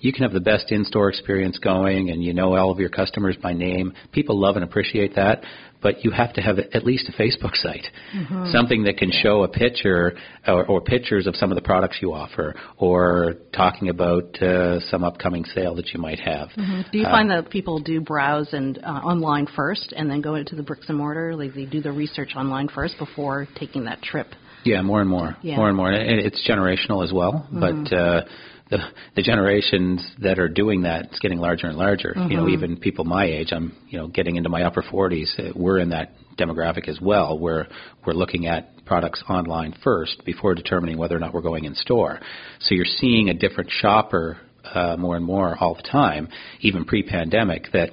You 0.00 0.12
can 0.12 0.22
have 0.22 0.32
the 0.32 0.40
best 0.40 0.70
in-store 0.70 1.08
experience 1.08 1.58
going, 1.58 2.10
and 2.10 2.22
you 2.22 2.34
know 2.34 2.54
all 2.54 2.70
of 2.70 2.78
your 2.78 2.90
customers 2.90 3.36
by 3.42 3.52
name. 3.52 3.92
People 4.12 4.38
love 4.38 4.56
and 4.56 4.64
appreciate 4.64 5.14
that, 5.16 5.42
but 5.82 6.04
you 6.04 6.10
have 6.10 6.32
to 6.34 6.40
have 6.40 6.58
at 6.58 6.84
least 6.84 7.08
a 7.08 7.12
Facebook 7.12 7.54
site, 7.54 7.86
mm-hmm. 8.14 8.50
something 8.50 8.84
that 8.84 8.96
can 8.96 9.10
show 9.10 9.42
a 9.42 9.48
picture 9.48 10.16
or, 10.46 10.66
or, 10.66 10.80
pictures 10.80 11.26
of 11.26 11.36
some 11.36 11.50
of 11.50 11.56
the 11.56 11.62
products 11.62 11.98
you 12.00 12.12
offer, 12.12 12.54
or 12.78 13.34
talking 13.54 13.88
about 13.88 14.40
uh, 14.42 14.80
some 14.80 15.04
upcoming 15.04 15.44
sale 15.44 15.74
that 15.76 15.88
you 15.94 16.00
might 16.00 16.18
have. 16.18 16.48
Mm-hmm. 16.50 16.90
Do 16.92 16.98
you 16.98 17.06
uh, 17.06 17.10
find 17.10 17.30
that 17.30 17.50
people 17.50 17.80
do 17.80 18.00
browse 18.00 18.52
and 18.52 18.78
uh, 18.78 18.88
online 18.88 19.46
first, 19.54 19.92
and 19.96 20.10
then 20.10 20.20
go 20.20 20.34
into 20.34 20.56
the 20.56 20.62
bricks 20.62 20.86
and 20.88 20.98
mortar? 20.98 21.34
Like 21.36 21.54
they 21.54 21.66
do 21.66 21.80
the 21.80 21.92
research 21.92 22.30
online 22.36 22.68
first 22.68 22.98
before 22.98 23.46
taking 23.58 23.84
that 23.84 24.02
trip. 24.02 24.28
Yeah, 24.64 24.82
more 24.82 25.00
and 25.00 25.08
more, 25.08 25.36
yeah. 25.42 25.56
more 25.56 25.68
and 25.68 25.76
more, 25.76 25.92
and 25.92 26.18
it's 26.18 26.46
generational 26.48 27.04
as 27.04 27.12
well. 27.12 27.48
Mm-hmm. 27.52 27.60
But 27.60 27.96
uh, 27.96 28.24
the 28.70 28.78
the 29.14 29.22
generations 29.22 30.04
that 30.18 30.38
are 30.38 30.48
doing 30.48 30.82
that 30.82 31.06
it's 31.06 31.18
getting 31.20 31.38
larger 31.38 31.68
and 31.68 31.76
larger. 31.76 32.14
Mm-hmm. 32.16 32.30
You 32.30 32.36
know, 32.36 32.44
mm-hmm. 32.44 32.64
even 32.64 32.76
people 32.76 33.04
my 33.04 33.24
age, 33.24 33.48
I'm 33.52 33.76
you 33.88 33.98
know 33.98 34.08
getting 34.08 34.36
into 34.36 34.48
my 34.48 34.62
upper 34.62 34.82
40s. 34.82 35.38
Uh, 35.38 35.52
we're 35.54 35.78
in 35.78 35.90
that 35.90 36.12
demographic 36.36 36.88
as 36.88 37.00
well, 37.00 37.38
where 37.38 37.68
we're 38.04 38.12
looking 38.12 38.46
at 38.46 38.84
products 38.84 39.22
online 39.28 39.74
first 39.82 40.24
before 40.24 40.54
determining 40.54 40.98
whether 40.98 41.16
or 41.16 41.18
not 41.18 41.32
we're 41.32 41.40
going 41.40 41.64
in 41.64 41.74
store. 41.74 42.20
So 42.60 42.74
you're 42.74 42.84
seeing 42.84 43.28
a 43.28 43.34
different 43.34 43.70
shopper 43.70 44.38
uh, 44.64 44.96
more 44.96 45.16
and 45.16 45.24
more 45.24 45.56
all 45.58 45.74
the 45.74 45.82
time, 45.82 46.28
even 46.60 46.84
pre-pandemic. 46.84 47.72
That 47.72 47.90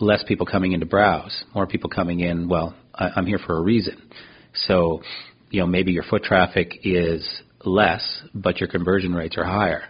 less 0.00 0.24
people 0.26 0.46
coming 0.46 0.72
in 0.72 0.80
to 0.80 0.86
browse, 0.86 1.44
more 1.54 1.66
people 1.66 1.90
coming 1.90 2.20
in. 2.20 2.48
Well, 2.48 2.74
I, 2.94 3.10
I'm 3.16 3.26
here 3.26 3.38
for 3.38 3.56
a 3.56 3.62
reason. 3.62 4.10
So, 4.66 5.02
you 5.50 5.60
know, 5.60 5.66
maybe 5.66 5.92
your 5.92 6.04
foot 6.04 6.22
traffic 6.24 6.80
is 6.82 7.42
less, 7.64 8.22
but 8.34 8.60
your 8.60 8.68
conversion 8.68 9.14
rates 9.14 9.36
are 9.36 9.44
higher. 9.44 9.82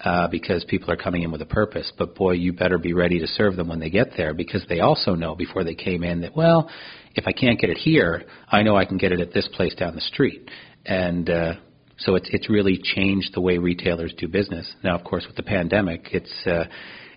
Uh, 0.00 0.28
because 0.28 0.64
people 0.68 0.92
are 0.92 0.96
coming 0.96 1.22
in 1.22 1.32
with 1.32 1.42
a 1.42 1.46
purpose. 1.46 1.90
But 1.98 2.14
boy, 2.14 2.34
you 2.34 2.52
better 2.52 2.78
be 2.78 2.92
ready 2.92 3.18
to 3.18 3.26
serve 3.26 3.56
them 3.56 3.66
when 3.66 3.80
they 3.80 3.90
get 3.90 4.10
there 4.16 4.32
because 4.32 4.64
they 4.68 4.78
also 4.78 5.16
know 5.16 5.34
before 5.34 5.64
they 5.64 5.74
came 5.74 6.04
in 6.04 6.20
that, 6.20 6.36
well, 6.36 6.70
if 7.16 7.26
I 7.26 7.32
can't 7.32 7.58
get 7.58 7.68
it 7.68 7.78
here, 7.78 8.22
I 8.48 8.62
know 8.62 8.76
I 8.76 8.84
can 8.84 8.96
get 8.96 9.10
it 9.10 9.18
at 9.18 9.34
this 9.34 9.48
place 9.54 9.74
down 9.74 9.96
the 9.96 10.00
street. 10.00 10.48
And 10.86 11.28
uh, 11.28 11.54
so 11.98 12.14
it's 12.14 12.28
it's 12.32 12.48
really 12.48 12.78
changed 12.80 13.34
the 13.34 13.40
way 13.40 13.58
retailers 13.58 14.14
do 14.16 14.28
business. 14.28 14.72
Now, 14.84 14.96
of 14.96 15.02
course, 15.04 15.24
with 15.26 15.34
the 15.34 15.42
pandemic, 15.42 16.10
it's 16.12 16.32
uh, 16.46 16.64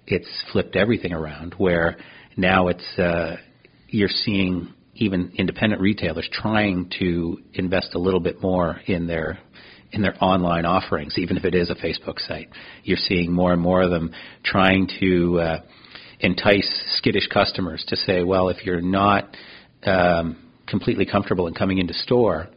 it's 0.08 0.28
flipped 0.52 0.76
everything 0.76 1.14
around 1.14 1.54
where 1.58 1.98
now 2.36 2.68
it's 2.68 2.98
uh, 2.98 3.38
you're 3.88 4.10
seeing 4.10 4.74
even 4.96 5.34
independent 5.36 5.82
retailers 5.82 6.28
trying 6.32 6.92
to 7.00 7.38
invest 7.54 7.94
a 7.94 8.00
little 8.00 8.20
bit 8.20 8.42
more 8.42 8.80
in 8.88 9.08
their 9.08 9.40
in 9.92 10.02
their 10.02 10.16
online 10.24 10.66
offerings, 10.66 11.18
even 11.18 11.38
if 11.38 11.46
it 11.46 11.56
is 11.56 11.70
a 11.70 11.76
Facebook 11.76 12.20
site. 12.20 12.50
You're 12.84 12.98
seeing 12.98 13.32
more 13.32 13.54
and 13.54 13.62
more 13.62 13.82
of 13.82 13.90
them 13.90 14.12
trying 14.44 14.90
to 15.00 15.40
uh, 15.40 15.58
entice 16.20 16.84
skittish 16.98 17.28
customers 17.28 17.84
to 17.88 17.96
say, 17.96 18.24
well, 18.24 18.50
if 18.50 18.66
you're 18.66 18.82
not 18.82 19.36
um, 19.84 20.50
completely 20.68 21.06
comfortable 21.06 21.48
in 21.48 21.54
coming 21.54 21.78
into 21.78 21.94
store, 21.94 22.48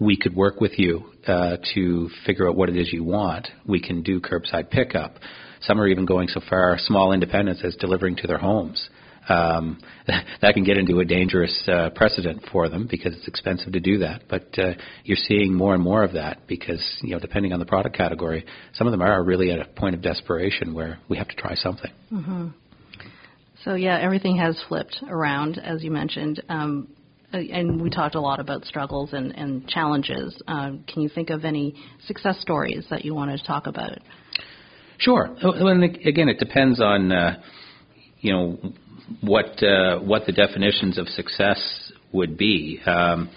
we 0.00 0.16
could 0.16 0.34
work 0.34 0.60
with 0.60 0.78
you 0.78 1.04
uh, 1.26 1.56
to 1.74 2.10
figure 2.26 2.48
out 2.48 2.56
what 2.56 2.68
it 2.68 2.76
is 2.76 2.92
you 2.92 3.04
want. 3.04 3.48
We 3.66 3.80
can 3.80 4.02
do 4.02 4.20
curbside 4.20 4.70
pickup. 4.70 5.16
Some 5.60 5.80
are 5.80 5.86
even 5.86 6.04
going 6.04 6.28
so 6.28 6.40
far, 6.48 6.76
small 6.78 7.12
independents, 7.12 7.62
as 7.64 7.76
delivering 7.76 8.16
to 8.16 8.26
their 8.26 8.38
homes 8.38 8.90
um, 9.28 9.80
that 10.06 10.54
can 10.54 10.64
get 10.64 10.76
into 10.76 11.00
a 11.00 11.04
dangerous 11.04 11.68
uh, 11.68 11.90
precedent 11.94 12.42
for 12.52 12.68
them 12.68 12.86
because 12.90 13.14
it's 13.16 13.28
expensive 13.28 13.72
to 13.72 13.80
do 13.80 13.98
that. 13.98 14.22
But 14.28 14.58
uh, 14.58 14.72
you're 15.04 15.16
seeing 15.16 15.54
more 15.54 15.74
and 15.74 15.82
more 15.82 16.02
of 16.02 16.12
that 16.12 16.46
because 16.46 16.84
you 17.02 17.10
know, 17.10 17.18
depending 17.18 17.52
on 17.52 17.58
the 17.58 17.66
product 17.66 17.96
category, 17.96 18.44
some 18.74 18.86
of 18.86 18.92
them 18.92 19.02
are 19.02 19.22
really 19.22 19.50
at 19.50 19.60
a 19.60 19.64
point 19.64 19.94
of 19.94 20.02
desperation 20.02 20.74
where 20.74 20.98
we 21.08 21.16
have 21.16 21.28
to 21.28 21.36
try 21.36 21.54
something. 21.54 21.90
Mm-hmm. 22.12 22.48
So 23.64 23.74
yeah, 23.74 23.98
everything 23.98 24.36
has 24.36 24.62
flipped 24.68 24.98
around, 25.08 25.58
as 25.58 25.82
you 25.82 25.90
mentioned. 25.90 26.42
Um, 26.48 26.88
and 27.32 27.80
we 27.80 27.90
talked 27.90 28.14
a 28.14 28.20
lot 28.20 28.38
about 28.38 28.64
struggles 28.64 29.12
and, 29.12 29.34
and 29.36 29.66
challenges. 29.68 30.40
Um, 30.46 30.84
can 30.86 31.02
you 31.02 31.08
think 31.08 31.30
of 31.30 31.44
any 31.44 31.74
success 32.06 32.40
stories 32.40 32.84
that 32.90 33.04
you 33.04 33.14
wanted 33.14 33.38
to 33.38 33.46
talk 33.46 33.66
about? 33.66 33.98
Sure. 34.98 35.34
Well, 35.42 35.82
again, 35.82 36.28
it 36.28 36.38
depends 36.38 36.80
on 36.80 37.10
uh, 37.10 37.40
you 38.20 38.32
know 38.32 38.58
what 39.20 39.62
uh, 39.62 39.98
what 40.00 40.26
the 40.26 40.32
definitions 40.32 40.98
of 40.98 41.08
success 41.08 41.92
would 42.12 42.36
be. 42.36 42.80
Um, 42.86 43.30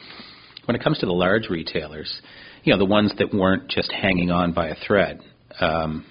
when 0.65 0.75
it 0.75 0.83
comes 0.83 0.99
to 0.99 1.05
the 1.05 1.13
large 1.13 1.49
retailers, 1.49 2.21
you 2.63 2.73
know, 2.73 2.77
the 2.77 2.85
ones 2.85 3.13
that 3.19 3.33
weren't 3.33 3.69
just 3.69 3.91
hanging 3.91 4.31
on 4.31 4.51
by 4.53 4.67
a 4.67 4.75
thread, 4.85 5.21
um, 5.61 6.05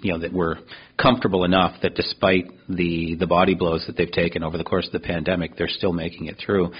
you 0.00 0.12
know, 0.12 0.20
that 0.20 0.32
were 0.32 0.58
comfortable 1.00 1.44
enough 1.44 1.80
that 1.82 1.94
despite 1.94 2.46
the 2.68 3.16
the 3.18 3.26
body 3.26 3.54
blows 3.54 3.84
that 3.86 3.96
they've 3.96 4.10
taken 4.10 4.42
over 4.42 4.56
the 4.56 4.64
course 4.64 4.86
of 4.86 4.92
the 4.92 5.00
pandemic, 5.00 5.56
they're 5.56 5.68
still 5.68 5.92
making 5.92 6.26
it 6.26 6.36
through. 6.44 6.72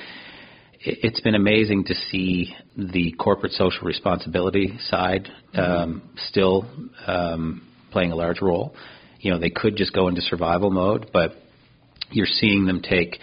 It's 0.84 1.20
been 1.20 1.36
amazing 1.36 1.84
to 1.84 1.94
see 2.10 2.54
the 2.76 3.12
corporate 3.12 3.52
social 3.52 3.86
responsibility 3.86 4.76
side 4.88 5.28
um, 5.54 6.02
still 6.28 6.68
um, 7.06 7.68
playing 7.92 8.10
a 8.10 8.16
large 8.16 8.40
role. 8.40 8.74
You 9.20 9.30
know, 9.30 9.38
they 9.38 9.50
could 9.50 9.76
just 9.76 9.92
go 9.92 10.08
into 10.08 10.20
survival 10.22 10.70
mode, 10.70 11.10
but 11.12 11.36
you're 12.12 12.26
seeing 12.26 12.66
them 12.66 12.80
take 12.82 13.18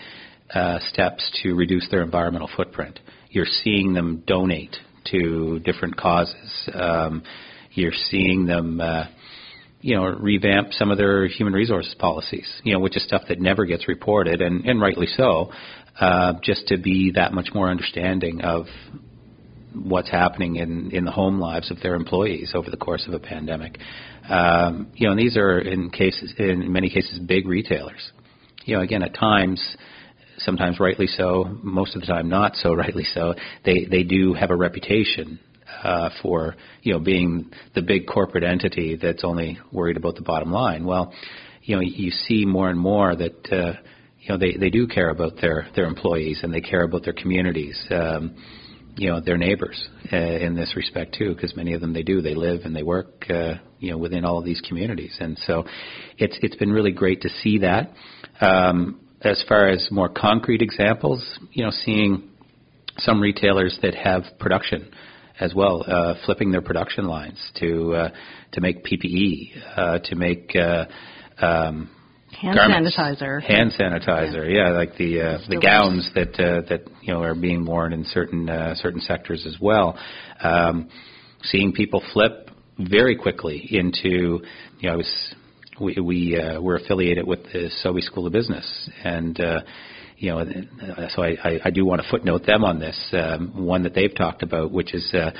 uh, 0.53 0.79
steps 0.91 1.29
to 1.43 1.53
reduce 1.53 1.87
their 1.89 2.01
environmental 2.01 2.49
footprint. 2.55 2.99
You're 3.29 3.45
seeing 3.45 3.93
them 3.93 4.23
donate 4.25 4.75
to 5.11 5.59
different 5.59 5.97
causes. 5.97 6.69
Um, 6.73 7.23
you're 7.71 7.93
seeing 8.09 8.45
them, 8.45 8.81
uh, 8.81 9.05
you 9.81 9.95
know, 9.95 10.05
revamp 10.05 10.73
some 10.73 10.91
of 10.91 10.97
their 10.97 11.27
human 11.27 11.53
resources 11.53 11.95
policies, 11.97 12.47
you 12.63 12.73
know, 12.73 12.79
which 12.79 12.97
is 12.97 13.03
stuff 13.03 13.23
that 13.29 13.39
never 13.39 13.65
gets 13.65 13.87
reported, 13.87 14.41
and, 14.41 14.65
and 14.65 14.81
rightly 14.81 15.07
so, 15.07 15.51
uh, 15.99 16.33
just 16.43 16.67
to 16.67 16.77
be 16.77 17.11
that 17.15 17.33
much 17.33 17.49
more 17.53 17.69
understanding 17.69 18.41
of 18.41 18.65
what's 19.73 20.09
happening 20.09 20.55
in, 20.55 20.91
in 20.91 21.05
the 21.05 21.11
home 21.11 21.39
lives 21.39 21.69
of 21.69 21.79
their 21.81 21.95
employees 21.95 22.53
over 22.55 22.71
the 22.71 22.77
course 22.77 23.05
of 23.07 23.13
a 23.13 23.19
pandemic. 23.19 23.77
Um, 24.27 24.91
you 24.95 25.07
know, 25.07 25.11
and 25.11 25.19
these 25.19 25.37
are 25.37 25.59
in 25.59 25.91
cases, 25.91 26.33
in 26.37 26.71
many 26.71 26.89
cases, 26.89 27.19
big 27.19 27.47
retailers. 27.47 28.11
You 28.69 28.75
know, 28.75 28.81
again, 28.83 29.01
at 29.01 29.15
times, 29.15 29.75
sometimes 30.37 30.79
rightly 30.79 31.07
so, 31.07 31.57
most 31.63 31.95
of 31.95 32.01
the 32.01 32.07
time 32.07 32.29
not 32.29 32.55
so 32.55 32.71
rightly 32.75 33.03
so. 33.03 33.33
They 33.65 33.85
they 33.89 34.03
do 34.03 34.35
have 34.35 34.51
a 34.51 34.55
reputation 34.55 35.39
uh, 35.83 36.11
for 36.21 36.55
you 36.83 36.93
know 36.93 36.99
being 36.99 37.49
the 37.73 37.81
big 37.81 38.05
corporate 38.05 38.43
entity 38.43 38.95
that's 38.95 39.23
only 39.23 39.57
worried 39.71 39.97
about 39.97 40.17
the 40.17 40.21
bottom 40.21 40.51
line. 40.51 40.85
Well, 40.85 41.11
you 41.63 41.77
know, 41.77 41.81
you 41.81 42.11
see 42.11 42.45
more 42.45 42.69
and 42.69 42.79
more 42.79 43.15
that. 43.15 43.51
Uh, 43.51 43.73
you 44.21 44.33
know, 44.33 44.37
they, 44.37 44.57
they 44.57 44.69
do 44.69 44.85
care 44.85 45.09
about 45.09 45.39
their, 45.39 45.69
their 45.77 45.85
employees 45.85 46.41
and 46.43 46.53
they 46.53 46.59
care 46.59 46.83
about 46.83 47.05
their 47.05 47.13
communities. 47.13 47.81
Um, 47.89 48.35
you 48.99 49.09
know 49.09 49.21
their 49.21 49.37
neighbors 49.37 49.87
uh, 50.11 50.17
in 50.17 50.55
this 50.55 50.75
respect 50.75 51.15
too, 51.17 51.33
because 51.33 51.55
many 51.55 51.73
of 51.73 51.79
them 51.79 51.93
they 51.93 52.03
do 52.03 52.21
they 52.21 52.35
live 52.35 52.61
and 52.65 52.75
they 52.75 52.83
work 52.83 53.25
uh, 53.29 53.53
you 53.79 53.91
know 53.91 53.97
within 53.97 54.25
all 54.25 54.37
of 54.37 54.45
these 54.45 54.61
communities, 54.67 55.15
and 55.19 55.39
so 55.45 55.63
it's 56.17 56.37
it's 56.41 56.55
been 56.57 56.71
really 56.71 56.91
great 56.91 57.21
to 57.21 57.29
see 57.41 57.59
that. 57.59 57.91
Um, 58.41 58.99
as 59.21 59.43
far 59.47 59.69
as 59.69 59.87
more 59.91 60.09
concrete 60.09 60.61
examples, 60.61 61.39
you 61.51 61.63
know, 61.63 61.71
seeing 61.71 62.29
some 62.97 63.19
retailers 63.19 63.77
that 63.81 63.93
have 63.95 64.23
production 64.39 64.89
as 65.39 65.53
well, 65.53 65.83
uh, 65.87 66.15
flipping 66.25 66.51
their 66.51 66.61
production 66.61 67.05
lines 67.05 67.37
to 67.59 67.93
uh, 67.95 68.09
to 68.53 68.61
make 68.61 68.83
PPE, 68.83 69.77
uh, 69.77 69.99
to 69.99 70.15
make 70.15 70.53
uh, 70.55 70.85
um, 71.43 71.89
Hand 72.41 72.55
garments, 72.55 72.95
sanitizer. 72.95 73.41
Hand 73.41 73.71
sanitizer, 73.77 74.53
yeah, 74.53 74.69
like 74.69 74.95
the 74.97 75.21
uh, 75.21 75.37
the 75.49 75.59
gowns 75.59 76.09
that 76.13 76.39
uh, 76.39 76.61
that 76.69 76.81
you 77.01 77.13
know 77.13 77.23
are 77.23 77.33
being 77.33 77.65
worn 77.65 77.91
in 77.91 78.05
certain 78.05 78.47
uh, 78.49 78.75
certain 78.75 79.01
sectors 79.01 79.45
as 79.47 79.57
well. 79.59 79.97
Um, 80.41 80.89
seeing 81.43 81.73
people 81.73 82.03
flip 82.13 82.49
very 82.77 83.15
quickly 83.15 83.67
into, 83.71 84.41
you 84.79 84.83
know, 84.83 84.93
I 84.93 84.95
was 84.95 85.35
we 85.79 85.97
we 86.01 86.39
uh, 86.39 86.61
we're 86.61 86.77
affiliated 86.77 87.25
with 87.25 87.43
the 87.53 87.69
Sobey 87.81 88.01
School 88.01 88.27
of 88.27 88.33
Business 88.33 88.89
and. 89.03 89.39
Uh, 89.39 89.61
you 90.21 90.31
know, 90.31 90.43
so 91.15 91.23
I, 91.23 91.37
I, 91.41 91.59
I 91.63 91.69
do 91.69 91.85
want 91.85 92.01
to 92.01 92.09
footnote 92.09 92.45
them 92.45 92.65
on 92.65 92.77
this. 92.77 92.97
Um, 93.13 93.65
one 93.65 93.83
that 93.83 93.93
they've 93.93 94.13
talked 94.13 94.43
about, 94.43 94.69
which 94.69 94.93
is 94.93 95.09
uh, 95.13 95.31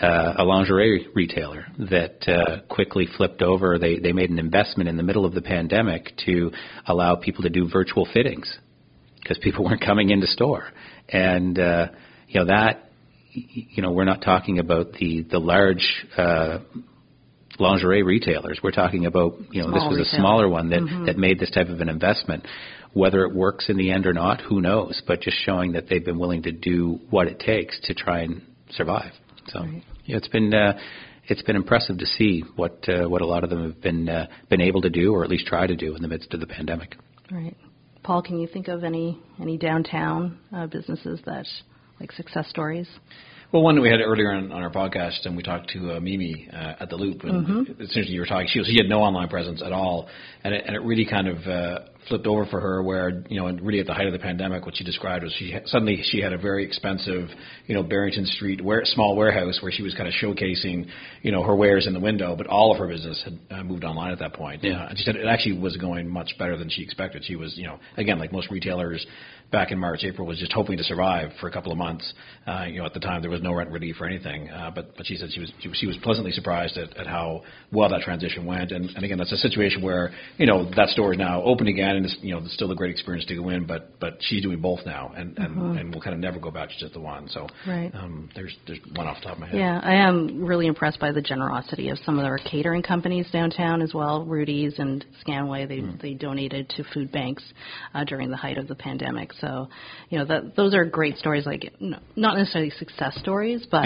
uh, 0.00 0.34
a 0.38 0.44
lingerie 0.44 1.08
retailer 1.14 1.66
that 1.78 2.26
uh, 2.28 2.60
quickly 2.72 3.08
flipped 3.16 3.42
over. 3.42 3.78
They 3.78 3.98
they 3.98 4.12
made 4.12 4.30
an 4.30 4.38
investment 4.38 4.88
in 4.88 4.96
the 4.96 5.02
middle 5.02 5.24
of 5.24 5.34
the 5.34 5.42
pandemic 5.42 6.16
to 6.26 6.52
allow 6.86 7.16
people 7.16 7.42
to 7.42 7.50
do 7.50 7.68
virtual 7.68 8.08
fittings 8.12 8.56
because 9.20 9.38
people 9.42 9.64
weren't 9.66 9.84
coming 9.84 10.10
into 10.10 10.26
store, 10.26 10.68
and 11.08 11.58
uh, 11.58 11.88
you 12.28 12.40
know 12.40 12.46
that 12.46 12.90
you 13.32 13.82
know 13.82 13.90
we're 13.90 14.04
not 14.04 14.22
talking 14.22 14.58
about 14.58 14.92
the 14.92 15.26
the 15.30 15.38
large. 15.38 16.06
Uh, 16.16 16.58
lingerie 17.60 18.02
retailers. 18.02 18.58
We're 18.62 18.70
talking 18.70 19.06
about, 19.06 19.34
you 19.52 19.62
know, 19.62 19.68
Small 19.68 19.74
this 19.74 19.88
was 19.90 19.98
retail. 19.98 20.12
a 20.14 20.20
smaller 20.20 20.48
one 20.48 20.70
that, 20.70 20.80
Mhm. 20.80 21.06
that 21.06 21.18
made 21.18 21.38
this 21.38 21.50
type 21.50 21.68
of 21.68 21.80
an 21.80 21.88
investment. 21.88 22.44
Whether 22.92 23.24
it 23.24 23.32
works 23.34 23.68
in 23.68 23.76
the 23.76 23.90
end 23.92 24.06
or 24.06 24.12
not, 24.12 24.40
who 24.40 24.60
knows? 24.60 25.00
But 25.06 25.20
just 25.20 25.36
showing 25.44 25.72
that 25.72 25.86
they've 25.88 26.04
been 26.04 26.18
willing 26.18 26.42
to 26.42 26.52
do 26.52 27.00
what 27.10 27.28
it 27.28 27.38
takes 27.38 27.78
to 27.80 27.94
try 27.94 28.20
and 28.20 28.42
survive. 28.70 29.12
So 29.48 29.60
Right. 29.60 29.82
yeah, 30.06 30.16
it's 30.16 30.28
been 30.28 30.52
uh, 30.52 30.78
it's 31.28 31.42
been 31.42 31.54
impressive 31.54 31.98
to 31.98 32.06
see 32.06 32.40
what 32.56 32.88
uh, 32.88 33.06
what 33.08 33.20
a 33.20 33.26
lot 33.26 33.44
of 33.44 33.50
them 33.50 33.62
have 33.62 33.80
been 33.80 34.08
uh, 34.08 34.26
been 34.48 34.60
able 34.60 34.80
to 34.80 34.90
do, 34.90 35.12
or 35.14 35.22
at 35.22 35.30
least 35.30 35.46
try 35.46 35.66
to 35.66 35.76
do, 35.76 35.94
in 35.94 36.02
the 36.02 36.08
midst 36.08 36.34
of 36.34 36.40
the 36.40 36.46
pandemic. 36.46 36.96
Right. 37.30 37.56
Paul, 38.02 38.22
can 38.22 38.40
you 38.40 38.48
think 38.48 38.66
of 38.68 38.82
any 38.82 39.18
any 39.40 39.56
downtown 39.56 40.38
uh, 40.52 40.66
businesses 40.66 41.20
that 41.26 41.46
like 42.00 42.10
success 42.12 42.48
stories? 42.48 42.88
Well, 43.52 43.62
one 43.62 43.74
that 43.74 43.80
we 43.80 43.90
had 43.90 44.00
earlier 44.00 44.30
on, 44.30 44.52
on 44.52 44.62
our 44.62 44.70
podcast, 44.70 45.26
and 45.26 45.36
we 45.36 45.42
talked 45.42 45.70
to 45.70 45.96
uh, 45.96 46.00
Mimi 46.00 46.48
uh, 46.52 46.74
at 46.78 46.88
the 46.88 46.94
Loop, 46.94 47.24
and 47.24 47.68
essentially 47.80 48.14
you 48.14 48.20
were 48.20 48.26
talking. 48.26 48.46
She 48.48 48.60
was, 48.60 48.68
she 48.68 48.76
had 48.76 48.88
no 48.88 49.00
online 49.00 49.28
presence 49.28 49.60
at 49.60 49.72
all, 49.72 50.08
and 50.44 50.54
it, 50.54 50.62
and 50.64 50.76
it 50.76 50.82
really 50.82 51.04
kind 51.04 51.26
of 51.26 51.38
uh, 51.48 51.78
flipped 52.10 52.26
over 52.26 52.44
for 52.46 52.60
her. 52.60 52.82
Where 52.82 53.24
you 53.30 53.40
know, 53.40 53.46
and 53.46 53.58
really 53.62 53.80
at 53.80 53.86
the 53.86 53.94
height 53.94 54.06
of 54.06 54.12
the 54.12 54.18
pandemic, 54.18 54.66
what 54.66 54.76
she 54.76 54.84
described 54.84 55.24
was 55.24 55.32
she 55.38 55.56
suddenly 55.64 56.02
she 56.10 56.20
had 56.20 56.34
a 56.34 56.38
very 56.38 56.66
expensive, 56.66 57.30
you 57.66 57.74
know, 57.74 57.82
Barrington 57.82 58.26
Street 58.26 58.60
ware, 58.62 58.82
small 58.84 59.16
warehouse 59.16 59.58
where 59.62 59.72
she 59.72 59.82
was 59.82 59.94
kind 59.94 60.06
of 60.06 60.14
showcasing, 60.22 60.86
you 61.22 61.32
know, 61.32 61.42
her 61.42 61.56
wares 61.56 61.86
in 61.86 61.94
the 61.94 62.00
window, 62.00 62.36
but 62.36 62.46
all 62.46 62.70
of 62.72 62.78
her 62.78 62.86
business 62.86 63.22
had 63.24 63.38
uh, 63.50 63.62
moved 63.64 63.84
online 63.84 64.12
at 64.12 64.18
that 64.18 64.34
point. 64.34 64.62
Yeah. 64.62 64.82
Uh, 64.84 64.88
and 64.90 64.98
she 64.98 65.04
said 65.04 65.16
it 65.16 65.26
actually 65.26 65.58
was 65.58 65.78
going 65.78 66.06
much 66.06 66.34
better 66.38 66.58
than 66.58 66.68
she 66.68 66.82
expected. 66.82 67.24
She 67.24 67.36
was, 67.36 67.56
you 67.56 67.66
know, 67.66 67.78
again 67.96 68.18
like 68.18 68.32
most 68.32 68.50
retailers 68.50 69.06
back 69.50 69.72
in 69.72 69.78
March, 69.78 70.04
April 70.04 70.26
was 70.26 70.38
just 70.38 70.52
hoping 70.52 70.76
to 70.76 70.84
survive 70.84 71.30
for 71.40 71.48
a 71.48 71.52
couple 71.52 71.72
of 71.72 71.78
months. 71.78 72.12
Uh, 72.46 72.64
you 72.68 72.78
know, 72.78 72.86
at 72.86 72.94
the 72.94 73.00
time 73.00 73.20
there 73.20 73.30
was 73.30 73.42
no 73.42 73.52
rent 73.52 73.70
relief 73.70 73.96
or 74.00 74.06
anything. 74.06 74.48
Uh, 74.48 74.70
but 74.74 74.96
but 74.96 75.06
she 75.06 75.16
said 75.16 75.28
she 75.32 75.40
was 75.40 75.52
she, 75.60 75.68
was- 75.68 75.78
she 75.78 75.86
was 75.86 75.96
pleasantly 76.02 76.32
surprised 76.32 76.76
at, 76.76 76.96
at 76.96 77.06
how 77.06 77.42
well 77.72 77.88
that 77.88 78.00
transition 78.02 78.44
went. 78.44 78.70
And, 78.72 78.90
and 78.90 79.04
again, 79.04 79.18
that's 79.18 79.32
a 79.32 79.36
situation 79.36 79.82
where 79.82 80.12
you 80.38 80.46
know 80.46 80.70
that 80.76 80.88
store 80.90 81.12
is 81.12 81.18
now 81.18 81.42
open 81.42 81.66
again, 81.68 81.96
and 82.00 82.10
it's, 82.10 82.16
you 82.22 82.34
know 82.34 82.40
it's 82.42 82.54
still 82.54 82.70
a 82.72 82.74
great 82.74 82.90
experience 82.90 83.26
to 83.26 83.34
go 83.34 83.48
in. 83.50 83.66
But 83.66 83.98
but 84.00 84.16
she's 84.20 84.42
doing 84.42 84.60
both 84.60 84.80
now, 84.86 85.12
and 85.14 85.36
and, 85.38 85.78
and 85.78 85.90
we'll 85.92 86.02
kind 86.02 86.14
of 86.14 86.20
never 86.20 86.38
go 86.38 86.50
back 86.50 86.70
to 86.70 86.78
just 86.78 86.94
the 86.94 87.00
one. 87.00 87.28
So 87.28 87.46
Right. 87.66 87.90
um, 87.94 88.28
there's 88.34 88.56
there's 88.66 88.80
one 88.94 89.06
off 89.06 89.18
the 89.20 89.26
top 89.26 89.34
of 89.34 89.40
my 89.40 89.48
head. 89.48 89.58
Yeah, 89.58 89.80
I 89.82 89.94
am 89.94 90.42
really 90.44 90.66
impressed 90.66 90.98
by 90.98 91.12
the 91.12 91.20
generosity 91.20 91.90
of 91.90 91.98
some 92.04 92.18
of 92.18 92.24
our 92.24 92.38
catering 92.38 92.82
companies 92.82 93.26
downtown 93.30 93.82
as 93.82 93.92
well. 93.94 94.24
Rudy's 94.24 94.78
and 94.78 95.04
Scanway, 95.26 95.68
they 95.68 95.80
they 96.00 96.14
donated 96.14 96.68
to 96.70 96.84
food 96.94 97.12
banks 97.12 97.42
uh, 97.94 98.04
during 98.04 98.30
the 98.30 98.36
height 98.36 98.58
of 98.58 98.68
the 98.68 98.74
pandemic. 98.74 99.32
So, 99.34 99.68
you 100.08 100.18
know, 100.18 100.24
that 100.24 100.56
those 100.56 100.74
are 100.74 100.84
great 100.84 101.18
stories. 101.18 101.46
Like 101.46 101.72
not 101.80 102.36
necessarily 102.38 102.70
success 102.70 103.16
stories, 103.20 103.66
but 103.70 103.84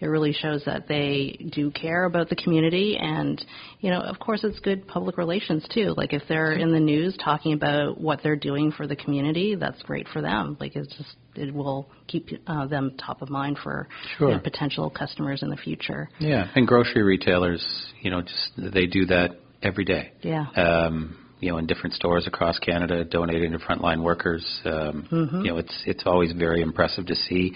it 0.00 0.06
really 0.06 0.32
shows 0.32 0.64
that 0.66 0.88
they 0.88 1.38
do 1.52 1.70
care 1.70 2.04
about 2.04 2.28
the 2.28 2.36
community. 2.36 2.96
And 3.00 3.44
you 3.80 3.90
know, 3.90 4.00
of 4.00 4.18
course, 4.18 4.44
it's 4.44 4.58
good 4.60 4.88
public 4.88 5.18
relations 5.18 5.66
too. 5.72 5.94
Like 5.96 6.12
if 6.12 6.22
they're 6.28 6.52
in 6.52 6.72
the 6.72 6.80
news 6.80 7.16
talking 7.22 7.43
about 7.52 8.00
what 8.00 8.20
they're 8.22 8.36
doing 8.36 8.72
for 8.72 8.86
the 8.86 8.96
community, 8.96 9.54
that's 9.54 9.80
great 9.82 10.08
for 10.08 10.22
them. 10.22 10.56
Like 10.58 10.74
it's 10.74 10.88
just 10.96 11.14
it 11.36 11.52
will 11.52 11.88
keep 12.06 12.28
uh, 12.46 12.66
them 12.66 12.96
top 12.96 13.22
of 13.22 13.28
mind 13.28 13.58
for 13.62 13.88
you 14.18 14.28
know, 14.28 14.38
potential 14.38 14.90
customers 14.90 15.42
in 15.42 15.50
the 15.50 15.56
future. 15.56 16.08
Yeah, 16.18 16.50
and 16.54 16.66
grocery 16.66 17.02
retailers, 17.02 17.64
you 18.00 18.10
know, 18.10 18.22
just 18.22 18.52
they 18.56 18.86
do 18.86 19.06
that 19.06 19.38
every 19.62 19.84
day. 19.84 20.12
Yeah. 20.22 20.46
Um, 20.56 21.18
you 21.40 21.50
know, 21.50 21.58
in 21.58 21.66
different 21.66 21.94
stores 21.94 22.26
across 22.26 22.58
Canada, 22.58 23.04
donating 23.04 23.52
to 23.52 23.58
frontline 23.58 24.02
workers. 24.02 24.44
Um, 24.64 25.06
You 25.44 25.50
know, 25.52 25.58
it's 25.58 25.82
it's 25.84 26.04
always 26.06 26.32
very 26.32 26.62
impressive 26.62 27.06
to 27.06 27.14
see. 27.14 27.52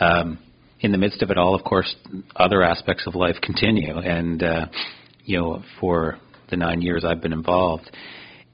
Um, 0.00 0.38
in 0.80 0.92
the 0.92 0.98
midst 0.98 1.22
of 1.22 1.30
it 1.30 1.36
all, 1.36 1.54
of 1.54 1.62
course, 1.62 1.94
other 2.34 2.62
aspects 2.62 3.06
of 3.06 3.14
life 3.14 3.36
continue, 3.42 3.98
and 3.98 4.42
uh, 4.42 4.66
you 5.24 5.38
know, 5.38 5.62
for 5.78 6.18
the 6.48 6.56
nine 6.56 6.82
years 6.82 7.04
I've 7.04 7.20
been 7.20 7.32
involved, 7.32 7.90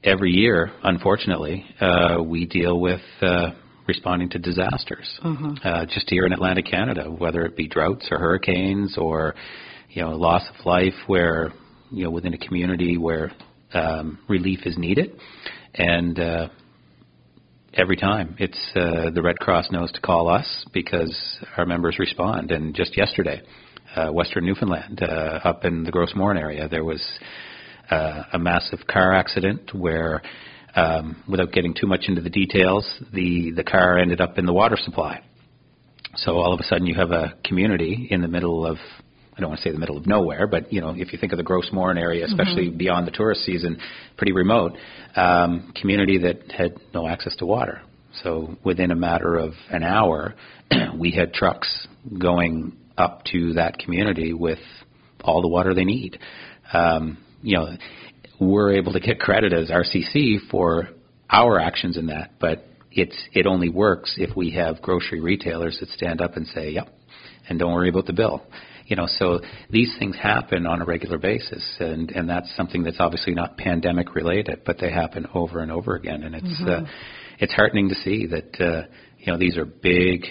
every 0.07 0.31
year, 0.31 0.71
unfortunately, 0.85 1.67
uh, 1.81 2.23
we 2.23 2.47
deal 2.47 2.81
with 2.81 3.01
uh, 3.21 3.51
responding 3.89 4.31
to 4.31 4.39
disasters. 4.39 5.19
Uh, 5.65 5.85
just 5.87 6.09
here 6.09 6.25
in 6.25 6.33
Atlantic 6.33 6.67
Canada, 6.67 7.11
whether 7.11 7.45
it 7.45 7.57
be 7.57 7.67
droughts 7.67 8.07
or 8.11 8.19
hurricanes 8.19 8.97
or 8.97 9.35
you 9.91 10.03
know 10.03 10.11
loss 10.11 10.43
of 10.49 10.65
life, 10.65 10.95
where 11.09 11.53
you 11.91 12.05
know 12.05 12.11
within 12.11 12.33
a 12.33 12.39
community 12.39 12.97
where 12.97 13.33
um, 13.75 14.19
relief 14.29 14.61
is 14.65 14.79
needed, 14.79 15.11
and 15.75 16.19
uh, 16.19 16.49
every 17.75 17.97
time 17.97 18.37
it's 18.39 18.59
uh, 18.77 19.11
the 19.13 19.23
Red 19.23 19.39
Cross 19.39 19.71
knows 19.73 19.91
to 19.93 20.01
call 20.01 20.29
us 20.29 20.65
because 20.73 21.15
our 21.57 21.67
members 21.67 21.99
respond. 21.99 22.53
And 22.53 22.75
just 22.75 22.97
yesterday, 22.97 23.43
uh, 23.97 24.13
Western 24.13 24.47
Newfoundland, 24.47 25.03
uh, 25.03 25.41
up 25.45 25.65
in 25.65 25.83
the 25.83 25.91
Gros 25.91 26.15
Morne 26.15 26.39
area, 26.39 26.69
there 26.69 26.85
was 26.85 27.03
uh, 27.91 28.25
a 28.33 28.39
massive 28.39 28.81
car 28.87 29.13
accident 29.13 29.75
where, 29.75 30.23
um, 30.75 31.23
without 31.29 31.53
getting 31.53 31.75
too 31.75 31.87
much 31.87 32.05
into 32.09 32.21
the 32.21 32.31
details, 32.31 32.87
the 33.13 33.53
the 33.53 33.65
car 33.65 33.99
ended 33.99 34.21
up 34.21 34.39
in 34.39 34.47
the 34.47 34.53
water 34.53 34.77
supply. 34.77 35.23
So 36.17 36.37
all 36.37 36.53
of 36.53 36.61
a 36.61 36.65
sudden, 36.65 36.87
you 36.87 36.95
have 36.95 37.11
a 37.11 37.35
community 37.45 38.09
in 38.11 38.23
the 38.23 38.29
middle 38.29 38.67
of 38.67 38.79
I 39.37 39.41
don't 39.41 39.51
want 39.51 39.61
to 39.61 39.69
say 39.69 39.73
the 39.73 39.79
middle 39.79 39.99
of 39.99 40.07
nowhere, 40.07 40.47
but 40.47 40.73
you 40.73 40.81
know, 40.81 40.95
if 40.97 41.13
you 41.13 41.19
think 41.19 41.33
of 41.33 41.37
the 41.37 41.43
Gros 41.45 41.69
Morne 41.71 41.99
area, 41.99 42.25
especially 42.25 42.71
beyond 42.71 43.07
the 43.07 43.11
tourist 43.11 43.45
season, 43.45 43.79
pretty 44.17 44.33
remote, 44.33 44.73
um, 45.15 45.73
community 45.79 46.19
that 46.19 46.51
had 46.51 46.77
no 46.95 47.07
access 47.07 47.37
to 47.37 47.47
water. 47.47 47.83
So 48.23 48.57
within 48.65 48.91
a 48.91 48.97
matter 48.97 49.37
of 49.37 49.53
an 49.71 49.83
hour, 49.83 50.35
we 50.99 51.11
had 51.11 51.35
trucks 51.35 51.87
going 52.19 52.79
up 52.97 53.25
to 53.33 53.55
that 53.55 53.79
community 53.79 54.33
with 54.33 54.59
all 55.23 55.43
the 55.43 55.49
water 55.49 55.75
they 55.75 55.85
need. 55.85 56.19
Um, 56.73 57.19
you 57.47 57.57
know, 57.57 57.77
we're 58.41 58.75
able 58.75 58.93
to 58.93 59.01
get 59.01 59.21
credit 59.21 59.53
as 59.53 59.71
RCC 59.71 60.51
for 60.51 60.89
our 61.31 61.61
actions 61.61 61.97
in 61.97 62.07
that, 62.07 62.33
but 62.41 62.65
it's 62.91 63.17
it 63.33 63.47
only 63.47 63.69
works 63.69 64.17
if 64.19 64.37
we 64.37 64.51
have 64.51 64.83
grocery 64.83 65.21
retailers 65.21 65.79
that 65.79 65.89
stand 65.91 66.21
up 66.21 66.37
and 66.37 66.47
say, 66.49 66.73
"Yep, 66.73 66.89
and 67.49 67.59
don't 67.59 67.73
worry 67.73 67.89
about 67.89 68.07
the 68.07 68.13
bill. 68.13 68.43
You 68.87 68.97
know, 68.97 69.07
so 69.07 69.41
these 69.71 69.95
things 69.99 70.17
happen 70.17 70.67
on 70.67 70.83
a 70.83 70.85
regular 70.85 71.19
basis, 71.19 71.65
and 71.79 72.11
and 72.11 72.29
that's 72.29 72.55
something 72.57 72.83
that's 72.83 72.99
obviously 72.99 73.35
not 73.35 73.57
pandemic 73.57 74.17
related, 74.17 74.63
but 74.67 74.79
they 74.81 74.91
happen 74.91 75.27
over 75.33 75.61
and 75.61 75.71
over 75.71 75.95
again, 75.95 76.25
and 76.25 76.35
it's 76.35 76.61
mm-hmm. 76.61 76.85
uh, 76.85 76.89
it's 77.39 77.53
heartening 77.53 77.89
to 77.91 77.95
see 77.95 78.27
that 78.27 78.61
uh, 78.61 78.89
you 79.19 79.33
know 79.33 79.39
these 79.39 79.57
are 79.57 79.65
big 79.65 80.27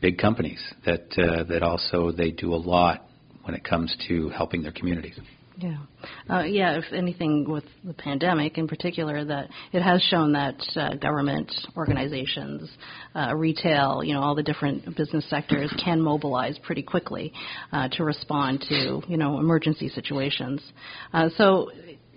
big 0.00 0.18
companies 0.18 0.62
that 0.84 1.06
uh, 1.18 1.44
that 1.44 1.62
also 1.62 2.10
they 2.10 2.32
do 2.32 2.52
a 2.52 2.56
lot 2.56 3.04
when 3.44 3.54
it 3.54 3.62
comes 3.62 3.96
to 4.08 4.28
helping 4.30 4.62
their 4.62 4.72
communities. 4.72 5.18
Yeah, 5.60 5.76
uh, 6.30 6.42
yeah. 6.44 6.78
If 6.78 6.84
anything, 6.92 7.44
with 7.48 7.64
the 7.82 7.92
pandemic 7.92 8.58
in 8.58 8.68
particular, 8.68 9.24
that 9.24 9.48
it 9.72 9.82
has 9.82 10.00
shown 10.02 10.32
that 10.34 10.54
uh, 10.76 10.94
government 10.94 11.52
organizations, 11.76 12.70
uh, 13.16 13.34
retail, 13.34 14.02
you 14.04 14.14
know, 14.14 14.20
all 14.20 14.36
the 14.36 14.42
different 14.44 14.96
business 14.96 15.28
sectors 15.28 15.72
can 15.84 16.00
mobilize 16.00 16.56
pretty 16.62 16.82
quickly 16.82 17.32
uh, 17.72 17.88
to 17.88 18.04
respond 18.04 18.64
to 18.68 19.02
you 19.08 19.16
know 19.16 19.40
emergency 19.40 19.88
situations. 19.88 20.62
Uh, 21.12 21.28
so 21.36 21.70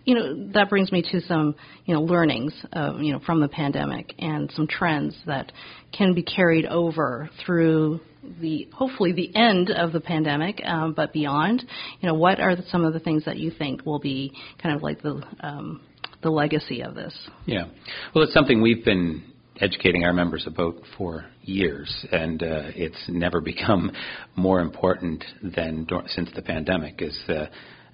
you 0.06 0.14
know 0.14 0.52
that 0.54 0.70
brings 0.70 0.92
me 0.92 1.02
to 1.02 1.20
some 1.22 1.56
you 1.86 1.96
know 1.96 2.02
learnings 2.02 2.54
uh, 2.74 2.96
you 3.00 3.12
know 3.12 3.20
from 3.26 3.40
the 3.40 3.48
pandemic 3.48 4.14
and 4.20 4.52
some 4.56 4.68
trends 4.68 5.16
that 5.26 5.52
can 5.92 6.14
be 6.14 6.22
carried 6.22 6.68
over 6.68 7.28
through 7.44 8.00
the 8.40 8.68
hopefully 8.74 9.14
the 9.14 9.36
end 9.36 9.70
of 9.70 9.92
the 9.92 10.00
pandemic, 10.00 10.62
um, 10.66 10.94
but 10.94 11.14
beyond. 11.14 11.64
You 12.00 12.10
know, 12.10 12.16
what 12.16 12.40
are 12.40 12.56
the, 12.56 12.64
some 12.70 12.86
of 12.86 12.94
the 12.94 13.00
things 13.00 13.26
that 13.26 13.38
you 13.38 13.52
think 13.52 13.86
will 13.86 14.00
be 14.00 14.34
kind 14.62 14.76
of 14.76 14.84
like 14.84 15.02
the 15.02 15.24
um, 15.42 15.82
the 16.22 16.30
legacy 16.30 16.82
of 16.82 16.96
this? 16.96 17.18
Yeah, 17.46 17.66
well, 18.14 18.24
it's 18.24 18.34
something 18.34 18.62
we've 18.62 18.86
been 18.86 19.24
educating 19.60 20.04
our 20.04 20.14
members 20.14 20.46
about 20.48 20.76
for 20.98 21.26
years, 21.42 22.06
and 22.12 22.42
uh, 22.42 22.70
it's 22.76 23.04
never 23.08 23.42
become 23.42 23.92
more 24.36 24.60
important 24.60 25.24
than 25.42 25.88
since 26.08 26.30
the 26.36 26.42
pandemic. 26.42 27.02
Is 27.02 27.18
uh, 27.28 27.46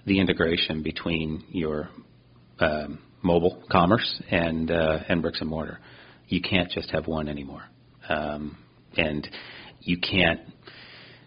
the 0.06 0.20
integration 0.20 0.84
between 0.84 1.44
your 1.50 1.90
um, 2.60 3.00
mobile 3.22 3.64
commerce 3.72 4.22
and 4.30 4.72
uh, 4.72 5.00
and 5.08 5.22
bricks 5.22 5.42
and 5.42 5.50
mortar. 5.50 5.80
You 6.28 6.42
can't 6.42 6.70
just 6.70 6.90
have 6.92 7.08
one 7.08 7.30
anymore, 7.30 7.64
um, 8.10 8.58
and 8.98 9.28
you 9.88 9.98
can't, 9.98 10.42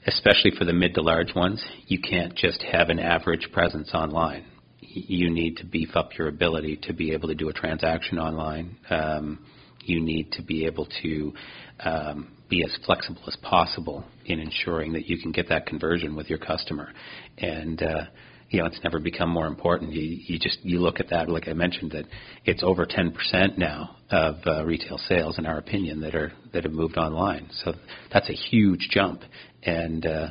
especially 0.07 0.53
for 0.57 0.65
the 0.65 0.73
mid 0.73 0.95
to 0.95 1.03
large 1.03 1.35
ones, 1.35 1.65
you 1.87 1.99
can't 2.01 2.35
just 2.35 2.63
have 2.63 2.91
an 2.91 2.99
average 2.99 3.49
presence 3.53 3.91
online. 3.95 4.45
You 4.81 5.31
need 5.31 5.57
to 5.59 5.67
beef 5.67 5.91
up 5.95 6.11
your 6.19 6.29
ability 6.29 6.81
to 6.85 6.93
be 6.93 7.13
able 7.13 7.29
to 7.29 7.35
do 7.35 7.49
a 7.49 7.53
transaction 7.53 8.19
online. 8.19 8.77
Um, 8.91 9.45
you 9.85 10.01
need 10.01 10.33
to 10.33 10.43
be 10.43 10.67
able 10.67 10.87
to 11.03 11.33
um, 11.81 12.33
be 12.49 12.63
as 12.65 12.77
flexible 12.85 13.23
as 13.27 13.37
possible 13.37 14.05
in 14.27 14.41
ensuring 14.41 14.93
that 14.93 15.07
you 15.07 15.19
can 15.19 15.33
get 15.33 15.49
that 15.49 15.67
conversion 15.67 16.15
with 16.15 16.29
your 16.29 16.39
customer. 16.39 16.93
And 17.39 17.83
uh, 17.83 18.05
you 18.51 18.61
know, 18.61 18.67
it's 18.67 18.81
never 18.83 18.99
become 18.99 19.31
more 19.31 19.47
important. 19.47 19.93
You, 19.93 20.19
you 20.27 20.39
just 20.39 20.59
you 20.63 20.81
look 20.81 20.99
at 20.99 21.11
that, 21.11 21.29
like 21.29 21.47
I 21.49 21.53
mentioned, 21.53 21.93
that 21.93 22.05
it's 22.45 22.63
over 22.65 22.85
10% 22.85 23.57
now 23.57 23.97
of 24.11 24.37
uh, 24.45 24.65
retail 24.65 24.99
sales, 24.99 25.39
in 25.39 25.47
our 25.47 25.57
opinion, 25.57 26.01
that 26.01 26.17
are 26.17 26.33
that 26.53 26.65
have 26.65 26.73
moved 26.73 26.99
online. 26.99 27.49
So 27.65 27.73
that's 28.13 28.29
a 28.29 28.35
huge 28.35 28.89
jump, 28.91 29.23
and 29.63 30.05
uh, 30.05 30.29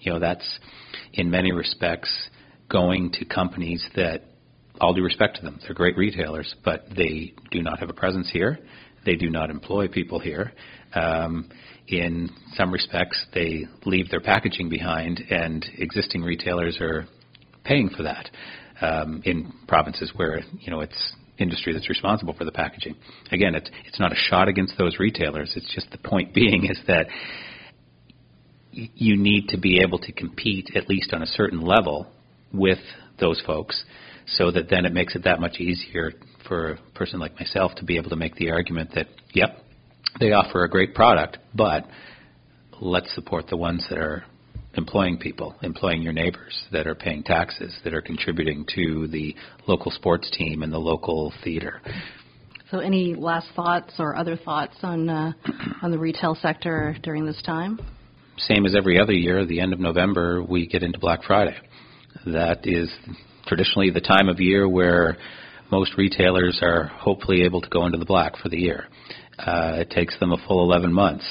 you 0.00 0.12
know 0.12 0.18
that's 0.18 0.58
in 1.12 1.30
many 1.30 1.52
respects 1.52 2.10
going 2.68 3.12
to 3.12 3.24
companies 3.24 3.84
that, 3.96 4.22
all 4.80 4.94
due 4.94 5.02
respect 5.02 5.36
to 5.36 5.42
them, 5.42 5.58
they're 5.62 5.74
great 5.74 5.96
retailers, 5.96 6.54
but 6.64 6.84
they 6.96 7.34
do 7.50 7.62
not 7.62 7.80
have 7.80 7.90
a 7.90 7.92
presence 7.92 8.30
here. 8.32 8.58
They 9.04 9.16
do 9.16 9.28
not 9.28 9.50
employ 9.50 9.88
people 9.88 10.20
here. 10.20 10.52
Um, 10.94 11.50
in 11.88 12.30
some 12.54 12.72
respects, 12.72 13.26
they 13.34 13.66
leave 13.84 14.08
their 14.10 14.20
packaging 14.20 14.68
behind, 14.68 15.20
and 15.30 15.64
existing 15.78 16.22
retailers 16.22 16.78
are 16.80 17.06
paying 17.64 17.90
for 17.90 18.02
that 18.04 18.30
um, 18.80 19.22
in 19.24 19.52
provinces 19.68 20.12
where 20.16 20.40
you 20.60 20.70
know 20.70 20.80
it's 20.80 21.12
industry 21.38 21.72
that's 21.72 21.88
responsible 21.88 22.34
for 22.34 22.44
the 22.44 22.52
packaging. 22.52 22.94
Again, 23.32 23.54
it's 23.54 23.70
it's 23.86 23.98
not 23.98 24.12
a 24.12 24.16
shot 24.16 24.48
against 24.48 24.76
those 24.78 24.98
retailers. 24.98 25.52
It's 25.56 25.72
just 25.74 25.90
the 25.90 25.98
point 25.98 26.34
being 26.34 26.66
is 26.66 26.78
that 26.86 27.06
you 28.72 29.16
need 29.16 29.48
to 29.48 29.58
be 29.58 29.80
able 29.80 29.98
to 29.98 30.12
compete 30.12 30.70
at 30.76 30.88
least 30.88 31.12
on 31.12 31.22
a 31.22 31.26
certain 31.26 31.60
level 31.60 32.06
with 32.52 32.78
those 33.18 33.42
folks 33.46 33.84
so 34.26 34.50
that 34.50 34.70
then 34.70 34.84
it 34.84 34.92
makes 34.92 35.16
it 35.16 35.24
that 35.24 35.40
much 35.40 35.58
easier 35.58 36.12
for 36.46 36.72
a 36.72 36.78
person 36.94 37.18
like 37.18 37.34
myself 37.34 37.72
to 37.76 37.84
be 37.84 37.96
able 37.96 38.10
to 38.10 38.16
make 38.16 38.36
the 38.36 38.50
argument 38.50 38.90
that 38.94 39.06
yep 39.32 39.58
they 40.20 40.32
offer 40.32 40.64
a 40.64 40.68
great 40.68 40.94
product 40.94 41.38
but 41.54 41.84
let's 42.80 43.12
support 43.14 43.48
the 43.48 43.56
ones 43.56 43.84
that 43.90 43.98
are 43.98 44.24
employing 44.74 45.18
people, 45.18 45.54
employing 45.62 46.02
your 46.02 46.12
neighbors 46.12 46.64
that 46.72 46.86
are 46.86 46.94
paying 46.94 47.22
taxes, 47.22 47.76
that 47.84 47.94
are 47.94 48.02
contributing 48.02 48.64
to 48.74 49.08
the 49.08 49.34
local 49.66 49.90
sports 49.90 50.30
team 50.36 50.62
and 50.62 50.72
the 50.72 50.78
local 50.78 51.32
theater. 51.42 51.80
So, 52.70 52.78
any 52.78 53.14
last 53.14 53.48
thoughts 53.56 53.94
or 53.98 54.14
other 54.14 54.36
thoughts 54.36 54.76
on 54.82 55.08
uh, 55.08 55.32
on 55.82 55.90
the 55.90 55.98
retail 55.98 56.36
sector 56.36 56.96
during 57.02 57.26
this 57.26 57.40
time? 57.42 57.80
Same 58.38 58.64
as 58.64 58.74
every 58.76 58.98
other 59.00 59.12
year, 59.12 59.44
the 59.44 59.60
end 59.60 59.72
of 59.72 59.80
November 59.80 60.42
we 60.42 60.66
get 60.66 60.82
into 60.82 60.98
Black 60.98 61.24
Friday. 61.24 61.56
That 62.26 62.60
is 62.64 62.90
traditionally 63.46 63.90
the 63.90 64.00
time 64.00 64.28
of 64.28 64.40
year 64.40 64.68
where 64.68 65.16
most 65.70 65.92
retailers 65.96 66.60
are 66.62 66.84
hopefully 66.86 67.42
able 67.42 67.60
to 67.60 67.68
go 67.68 67.86
into 67.86 67.98
the 67.98 68.04
black 68.04 68.36
for 68.36 68.48
the 68.48 68.58
year. 68.58 68.86
Uh, 69.38 69.78
it 69.78 69.90
takes 69.90 70.18
them 70.18 70.32
a 70.32 70.36
full 70.46 70.62
11 70.64 70.92
months 70.92 71.24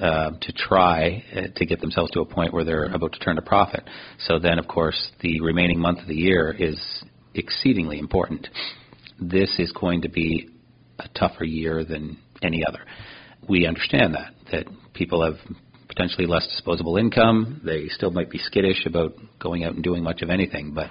uh, 0.00 0.30
to 0.40 0.52
try 0.52 1.22
uh, 1.34 1.40
to 1.56 1.66
get 1.66 1.80
themselves 1.80 2.10
to 2.12 2.20
a 2.20 2.24
point 2.24 2.54
where 2.54 2.64
they're 2.64 2.86
about 2.86 3.12
to 3.12 3.18
turn 3.18 3.36
a 3.38 3.42
profit. 3.42 3.82
So 4.20 4.38
then, 4.38 4.58
of 4.58 4.66
course, 4.66 5.10
the 5.20 5.40
remaining 5.40 5.78
month 5.78 5.98
of 6.00 6.06
the 6.06 6.14
year 6.14 6.54
is 6.58 6.80
exceedingly 7.34 7.98
important. 7.98 8.48
This 9.20 9.54
is 9.58 9.72
going 9.72 10.02
to 10.02 10.08
be 10.08 10.48
a 10.98 11.08
tougher 11.18 11.44
year 11.44 11.84
than 11.84 12.18
any 12.42 12.64
other. 12.66 12.80
We 13.48 13.66
understand 13.66 14.14
that 14.14 14.32
that 14.52 14.64
people 14.94 15.22
have 15.22 15.36
potentially 15.88 16.26
less 16.26 16.46
disposable 16.46 16.96
income. 16.96 17.60
They 17.64 17.88
still 17.88 18.10
might 18.10 18.30
be 18.30 18.38
skittish 18.38 18.86
about 18.86 19.12
going 19.38 19.64
out 19.64 19.74
and 19.74 19.82
doing 19.82 20.02
much 20.02 20.22
of 20.22 20.30
anything, 20.30 20.72
but 20.72 20.90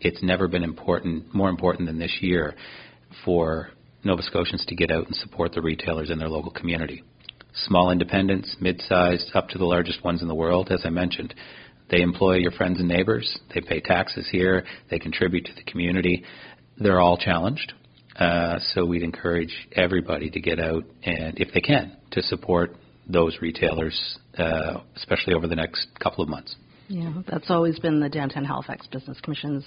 it's 0.00 0.22
never 0.22 0.48
been 0.48 0.64
important, 0.64 1.34
more 1.34 1.48
important 1.48 1.86
than 1.86 1.98
this 1.98 2.18
year 2.20 2.54
for 3.24 3.70
Nova 4.04 4.22
Scotians 4.22 4.64
to 4.66 4.76
get 4.76 4.90
out 4.90 5.06
and 5.06 5.14
support 5.16 5.52
the 5.52 5.62
retailers 5.62 6.10
in 6.10 6.18
their 6.18 6.28
local 6.28 6.50
community 6.50 7.02
small 7.66 7.90
independents, 7.90 8.56
mid-sized, 8.60 9.30
up 9.34 9.48
to 9.48 9.58
the 9.58 9.64
largest 9.64 10.04
ones 10.04 10.22
in 10.22 10.28
the 10.28 10.34
world, 10.34 10.68
as 10.70 10.82
I 10.84 10.90
mentioned. 10.90 11.34
They 11.90 12.02
employ 12.02 12.36
your 12.36 12.52
friends 12.52 12.78
and 12.78 12.88
neighbors. 12.88 13.38
They 13.54 13.60
pay 13.60 13.80
taxes 13.80 14.28
here. 14.30 14.64
They 14.90 14.98
contribute 14.98 15.46
to 15.46 15.54
the 15.54 15.62
community. 15.62 16.24
They're 16.78 17.00
all 17.00 17.16
challenged. 17.16 17.72
Uh, 18.16 18.58
so 18.74 18.84
we'd 18.84 19.02
encourage 19.02 19.54
everybody 19.72 20.28
to 20.30 20.40
get 20.40 20.58
out 20.58 20.84
and, 21.04 21.38
if 21.38 21.52
they 21.54 21.60
can, 21.60 21.96
to 22.10 22.22
support 22.22 22.76
those 23.08 23.38
retailers, 23.40 24.18
uh, 24.36 24.80
especially 24.96 25.34
over 25.34 25.46
the 25.46 25.56
next 25.56 25.86
couple 26.00 26.22
of 26.22 26.28
months. 26.28 26.54
Yeah, 26.88 27.12
that's 27.30 27.50
always 27.50 27.78
been 27.78 28.00
the 28.00 28.08
Downtown 28.08 28.44
Halifax 28.44 28.86
Business 28.86 29.18
Commission's 29.20 29.64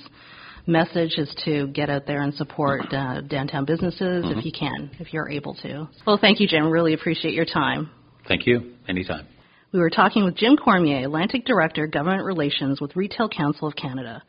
message 0.67 1.17
is 1.17 1.33
to 1.45 1.67
get 1.67 1.89
out 1.89 2.05
there 2.05 2.21
and 2.21 2.33
support 2.33 2.81
uh, 2.93 3.21
downtown 3.21 3.65
businesses 3.65 4.25
mm-hmm. 4.25 4.39
if 4.39 4.45
you 4.45 4.51
can, 4.51 4.91
if 4.99 5.13
you're 5.13 5.29
able 5.29 5.55
to. 5.55 5.89
Well, 6.05 6.17
thank 6.19 6.39
you, 6.39 6.47
Jim. 6.47 6.69
Really 6.69 6.93
appreciate 6.93 7.33
your 7.33 7.45
time. 7.45 7.89
Thank 8.27 8.45
you. 8.45 8.73
Anytime. 8.87 9.27
We 9.73 9.79
were 9.79 9.89
talking 9.89 10.25
with 10.25 10.35
Jim 10.35 10.57
Cormier, 10.57 11.05
Atlantic 11.05 11.45
Director, 11.45 11.87
Government 11.87 12.25
Relations 12.25 12.81
with 12.81 12.95
Retail 12.95 13.29
Council 13.29 13.67
of 13.67 13.75
Canada. 13.75 14.21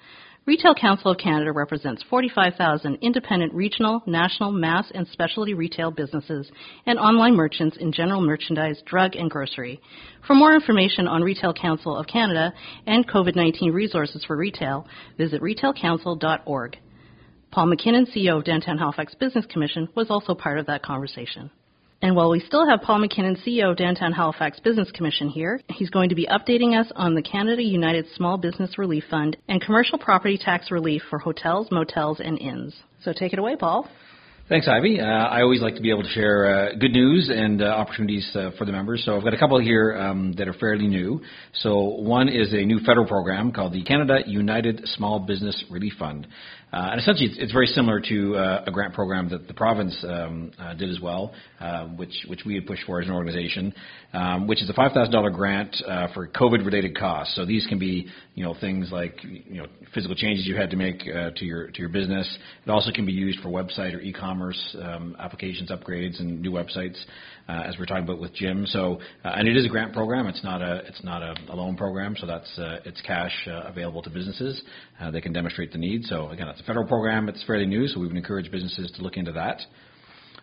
Retail 0.45 0.75
Council 0.75 1.13
of 1.13 1.19
Canada 1.19 1.53
represents 1.53 2.03
45,000 2.11 2.99
independent 3.01 3.55
regional, 3.55 4.03
national, 4.07 4.51
mass, 4.51 4.91
and 4.93 5.07
specialty 5.07 5.55
retail 5.55 5.93
businesses 5.93 6.51
and 6.85 6.99
online 6.99 7.37
merchants 7.37 7.77
in 7.77 7.93
general 7.93 8.21
merchandise, 8.21 8.83
drug, 8.85 9.15
and 9.15 9.31
grocery. 9.31 9.81
For 10.27 10.35
more 10.35 10.53
information 10.53 11.07
on 11.07 11.23
Retail 11.23 11.55
Council 11.55 11.97
of 11.97 12.09
Canada 12.09 12.53
and 12.89 13.09
COVID-19 13.09 13.73
resources 13.73 14.25
for 14.25 14.37
retail, 14.37 14.85
visit 15.17 15.41
retailcouncil.org. 15.41 16.77
Paul 17.53 17.67
MacKinnon, 17.67 18.07
CEO 18.07 18.39
of 18.39 18.45
Downtown 18.45 18.79
Halifax 18.79 19.15
Business 19.15 19.47
Commission, 19.47 19.89
was 19.95 20.11
also 20.11 20.35
part 20.35 20.59
of 20.59 20.67
that 20.67 20.83
conversation. 20.83 21.53
And 22.03 22.17
while 22.17 22.31
we 22.31 22.41
still 22.41 22.69
have 22.69 22.83
Paul 22.83 22.99
MacKinnon, 22.99 23.37
CEO 23.47 23.71
of 23.71 23.77
Downtown 23.77 24.13
Halifax 24.13 24.59
Business 24.59 24.91
Commission 24.91 25.29
here, 25.29 25.61
he's 25.69 25.89
going 25.89 26.09
to 26.09 26.17
be 26.17 26.27
updating 26.27 26.77
us 26.79 26.91
on 26.97 27.15
the 27.15 27.23
Canada 27.23 27.63
United 27.63 28.07
Small 28.17 28.37
Business 28.37 28.77
Relief 28.77 29.05
Fund 29.09 29.37
and 29.47 29.63
commercial 29.63 29.99
property 29.99 30.37
tax 30.37 30.73
relief 30.73 31.03
for 31.09 31.21
hotels, 31.21 31.69
motels, 31.71 32.19
and 32.19 32.41
inns. 32.41 32.75
So 33.05 33.13
take 33.13 33.33
it 33.33 33.39
away, 33.39 33.55
Paul. 33.55 33.89
Thanks, 34.49 34.67
Ivy. 34.67 35.01
Uh, 35.01 35.05
I 35.05 35.43
always 35.43 35.63
like 35.63 35.77
to 35.77 35.81
be 35.81 35.91
able 35.91 36.03
to 36.03 36.09
share 36.09 36.45
uh, 36.45 36.75
good 36.75 36.91
news 36.91 37.31
and 37.33 37.63
uh, 37.63 37.67
opportunities 37.67 38.29
uh, 38.35 38.51
for 38.59 38.65
the 38.65 38.73
members. 38.73 39.05
So 39.05 39.17
I've 39.17 39.23
got 39.23 39.33
a 39.33 39.39
couple 39.39 39.61
here 39.61 39.97
um, 39.97 40.33
that 40.33 40.49
are 40.49 40.53
fairly 40.53 40.89
new. 40.89 41.23
So 41.61 41.79
one 41.79 42.29
is 42.29 42.53
a 42.53 42.65
new 42.65 42.81
federal 42.81 43.07
program 43.07 43.53
called 43.53 43.73
the 43.73 43.85
Canada 43.85 44.19
United 44.27 44.83
Small 44.97 45.21
Business 45.21 45.65
Relief 45.71 45.93
Fund. 45.99 46.27
Uh, 46.73 46.89
and 46.93 47.01
essentially, 47.01 47.27
it's, 47.27 47.37
it's, 47.39 47.53
very 47.53 47.67
similar 47.67 48.01
to 48.01 48.35
uh, 48.35 48.65
a 48.67 48.71
grant 48.71 48.95
program 48.95 49.29
that 49.29 49.47
the 49.47 49.53
province 49.53 49.95
um, 50.09 50.51
uh, 50.59 50.73
did 50.73 50.89
as 50.89 50.99
well, 51.01 51.35
uh, 51.61 51.85
which 51.89 52.25
which 52.29 52.41
we 52.47 52.55
had 52.55 52.67
pushed 52.67 52.83
for 52.87 52.99
as 52.99 53.07
an 53.07 53.13
organization, 53.13 53.75
um, 54.15 54.47
which 54.47 54.63
is 54.63 54.71
a 54.71 54.73
five 54.73 54.93
thousand 54.93 55.13
dollar 55.13 55.29
grant 55.29 55.77
uh, 55.87 56.09
for 56.15 56.27
COVID-related 56.29 56.97
costs. 56.97 57.37
So 57.37 57.45
these 57.45 57.67
can 57.67 57.79
be, 57.79 58.09
you 58.35 58.43
know, 58.43 58.55
things 58.59 58.91
like 58.91 59.23
you 59.23 59.61
know 59.61 59.67
physical 59.93 60.17
changes 60.17 60.47
you 60.47 60.57
had 60.57 60.71
to 60.71 60.77
make 60.77 61.03
uh, 61.03 61.33
to 61.37 61.45
your 61.45 61.67
to 61.67 61.79
your 61.79 61.91
business. 61.91 62.27
It 62.65 62.71
also 62.71 62.91
can 62.91 63.05
be 63.05 63.13
used 63.13 63.41
for 63.41 63.51
website 63.51 63.95
or 63.95 64.01
e-commerce 64.01 64.75
um, 64.81 65.15
applications 65.19 65.71
upgrades 65.71 66.21
and 66.21 66.41
new 66.41 66.53
websites, 66.53 66.99
as 67.49 67.77
we're 67.79 67.85
talking 67.85 68.05
about 68.05 68.19
with 68.19 68.33
Jim. 68.33 68.65
So, 68.65 68.99
and 69.25 69.47
it 69.47 69.59
is 69.59 69.67
a 69.67 69.69
grant 69.69 69.93
program. 69.93 70.27
It's 70.27 70.43
not 70.43 70.63
a 70.63 70.77
it's 70.87 71.05
not 71.05 71.21
a, 71.21 71.35
a 71.51 71.55
loan 71.55 71.77
program. 71.77 72.17
So 72.19 72.27
that's 72.27 72.51
it's 72.87 73.03
cash 73.03 73.47
available 73.47 74.01
to 74.01 74.09
businesses. 74.09 74.63
they 75.13 75.21
can 75.21 75.35
demonstrate 75.35 75.71
the 75.71 75.79
need. 75.79 76.05
So 76.05 76.31
again, 76.31 76.49
it's 76.49 76.62
federal 76.63 76.87
program. 76.87 77.29
It's 77.29 77.43
fairly 77.45 77.67
new, 77.67 77.87
so 77.89 78.01
we 78.01 78.07
would 78.07 78.17
encourage 78.17 78.51
businesses 78.51 78.91
to 78.97 79.03
look 79.03 79.17
into 79.17 79.33
that. 79.33 79.61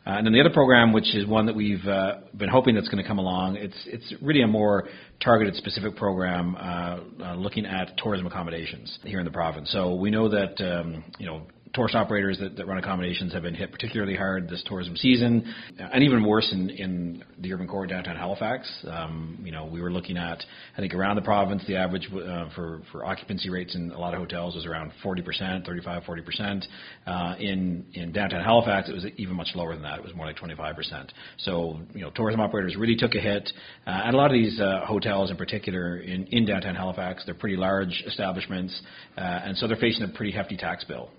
Uh, 0.05 0.11
and 0.11 0.25
then 0.25 0.33
the 0.33 0.39
other 0.39 0.49
program, 0.49 0.93
which 0.93 1.13
is 1.13 1.27
one 1.27 1.45
that 1.45 1.55
we've 1.55 1.85
uh, 1.85 2.15
been 2.37 2.49
hoping 2.49 2.73
that's 2.73 2.87
going 2.87 3.03
to 3.03 3.07
come 3.07 3.19
along, 3.19 3.57
it's 3.57 3.75
it's 3.85 4.13
really 4.21 4.41
a 4.41 4.47
more 4.47 4.87
targeted, 5.21 5.53
specific 5.55 5.95
program 5.95 6.55
uh, 6.55 6.99
uh, 7.21 7.35
looking 7.35 7.65
at 7.65 7.97
tourism 7.97 8.25
accommodations 8.25 8.97
here 9.03 9.19
in 9.19 9.25
the 9.25 9.31
province. 9.31 9.69
So 9.71 9.95
we 9.95 10.09
know 10.09 10.29
that 10.29 10.59
um, 10.61 11.03
you 11.19 11.25
know 11.25 11.43
tourist 11.73 11.95
operators 11.95 12.39
that, 12.39 12.55
that 12.55 12.67
run 12.67 12.77
accommodations 12.77 13.33
have 13.33 13.43
been 13.43 13.53
hit 13.53 13.71
particularly 13.71 14.15
hard 14.15 14.49
this 14.49 14.63
tourism 14.65 14.95
season, 14.95 15.53
and 15.77 16.03
even 16.03 16.23
worse 16.25 16.49
in, 16.51 16.69
in 16.69 17.23
the 17.39 17.53
urban 17.53 17.67
core 17.67 17.85
downtown 17.85 18.15
Halifax. 18.15 18.69
Um, 18.87 19.39
you 19.43 19.51
know, 19.51 19.65
we 19.65 19.81
were 19.81 19.91
looking 19.91 20.17
at, 20.17 20.43
I 20.77 20.81
think 20.81 20.93
around 20.93 21.15
the 21.15 21.21
province, 21.21 21.63
the 21.67 21.75
average 21.75 22.09
uh, 22.11 22.49
for, 22.55 22.81
for 22.91 23.05
occupancy 23.05 23.49
rates 23.49 23.75
in 23.75 23.91
a 23.91 23.99
lot 23.99 24.13
of 24.13 24.19
hotels 24.19 24.55
was 24.55 24.65
around 24.65 24.91
40%, 25.03 25.65
35, 25.65 26.03
40%. 26.03 26.65
Uh, 27.05 27.35
in, 27.39 27.85
in 27.93 28.11
downtown 28.11 28.43
Halifax, 28.43 28.89
it 28.89 28.93
was 28.93 29.05
even 29.17 29.35
much 29.35 29.49
lower 29.53 29.73
than 29.73 29.83
that. 29.83 29.99
It 29.99 30.03
was 30.03 30.15
more 30.15 30.25
like 30.25 30.37
25%. 30.37 31.09
So, 31.39 31.79
you 31.93 32.01
know, 32.01 32.11
tourism 32.11 32.41
operators 32.41 32.75
really 32.75 32.95
took 32.95 33.13
a 33.15 33.19
hit. 33.19 33.49
Uh, 33.85 33.91
and 34.05 34.15
a 34.15 34.17
lot 34.17 34.27
of 34.27 34.33
these 34.33 34.59
uh, 34.59 34.85
hotels 34.85 35.29
in 35.29 35.37
particular 35.37 35.97
in, 35.97 36.25
in 36.27 36.45
downtown 36.45 36.75
Halifax, 36.75 37.23
they're 37.25 37.35
pretty 37.35 37.57
large 37.57 38.03
establishments, 38.07 38.81
uh, 39.17 39.21
and 39.21 39.57
so 39.57 39.67
they're 39.67 39.77
facing 39.77 40.03
a 40.03 40.07
pretty 40.07 40.31
hefty 40.31 40.57
tax 40.57 40.83
bill. 40.83 41.09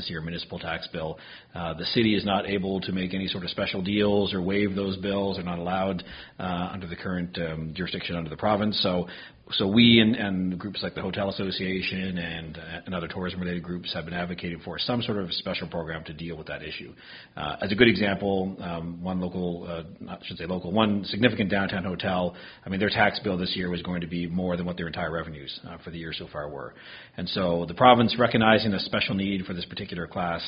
This 0.00 0.08
year 0.08 0.22
municipal 0.22 0.58
tax 0.58 0.88
bill. 0.90 1.18
Uh, 1.54 1.74
the 1.74 1.84
city 1.84 2.14
is 2.14 2.24
not 2.24 2.48
able 2.48 2.80
to 2.80 2.90
make 2.90 3.12
any 3.12 3.28
sort 3.28 3.44
of 3.44 3.50
special 3.50 3.82
deals 3.82 4.32
or 4.32 4.40
waive 4.40 4.74
those 4.74 4.96
bills. 4.96 5.36
They're 5.36 5.44
not 5.44 5.58
allowed 5.58 6.02
uh, 6.38 6.70
under 6.72 6.86
the 6.86 6.96
current 6.96 7.36
um, 7.36 7.74
jurisdiction 7.76 8.16
under 8.16 8.30
the 8.30 8.36
province. 8.38 8.80
So 8.82 9.08
so 9.52 9.66
we 9.66 10.00
and, 10.00 10.14
and 10.16 10.58
groups 10.58 10.82
like 10.82 10.94
the 10.94 11.02
Hotel 11.02 11.28
Association 11.28 12.18
and, 12.18 12.56
uh, 12.56 12.80
and 12.86 12.94
other 12.94 13.08
tourism-related 13.08 13.62
groups 13.62 13.92
have 13.92 14.04
been 14.04 14.14
advocating 14.14 14.60
for 14.60 14.78
some 14.78 15.02
sort 15.02 15.18
of 15.18 15.32
special 15.34 15.66
program 15.68 16.04
to 16.04 16.12
deal 16.12 16.36
with 16.36 16.46
that 16.46 16.62
issue. 16.62 16.92
Uh, 17.36 17.56
as 17.60 17.72
a 17.72 17.74
good 17.74 17.88
example, 17.88 18.56
um, 18.60 19.02
one 19.02 19.20
local, 19.20 19.66
uh, 19.68 20.10
I 20.10 20.18
should 20.24 20.38
say 20.38 20.46
local, 20.46 20.72
one 20.72 21.04
significant 21.04 21.50
downtown 21.50 21.84
hotel. 21.84 22.34
I 22.64 22.68
mean, 22.68 22.80
their 22.80 22.90
tax 22.90 23.18
bill 23.20 23.36
this 23.36 23.54
year 23.56 23.70
was 23.70 23.82
going 23.82 24.00
to 24.00 24.06
be 24.06 24.26
more 24.26 24.56
than 24.56 24.66
what 24.66 24.76
their 24.76 24.86
entire 24.86 25.10
revenues 25.10 25.58
uh, 25.66 25.78
for 25.84 25.90
the 25.90 25.98
year 25.98 26.12
so 26.12 26.28
far 26.32 26.48
were. 26.48 26.74
And 27.16 27.28
so 27.28 27.64
the 27.66 27.74
province, 27.74 28.16
recognizing 28.18 28.70
the 28.70 28.80
special 28.80 29.14
need 29.14 29.44
for 29.46 29.54
this 29.54 29.64
particular 29.66 30.06
class 30.06 30.42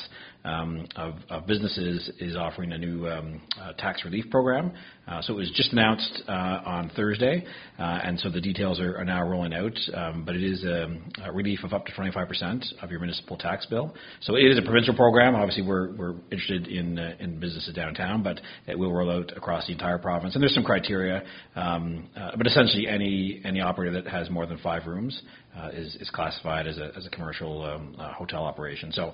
um, 0.45 0.87
of, 0.95 1.15
of, 1.29 1.47
businesses, 1.47 2.09
is 2.19 2.35
offering 2.35 2.71
a 2.71 2.77
new 2.77 3.07
um, 3.07 3.41
uh, 3.61 3.73
tax 3.73 4.03
relief 4.05 4.25
program. 4.29 4.71
Uh, 5.07 5.21
so 5.21 5.33
it 5.33 5.37
was 5.37 5.51
just 5.55 5.71
announced 5.73 6.23
on 6.27 6.89
Thursday, 6.95 7.45
and 7.77 8.19
so 8.19 8.29
the 8.29 8.39
details 8.41 8.79
are 8.79 8.92
are, 8.97 9.05
now 9.05 9.27
rolling 9.27 9.53
out, 9.53 9.77
um, 9.93 10.23
but 10.25 10.35
it 10.35 10.43
is 10.43 10.63
a, 10.63 10.87
a, 11.25 11.31
relief 11.31 11.63
of 11.63 11.73
up 11.73 11.85
to 11.85 11.91
25% 11.91 12.63
of 12.81 12.91
your 12.91 12.99
municipal 12.99 13.37
tax 13.37 13.65
bill. 13.65 13.93
So 14.21 14.35
it 14.35 14.43
is 14.43 14.57
a 14.57 14.61
provincial 14.61 14.95
program. 14.95 15.35
Obviously, 15.35 15.63
we're, 15.63 15.93
we're 15.93 16.15
interested 16.31 16.67
in, 16.67 16.97
uh, 16.97 17.15
in 17.19 17.39
businesses 17.39 17.73
downtown, 17.73 18.23
but 18.23 18.39
it 18.67 18.77
will 18.77 18.93
roll 18.93 19.09
out 19.09 19.35
across 19.35 19.67
the 19.67 19.73
entire 19.73 19.97
province. 19.97 20.35
And 20.35 20.41
there's 20.41 20.55
some 20.55 20.63
criteria, 20.63 21.23
um, 21.55 22.09
uh, 22.15 22.31
but 22.37 22.47
essentially 22.47 22.87
any, 22.87 23.41
any 23.45 23.61
operator 23.61 24.01
that 24.01 24.09
has 24.09 24.29
more 24.29 24.45
than 24.45 24.57
five 24.59 24.85
rooms 24.87 25.21
uh, 25.57 25.69
is, 25.73 25.95
is 25.95 26.09
classified 26.09 26.67
as 26.67 26.77
a, 26.77 26.91
as 26.97 27.05
a 27.05 27.09
commercial 27.09 27.63
um, 27.63 27.95
uh, 27.99 28.13
hotel 28.13 28.43
operation. 28.43 28.91
So, 28.91 29.13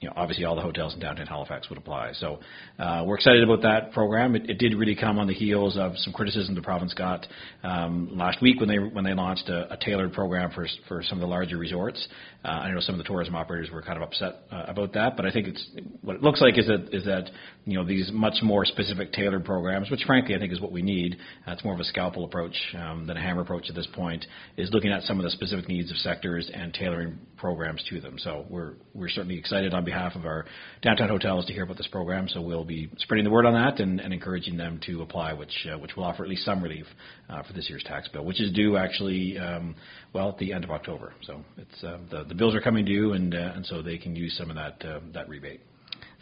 you 0.00 0.08
know, 0.08 0.14
obviously 0.16 0.44
all 0.44 0.56
the 0.56 0.62
hotels 0.62 0.94
in 0.94 1.00
downtown 1.00 1.26
Halifax 1.26 1.68
would 1.68 1.78
apply. 1.78 2.12
So, 2.14 2.40
uh, 2.78 3.04
we're 3.06 3.16
excited 3.16 3.42
about 3.42 3.62
that 3.62 3.92
program. 3.92 4.34
It, 4.34 4.50
it, 4.50 4.58
did 4.58 4.74
really 4.74 4.96
come 4.96 5.18
on 5.18 5.26
the 5.28 5.34
heels 5.34 5.76
of 5.76 5.92
some 5.98 6.12
criticism 6.12 6.54
the 6.54 6.62
province 6.62 6.92
got 6.94 7.26
um, 7.62 8.10
last 8.12 8.42
week 8.42 8.58
when 8.60 8.68
they 8.68 8.78
when 8.78 9.04
they 9.04 9.14
launched 9.14 9.48
a, 9.48 9.72
a, 9.72 9.76
tailored 9.76 10.12
program 10.12 10.50
for 10.50 10.66
for 10.88 11.02
some 11.02 11.18
of 11.18 11.20
the 11.20 11.26
larger 11.26 11.56
resorts. 11.56 12.06
Uh, 12.44 12.48
I 12.48 12.70
know 12.72 12.80
some 12.80 12.94
of 12.94 12.98
the 12.98 13.04
tourism 13.04 13.34
operators 13.34 13.70
were 13.70 13.82
kind 13.82 13.96
of 13.96 14.02
upset 14.02 14.42
uh, 14.50 14.64
about 14.68 14.92
that, 14.94 15.16
but 15.16 15.26
I 15.26 15.30
think 15.30 15.48
it's 15.48 15.66
what 16.02 16.16
it 16.16 16.22
looks 16.22 16.40
like 16.40 16.58
is 16.58 16.66
that 16.66 16.88
is 16.92 17.04
that 17.04 17.30
you 17.64 17.76
know 17.76 17.84
these 17.84 18.10
much 18.12 18.34
more 18.42 18.64
specific 18.64 19.12
tailored 19.12 19.44
programs, 19.44 19.90
which 19.90 20.02
frankly 20.06 20.34
I 20.34 20.38
think 20.38 20.52
is 20.52 20.60
what 20.60 20.72
we 20.72 20.82
need. 20.82 21.16
Uh, 21.46 21.52
it's 21.52 21.64
more 21.64 21.74
of 21.74 21.80
a 21.80 21.84
scalpel 21.84 22.24
approach 22.24 22.56
um, 22.76 23.06
than 23.06 23.16
a 23.16 23.20
hammer 23.20 23.42
approach 23.42 23.68
at 23.68 23.74
this 23.74 23.88
point. 23.92 24.24
Is 24.56 24.70
looking 24.72 24.92
at 24.92 25.02
some 25.02 25.18
of 25.18 25.24
the 25.24 25.30
specific 25.30 25.67
needs 25.68 25.90
of 25.90 25.96
sectors 25.98 26.50
and 26.52 26.72
tailoring 26.74 27.18
programs 27.36 27.82
to 27.88 28.00
them. 28.00 28.18
So 28.18 28.46
we're 28.48 28.74
we're 28.94 29.08
certainly 29.08 29.38
excited 29.38 29.74
on 29.74 29.84
behalf 29.84 30.14
of 30.16 30.24
our 30.24 30.44
downtown 30.82 31.08
hotels 31.08 31.46
to 31.46 31.52
hear 31.52 31.64
about 31.64 31.76
this 31.76 31.86
program. 31.88 32.28
So 32.28 32.40
we'll 32.40 32.64
be 32.64 32.90
spreading 32.98 33.24
the 33.24 33.30
word 33.30 33.46
on 33.46 33.54
that 33.54 33.80
and, 33.80 34.00
and 34.00 34.12
encouraging 34.12 34.56
them 34.56 34.80
to 34.86 35.02
apply, 35.02 35.32
which 35.34 35.66
uh, 35.72 35.78
which 35.78 35.96
will 35.96 36.04
offer 36.04 36.24
at 36.24 36.28
least 36.28 36.44
some 36.44 36.62
relief 36.62 36.86
uh, 37.28 37.42
for 37.42 37.52
this 37.52 37.68
year's 37.68 37.84
tax 37.84 38.08
bill, 38.08 38.24
which 38.24 38.40
is 38.40 38.52
due 38.52 38.76
actually 38.76 39.38
um, 39.38 39.74
well 40.12 40.28
at 40.28 40.38
the 40.38 40.52
end 40.52 40.64
of 40.64 40.70
October. 40.70 41.12
So 41.22 41.44
it's 41.56 41.84
uh, 41.84 41.98
the 42.10 42.24
the 42.24 42.34
bills 42.34 42.54
are 42.54 42.60
coming 42.60 42.84
due, 42.84 43.12
and 43.12 43.34
uh, 43.34 43.52
and 43.54 43.64
so 43.66 43.82
they 43.82 43.98
can 43.98 44.16
use 44.16 44.36
some 44.36 44.50
of 44.50 44.56
that 44.56 44.84
uh, 44.84 45.00
that 45.14 45.28
rebate. 45.28 45.60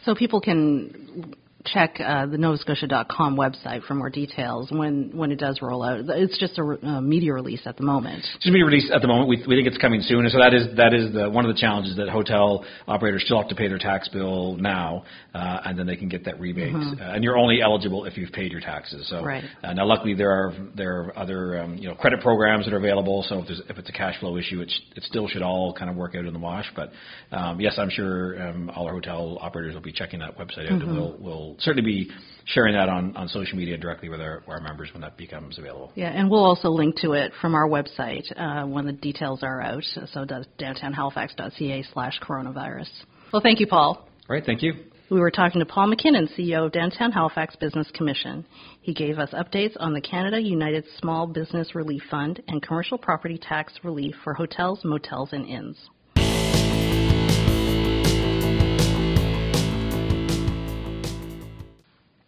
So 0.05 0.13
people 0.13 0.39
can 0.39 1.35
check 1.73 1.99
uh, 1.99 2.25
the 2.25 2.37
NovaScotia.com 2.37 3.35
website 3.35 3.83
for 3.83 3.95
more 3.95 4.09
details 4.09 4.71
when, 4.71 5.11
when 5.15 5.31
it 5.31 5.39
does 5.39 5.61
roll 5.61 5.83
out. 5.83 5.99
It's 6.07 6.37
just 6.39 6.57
a 6.57 6.63
uh, 6.63 7.01
media 7.01 7.33
release 7.33 7.61
at 7.65 7.77
the 7.77 7.83
moment. 7.83 8.19
It's 8.19 8.33
Just 8.33 8.47
a 8.47 8.51
media 8.51 8.65
release 8.65 8.89
at 8.93 9.01
the 9.01 9.07
moment. 9.07 9.29
We, 9.29 9.37
we 9.47 9.55
think 9.55 9.67
it's 9.67 9.77
coming 9.77 10.01
soon. 10.01 10.19
And 10.19 10.31
so 10.31 10.39
that 10.39 10.53
is 10.53 10.75
that 10.77 10.93
is 10.93 11.13
the, 11.13 11.29
one 11.29 11.45
of 11.45 11.53
the 11.53 11.59
challenges 11.59 11.95
that 11.97 12.09
hotel 12.09 12.65
operators 12.87 13.23
still 13.25 13.39
have 13.39 13.49
to 13.49 13.55
pay 13.55 13.67
their 13.67 13.77
tax 13.77 14.07
bill 14.09 14.55
now, 14.55 15.03
uh, 15.33 15.61
and 15.65 15.77
then 15.77 15.87
they 15.87 15.95
can 15.95 16.09
get 16.09 16.25
that 16.25 16.39
rebate. 16.39 16.73
Mm-hmm. 16.73 17.01
Uh, 17.01 17.13
and 17.13 17.23
you're 17.23 17.37
only 17.37 17.61
eligible 17.61 18.05
if 18.05 18.17
you've 18.17 18.31
paid 18.31 18.51
your 18.51 18.61
taxes. 18.61 19.07
So 19.09 19.23
right. 19.23 19.43
Uh, 19.63 19.73
now, 19.73 19.85
luckily, 19.85 20.13
there 20.13 20.31
are 20.31 20.53
there 20.75 21.01
are 21.01 21.17
other 21.17 21.59
um, 21.59 21.77
you 21.77 21.87
know 21.87 21.95
credit 21.95 22.21
programs 22.21 22.65
that 22.65 22.73
are 22.73 22.77
available. 22.77 23.25
So 23.27 23.39
if, 23.39 23.47
there's, 23.47 23.61
if 23.69 23.77
it's 23.77 23.89
a 23.89 23.93
cash 23.93 24.19
flow 24.19 24.37
issue, 24.37 24.61
it, 24.61 24.69
sh- 24.69 24.97
it 24.97 25.03
still 25.03 25.27
should 25.27 25.41
all 25.41 25.73
kind 25.73 25.89
of 25.89 25.95
work 25.95 26.15
out 26.15 26.25
in 26.25 26.33
the 26.33 26.39
wash. 26.39 26.65
But 26.75 26.91
um, 27.31 27.59
yes, 27.59 27.75
I'm 27.77 27.89
sure 27.89 28.41
um, 28.41 28.69
all 28.69 28.87
our 28.87 28.93
hotel 28.93 29.37
operators 29.41 29.73
will 29.73 29.81
be 29.81 29.91
checking 29.91 30.19
that 30.19 30.37
website 30.37 30.71
out, 30.71 30.79
mm-hmm. 30.79 30.89
and 30.89 30.97
we'll 30.97 31.17
we'll 31.19 31.56
certainly 31.59 32.05
be 32.05 32.11
sharing 32.45 32.73
that 32.73 32.89
on, 32.89 33.15
on 33.15 33.27
social 33.27 33.57
media 33.57 33.77
directly 33.77 34.09
with 34.09 34.21
our, 34.21 34.43
our 34.47 34.61
members 34.61 34.89
when 34.93 35.01
that 35.01 35.17
becomes 35.17 35.57
available. 35.57 35.91
Yeah, 35.95 36.09
and 36.09 36.29
we'll 36.29 36.45
also 36.45 36.69
link 36.69 36.95
to 37.01 37.13
it 37.13 37.33
from 37.41 37.55
our 37.55 37.67
website 37.67 38.23
uh, 38.37 38.65
when 38.65 38.85
the 38.85 38.93
details 38.93 39.43
are 39.43 39.61
out. 39.61 39.83
So 39.83 40.25
downtownhalifax.ca 40.25 41.83
slash 41.93 42.19
coronavirus. 42.21 42.89
Well, 43.33 43.41
thank 43.41 43.59
you, 43.59 43.67
Paul. 43.67 44.07
All 44.29 44.35
right, 44.35 44.45
thank 44.45 44.61
you. 44.61 44.73
We 45.09 45.21
were 45.21 45.31
talking 45.31 45.59
to 45.59 45.65
Paul 45.65 45.87
MacKinnon, 45.87 46.27
CEO 46.37 46.65
of 46.65 46.73
Downtown 46.73 47.13
Halifax 47.13 47.55
Business 47.55 47.89
Commission. 47.93 48.45
He 48.81 48.93
gave 48.93 49.19
us 49.19 49.29
updates 49.31 49.73
on 49.79 49.93
the 49.93 50.01
Canada 50.01 50.41
United 50.41 50.83
Small 50.99 51.27
Business 51.27 51.75
Relief 51.75 52.01
Fund 52.11 52.41
and 52.49 52.61
commercial 52.61 52.97
property 52.97 53.37
tax 53.37 53.73
relief 53.83 54.15
for 54.25 54.33
hotels, 54.33 54.81
motels, 54.83 55.29
and 55.31 55.45
inns. 55.45 55.77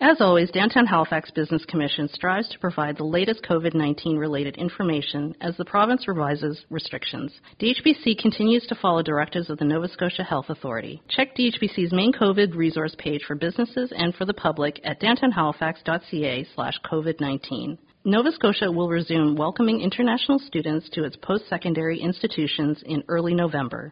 As 0.01 0.21
always, 0.21 0.49
Downtown 0.51 0.85
Halifax 0.85 1.29
Business 1.29 1.65
Commission 1.65 2.07
strives 2.07 2.47
to 2.49 2.59
provide 2.59 2.95
the 2.95 3.03
latest 3.03 3.43
COVID 3.43 3.73
19 3.73 4.17
related 4.17 4.55
information 4.55 5.35
as 5.41 5.57
the 5.57 5.65
province 5.65 6.07
revises 6.07 6.63
restrictions. 6.69 7.33
DHBC 7.59 8.17
continues 8.17 8.65
to 8.67 8.75
follow 8.75 9.03
directives 9.03 9.49
of 9.49 9.57
the 9.57 9.65
Nova 9.65 9.89
Scotia 9.89 10.23
Health 10.23 10.49
Authority. 10.49 11.01
Check 11.09 11.35
DHBC's 11.35 11.91
main 11.91 12.13
COVID 12.13 12.55
resource 12.55 12.95
page 12.97 13.25
for 13.27 13.35
businesses 13.35 13.91
and 13.93 14.15
for 14.15 14.23
the 14.23 14.33
public 14.33 14.79
at 14.85 15.01
downtownhalifax.ca 15.01 16.47
slash 16.55 16.79
COVID 16.89 17.19
19. 17.19 17.77
Nova 18.05 18.31
Scotia 18.31 18.71
will 18.71 18.87
resume 18.87 19.35
welcoming 19.35 19.81
international 19.81 20.39
students 20.39 20.87
to 20.93 21.03
its 21.03 21.17
post-secondary 21.17 21.99
institutions 21.99 22.81
in 22.85 23.03
early 23.09 23.33
November, 23.33 23.91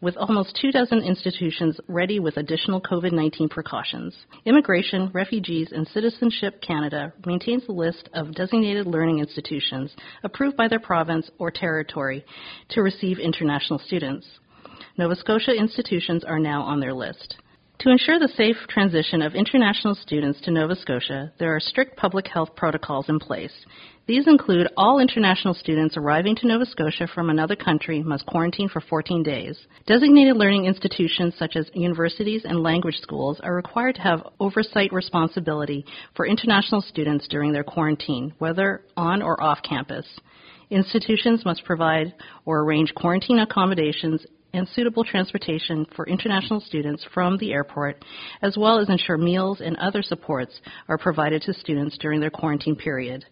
with 0.00 0.16
almost 0.16 0.56
two 0.60 0.70
dozen 0.70 1.00
institutions 1.00 1.80
ready 1.88 2.20
with 2.20 2.36
additional 2.36 2.80
COVID-19 2.80 3.50
precautions. 3.50 4.14
Immigration, 4.44 5.10
Refugees, 5.12 5.72
and 5.72 5.88
Citizenship 5.88 6.62
Canada 6.62 7.12
maintains 7.26 7.64
a 7.68 7.72
list 7.72 8.08
of 8.14 8.32
designated 8.32 8.86
learning 8.86 9.18
institutions 9.18 9.92
approved 10.22 10.56
by 10.56 10.68
their 10.68 10.78
province 10.78 11.28
or 11.40 11.50
territory 11.50 12.24
to 12.68 12.82
receive 12.82 13.18
international 13.18 13.80
students. 13.80 14.24
Nova 14.96 15.16
Scotia 15.16 15.52
institutions 15.52 16.22
are 16.22 16.38
now 16.38 16.62
on 16.62 16.78
their 16.78 16.94
list. 16.94 17.34
To 17.82 17.90
ensure 17.90 18.18
the 18.18 18.26
safe 18.36 18.56
transition 18.68 19.22
of 19.22 19.36
international 19.36 19.94
students 19.94 20.40
to 20.40 20.50
Nova 20.50 20.74
Scotia, 20.74 21.32
there 21.38 21.54
are 21.54 21.60
strict 21.60 21.96
public 21.96 22.26
health 22.26 22.56
protocols 22.56 23.08
in 23.08 23.20
place. 23.20 23.52
These 24.08 24.26
include 24.26 24.66
all 24.76 24.98
international 24.98 25.54
students 25.54 25.96
arriving 25.96 26.34
to 26.36 26.48
Nova 26.48 26.66
Scotia 26.66 27.06
from 27.06 27.30
another 27.30 27.54
country 27.54 28.02
must 28.02 28.26
quarantine 28.26 28.68
for 28.68 28.80
14 28.80 29.22
days. 29.22 29.56
Designated 29.86 30.36
learning 30.36 30.64
institutions 30.64 31.36
such 31.38 31.54
as 31.54 31.70
universities 31.72 32.42
and 32.44 32.64
language 32.64 32.96
schools 32.96 33.38
are 33.44 33.54
required 33.54 33.94
to 33.94 34.02
have 34.02 34.26
oversight 34.40 34.92
responsibility 34.92 35.84
for 36.16 36.26
international 36.26 36.80
students 36.80 37.28
during 37.28 37.52
their 37.52 37.62
quarantine, 37.62 38.34
whether 38.38 38.82
on 38.96 39.22
or 39.22 39.40
off 39.40 39.62
campus. 39.62 40.04
Institutions 40.70 41.44
must 41.44 41.64
provide 41.64 42.12
or 42.44 42.64
arrange 42.64 42.92
quarantine 42.96 43.38
accommodations 43.38 44.26
and 44.52 44.66
suitable 44.68 45.04
transportation 45.04 45.86
for 45.94 46.06
international 46.06 46.60
students 46.60 47.04
from 47.12 47.36
the 47.38 47.52
airport, 47.52 48.04
as 48.42 48.56
well 48.56 48.78
as 48.78 48.88
ensure 48.88 49.18
meals 49.18 49.60
and 49.60 49.76
other 49.76 50.02
supports 50.02 50.60
are 50.88 50.98
provided 50.98 51.42
to 51.42 51.52
students 51.54 51.98
during 51.98 52.20
their 52.20 52.30
quarantine 52.30 52.76
period. 52.76 53.24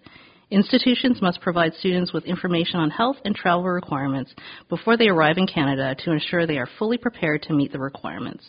Institutions 0.50 1.20
must 1.20 1.40
provide 1.40 1.74
students 1.74 2.12
with 2.12 2.24
information 2.24 2.78
on 2.78 2.90
health 2.90 3.16
and 3.24 3.34
travel 3.34 3.64
requirements 3.64 4.32
before 4.68 4.96
they 4.96 5.08
arrive 5.08 5.38
in 5.38 5.46
Canada 5.46 5.96
to 6.04 6.12
ensure 6.12 6.46
they 6.46 6.58
are 6.58 6.68
fully 6.78 6.98
prepared 6.98 7.42
to 7.42 7.52
meet 7.52 7.72
the 7.72 7.78
requirements. 7.78 8.44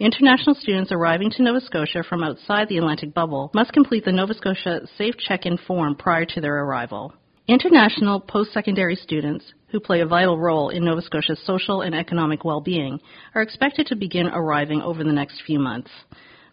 International 0.00 0.54
students 0.54 0.92
arriving 0.92 1.30
to 1.30 1.42
Nova 1.42 1.60
Scotia 1.60 2.02
from 2.06 2.24
outside 2.24 2.68
the 2.68 2.78
Atlantic 2.78 3.14
bubble 3.14 3.50
must 3.54 3.72
complete 3.72 4.04
the 4.04 4.12
Nova 4.12 4.34
Scotia 4.34 4.80
Safe 4.98 5.14
Check-in 5.16 5.56
form 5.66 5.94
prior 5.94 6.26
to 6.26 6.40
their 6.40 6.64
arrival. 6.64 7.14
International 7.46 8.20
post-secondary 8.20 8.96
students, 8.96 9.44
who 9.74 9.80
play 9.80 10.00
a 10.02 10.06
vital 10.06 10.38
role 10.38 10.68
in 10.68 10.84
Nova 10.84 11.02
Scotia's 11.02 11.42
social 11.44 11.82
and 11.82 11.96
economic 11.96 12.44
well-being, 12.44 13.00
are 13.34 13.42
expected 13.42 13.88
to 13.88 13.96
begin 13.96 14.28
arriving 14.28 14.80
over 14.80 15.02
the 15.02 15.12
next 15.12 15.42
few 15.44 15.58
months. 15.58 15.90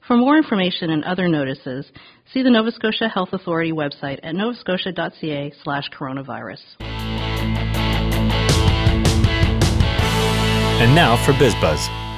For 0.08 0.18
more 0.18 0.38
information 0.38 0.90
and 0.90 1.04
other 1.04 1.28
notices, 1.28 1.86
see 2.34 2.42
the 2.42 2.50
Nova 2.50 2.72
Scotia 2.72 3.08
Health 3.08 3.30
Authority 3.32 3.74
website 3.74 4.18
at 4.24 4.34
novascotia.ca 4.34 5.54
slash 5.64 5.88
coronavirus. 5.92 6.62
And 10.82 10.96
now 10.96 11.24
for 11.24 11.34
BizBuzz. 11.34 12.11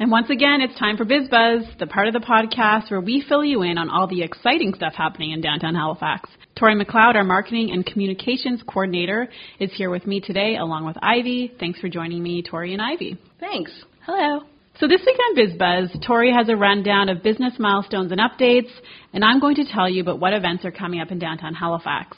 And 0.00 0.10
once 0.10 0.30
again, 0.30 0.62
it's 0.62 0.78
time 0.78 0.96
for 0.96 1.04
BizBuzz, 1.04 1.78
the 1.78 1.86
part 1.86 2.08
of 2.08 2.14
the 2.14 2.20
podcast 2.20 2.90
where 2.90 3.02
we 3.02 3.22
fill 3.28 3.44
you 3.44 3.60
in 3.60 3.76
on 3.76 3.90
all 3.90 4.06
the 4.06 4.22
exciting 4.22 4.72
stuff 4.72 4.94
happening 4.96 5.32
in 5.32 5.42
downtown 5.42 5.74
Halifax. 5.74 6.30
Tori 6.58 6.74
McLeod, 6.74 7.16
our 7.16 7.22
marketing 7.22 7.70
and 7.70 7.84
communications 7.84 8.62
coordinator, 8.66 9.28
is 9.58 9.70
here 9.74 9.90
with 9.90 10.06
me 10.06 10.22
today 10.22 10.56
along 10.56 10.86
with 10.86 10.96
Ivy. 11.02 11.52
Thanks 11.60 11.80
for 11.80 11.90
joining 11.90 12.22
me, 12.22 12.42
Tori 12.42 12.72
and 12.72 12.80
Ivy. 12.80 13.18
Thanks. 13.40 13.72
Hello. 14.06 14.40
So 14.78 14.88
this 14.88 15.02
week 15.04 15.18
on 15.18 15.36
BizBuzz, 15.36 16.06
Tori 16.06 16.32
has 16.32 16.48
a 16.48 16.56
rundown 16.56 17.10
of 17.10 17.22
business 17.22 17.52
milestones 17.58 18.10
and 18.10 18.22
updates, 18.22 18.70
and 19.12 19.22
I'm 19.22 19.38
going 19.38 19.56
to 19.56 19.66
tell 19.70 19.90
you 19.90 20.00
about 20.00 20.18
what 20.18 20.32
events 20.32 20.64
are 20.64 20.70
coming 20.70 21.02
up 21.02 21.10
in 21.10 21.18
downtown 21.18 21.52
Halifax. 21.52 22.16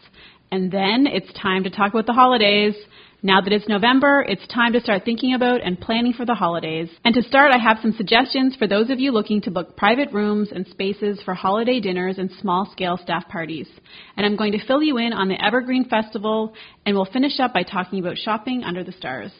And 0.53 0.71
then 0.71 1.09
it's 1.09 1.33
time 1.33 1.65
to 1.65 1.71
talk 1.71 1.93
about 1.93 2.07
the 2.07 2.13
holidays. 2.13 2.77
Now 3.25 3.41
that 3.41 3.53
it's 3.53 3.69
November, 3.69 4.27
it's 4.29 4.45
time 4.49 4.73
to 4.73 4.81
start 4.81 5.05
thinking 5.05 5.35
about 5.35 5.61
and 5.63 5.81
planning 5.81 6.13
for 6.13 6.27
the 6.27 6.35
holidays. 6.35 6.89
And 7.05 7.15
to 7.15 7.23
start, 7.23 7.53
I 7.55 7.59
have 7.59 7.79
some 7.81 7.95
suggestions 7.97 8.57
for 8.57 8.67
those 8.67 8.91
of 8.91 8.99
you 8.99 9.13
looking 9.13 9.41
to 9.43 9.51
book 9.53 9.77
private 9.77 10.13
rooms 10.13 10.49
and 10.53 10.67
spaces 10.67 11.21
for 11.25 11.33
holiday 11.33 11.79
dinners 11.79 12.19
and 12.19 12.33
small 12.41 12.69
scale 12.73 12.99
staff 13.01 13.29
parties. 13.29 13.69
And 14.17 14.27
I'm 14.27 14.35
going 14.35 14.51
to 14.53 14.67
fill 14.67 14.83
you 14.83 14.99
in 14.99 15.13
on 15.13 15.29
the 15.29 15.41
Evergreen 15.41 15.89
Festival, 15.89 16.53
and 16.85 16.97
we'll 16.97 17.05
finish 17.05 17.39
up 17.39 17.55
by 17.55 17.63
talking 17.63 18.01
about 18.01 18.19
shopping 18.19 18.65
under 18.65 18.83
the 18.83 18.91
stars. 18.91 19.31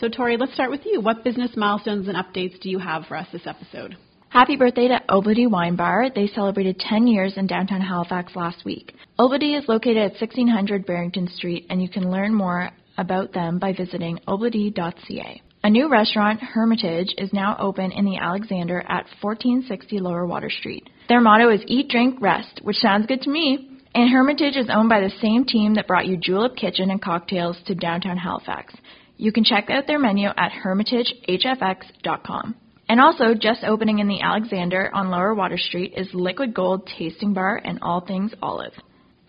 So, 0.00 0.08
Tori, 0.08 0.36
let's 0.36 0.54
start 0.54 0.72
with 0.72 0.84
you. 0.84 1.00
What 1.00 1.22
business 1.22 1.52
milestones 1.56 2.08
and 2.08 2.16
updates 2.16 2.60
do 2.60 2.68
you 2.68 2.80
have 2.80 3.04
for 3.06 3.16
us 3.16 3.28
this 3.32 3.46
episode? 3.46 3.96
Happy 4.30 4.56
birthday 4.56 4.88
to 4.88 5.00
Obladee 5.08 5.48
Wine 5.48 5.76
Bar. 5.76 6.06
They 6.12 6.26
celebrated 6.26 6.80
10 6.80 7.06
years 7.06 7.34
in 7.36 7.46
downtown 7.46 7.80
Halifax 7.80 8.34
last 8.34 8.64
week. 8.64 8.94
Obladee 9.20 9.56
is 9.56 9.68
located 9.68 9.98
at 9.98 10.20
1600 10.20 10.84
Barrington 10.84 11.28
Street, 11.28 11.66
and 11.70 11.80
you 11.80 11.88
can 11.88 12.10
learn 12.10 12.34
more 12.34 12.70
about 12.98 13.32
them 13.32 13.58
by 13.58 13.72
visiting 13.72 14.18
obledy.ca. 14.26 15.42
A 15.62 15.68
new 15.68 15.90
restaurant, 15.90 16.40
Hermitage, 16.40 17.14
is 17.18 17.32
now 17.34 17.56
open 17.58 17.92
in 17.92 18.06
the 18.06 18.16
Alexander 18.16 18.80
at 18.80 19.04
1460 19.20 20.00
Lower 20.00 20.26
Water 20.26 20.48
Street. 20.48 20.88
Their 21.08 21.20
motto 21.20 21.50
is 21.50 21.60
Eat, 21.66 21.88
Drink, 21.88 22.18
Rest, 22.20 22.60
which 22.62 22.76
sounds 22.76 23.06
good 23.06 23.20
to 23.22 23.30
me. 23.30 23.78
And 23.94 24.10
Hermitage 24.10 24.56
is 24.56 24.70
owned 24.72 24.88
by 24.88 25.00
the 25.00 25.12
same 25.20 25.44
team 25.44 25.74
that 25.74 25.86
brought 25.86 26.06
you 26.06 26.16
Julep 26.16 26.56
Kitchen 26.56 26.90
and 26.90 27.02
cocktails 27.02 27.58
to 27.66 27.74
downtown 27.74 28.16
Halifax. 28.16 28.72
You 29.16 29.32
can 29.32 29.44
check 29.44 29.68
out 29.68 29.86
their 29.86 29.98
menu 29.98 30.28
at 30.28 30.52
hermitagehfx.com. 30.64 32.54
And 32.88 33.00
also, 33.00 33.34
just 33.38 33.62
opening 33.62 33.98
in 33.98 34.08
the 34.08 34.22
Alexander 34.22 34.90
on 34.94 35.10
Lower 35.10 35.34
Water 35.34 35.58
Street 35.58 35.92
is 35.96 36.08
Liquid 36.14 36.54
Gold 36.54 36.88
Tasting 36.98 37.34
Bar 37.34 37.60
and 37.62 37.78
All 37.82 38.00
Things 38.00 38.32
Olive. 38.42 38.72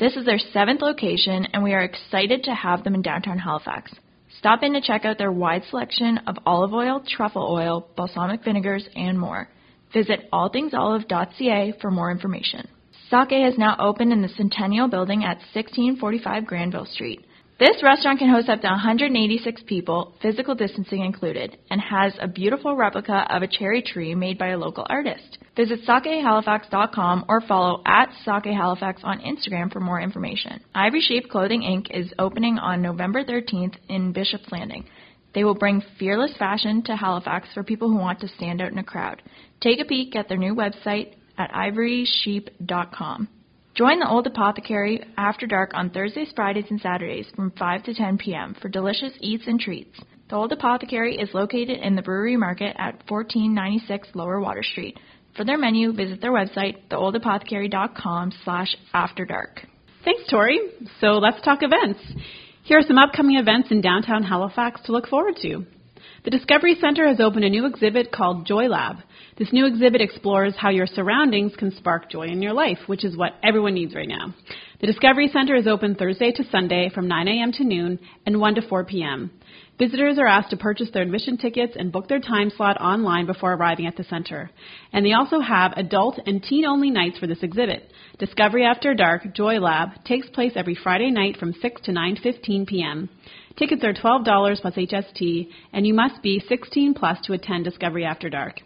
This 0.02 0.16
is 0.16 0.26
their 0.26 0.40
seventh 0.40 0.82
location, 0.82 1.46
and 1.54 1.62
we 1.62 1.74
are 1.74 1.84
excited 1.84 2.46
to 2.46 2.56
have 2.56 2.84
them 2.84 2.96
in 2.96 3.04
downtown 3.04 3.38
Halifax. 3.38 3.92
Stop 4.40 4.64
in 4.64 4.74
to 4.74 4.82
check 4.82 5.06
out 5.06 5.20
their 5.20 5.32
wide 5.32 5.62
selection 5.70 6.18
of 6.26 6.38
olive 6.44 6.74
oil, 6.74 7.04
truffle 7.08 7.48
oil, 7.48 7.88
balsamic 7.96 8.44
vinegars, 8.44 8.84
and 8.96 9.20
more. 9.20 9.48
Visit 9.94 10.28
allthingsolive.ca 10.34 11.74
for 11.80 11.92
more 11.92 12.10
information. 12.10 12.68
Sake 13.12 13.44
has 13.44 13.60
now 13.60 13.76
opened 13.78 14.12
in 14.12 14.24
the 14.24 14.30
Centennial 14.30 14.88
Building 14.88 15.24
at 15.24 15.38
1645 15.54 16.48
Granville 16.48 16.88
Street. 16.88 17.24
This 17.62 17.84
restaurant 17.84 18.18
can 18.18 18.28
host 18.28 18.50
up 18.50 18.62
to 18.62 18.68
186 18.68 19.62
people, 19.68 20.16
physical 20.20 20.56
distancing 20.56 21.06
included, 21.06 21.60
and 21.70 21.80
has 21.80 22.12
a 22.20 22.28
beautiful 22.28 22.76
replica 22.76 23.28
of 23.30 23.44
a 23.44 23.48
cherry 23.48 23.84
tree 23.84 24.16
made 24.16 24.40
by 24.40 24.48
a 24.48 24.58
local 24.58 24.84
artist. 24.90 25.38
Visit 25.56 25.82
sakehalifax.com 25.88 27.26
or 27.30 27.40
follow 27.42 27.84
at 27.86 28.10
sakehalifax 28.26 29.04
on 29.04 29.20
Instagram 29.20 29.72
for 29.72 29.80
more 29.80 30.02
information. 30.02 30.60
Ivory 30.74 31.02
Sheep 31.02 31.30
Clothing 31.30 31.62
Inc. 31.62 31.96
is 31.96 32.12
opening 32.18 32.58
on 32.58 32.82
November 32.82 33.24
13th 33.24 33.76
in 33.90 34.12
Bishop's 34.12 34.52
Landing. 34.52 34.88
They 35.36 35.44
will 35.44 35.54
bring 35.54 35.84
fearless 36.00 36.36
fashion 36.40 36.82
to 36.86 36.96
Halifax 36.96 37.50
for 37.54 37.64
people 37.64 37.90
who 37.90 37.98
want 37.98 38.22
to 38.22 38.28
stand 38.28 38.60
out 38.60 38.72
in 38.72 38.80
a 38.80 38.84
crowd. 38.84 39.22
Take 39.62 39.80
a 39.80 39.86
peek 39.86 40.16
at 40.16 40.28
their 40.30 40.38
new 40.40 40.56
website 40.56 41.14
at 41.38 41.52
ivorysheep.com. 41.52 43.28
Join 43.74 44.00
the 44.00 44.10
Old 44.10 44.28
Apothecary 44.28 45.02
after 45.16 45.48
dark 45.48 45.72
on 45.74 45.92
Thursdays, 45.92 46.32
Fridays, 46.36 46.66
and 46.70 46.82
Saturdays 46.82 47.28
from 47.36 47.52
5 47.52 47.84
to 47.84 47.94
10 47.94 48.18
p.m. 48.18 48.54
for 48.62 48.68
delicious 48.68 49.14
eats 49.22 49.46
and 49.48 49.58
treats. 49.58 49.98
The 50.30 50.36
Old 50.36 50.52
Apothecary 50.52 51.16
is 51.16 51.34
located 51.34 51.80
in 51.80 51.96
the 51.96 52.02
Brewery 52.02 52.36
Market 52.36 52.76
at 52.78 52.96
1496 53.08 54.10
Lower 54.14 54.42
Water 54.42 54.62
Street. 54.62 55.00
For 55.38 55.46
their 55.46 55.58
menu, 55.58 55.94
visit 55.94 56.20
their 56.20 56.34
website, 56.34 56.90
theoldapothecary.com 56.90 58.34
slash 58.44 58.76
after 58.94 59.26
dark. 59.26 59.62
Thanks, 60.04 60.24
Tori. 60.30 60.60
So 61.00 61.20
let's 61.20 61.42
talk 61.42 61.60
events. 61.62 62.02
Here 62.64 62.78
are 62.78 62.86
some 62.86 62.98
upcoming 62.98 63.38
events 63.38 63.72
in 63.72 63.80
downtown 63.80 64.24
Halifax 64.24 64.82
to 64.86 64.92
look 64.92 65.08
forward 65.08 65.36
to. 65.44 65.66
The 66.24 66.32
Discovery 66.32 66.76
Center 66.80 67.08
has 67.08 67.20
opened 67.20 67.46
a 67.46 67.50
new 67.50 67.66
exhibit 67.66 68.12
called 68.12 68.46
Joy 68.46 68.68
Lab. 68.68 68.98
This 69.38 69.52
new 69.52 69.66
exhibit 69.66 70.02
explores 70.02 70.56
how 70.56 70.70
your 70.70 70.88
surroundings 70.88 71.56
can 71.56 71.76
spark 71.76 72.10
joy 72.10 72.28
in 72.28 72.42
your 72.42 72.54
life, 72.54 72.78
which 72.88 73.04
is 73.04 73.18
what 73.18 73.34
everyone 73.44 73.74
needs 73.74 73.96
right 73.96 74.08
now. 74.08 74.34
The 74.80 74.88
Discovery 74.88 75.30
Center 75.32 75.56
is 75.56 75.68
open 75.68 75.96
Thursday 75.96 76.32
to 76.32 76.44
Sunday 76.52 76.90
from 76.94 77.08
9 77.08 77.28
a.m. 77.28 77.52
to 77.54 77.64
noon 77.64 78.00
and 78.26 78.40
1 78.40 78.56
to 78.56 78.62
4 78.62 78.86
p.m. 78.86 79.32
Visitors 79.80 80.20
are 80.20 80.28
asked 80.28 80.52
to 80.52 80.58
purchase 80.58 80.90
their 80.94 81.02
admission 81.02 81.38
tickets 81.38 81.74
and 81.76 81.92
book 81.92 82.08
their 82.08 82.20
time 82.20 82.52
slot 82.56 82.80
online 82.80 83.26
before 83.26 83.54
arriving 83.54 83.88
at 83.88 83.98
the 83.98 84.04
center. 84.04 84.52
And 84.94 85.04
they 85.04 85.14
also 85.14 85.40
have 85.40 85.74
adult 85.76 86.20
and 86.26 86.44
teen 86.44 86.66
only 86.66 86.92
nights 86.92 87.18
for 87.18 87.26
this 87.26 87.42
exhibit. 87.42 87.92
Discovery 88.20 88.64
After 88.64 88.94
Dark 88.94 89.34
Joy 89.34 89.60
Lab 89.60 90.04
takes 90.04 90.30
place 90.30 90.54
every 90.56 90.76
Friday 90.76 91.10
night 91.10 91.38
from 91.38 91.54
6 91.54 91.82
to 91.82 91.92
9:15 91.92 92.68
p.m. 92.68 93.10
Tickets 93.58 93.84
are 93.84 93.94
$12 93.94 94.62
plus 94.62 94.74
HST, 94.74 95.50
and 95.74 95.86
you 95.86 95.94
must 95.94 96.22
be 96.22 96.44
16 96.48 96.94
plus 96.94 97.20
to 97.26 97.34
attend 97.34 97.66
Discovery 97.66 98.06
After 98.06 98.30
Dark. 98.30 98.62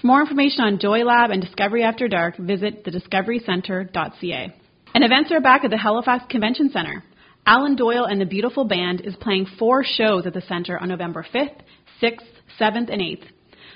For 0.00 0.06
more 0.06 0.20
information 0.20 0.64
on 0.64 0.78
Joy 0.78 1.04
Lab 1.04 1.30
and 1.30 1.42
Discovery 1.42 1.82
After 1.82 2.08
Dark, 2.08 2.36
visit 2.36 2.84
thediscoverycenter.ca. 2.84 4.54
And 4.94 5.04
events 5.04 5.32
are 5.32 5.40
back 5.40 5.64
at 5.64 5.70
the 5.70 5.78
Halifax 5.78 6.24
Convention 6.28 6.70
Center. 6.70 7.04
Alan 7.46 7.76
Doyle 7.76 8.06
and 8.06 8.20
the 8.20 8.26
Beautiful 8.26 8.64
Band 8.64 9.02
is 9.02 9.14
playing 9.16 9.46
four 9.58 9.84
shows 9.84 10.26
at 10.26 10.32
the 10.32 10.40
center 10.42 10.78
on 10.78 10.88
November 10.88 11.26
5th, 11.34 11.60
6th, 12.02 12.24
7th, 12.58 12.90
and 12.90 13.02
8th. 13.02 13.24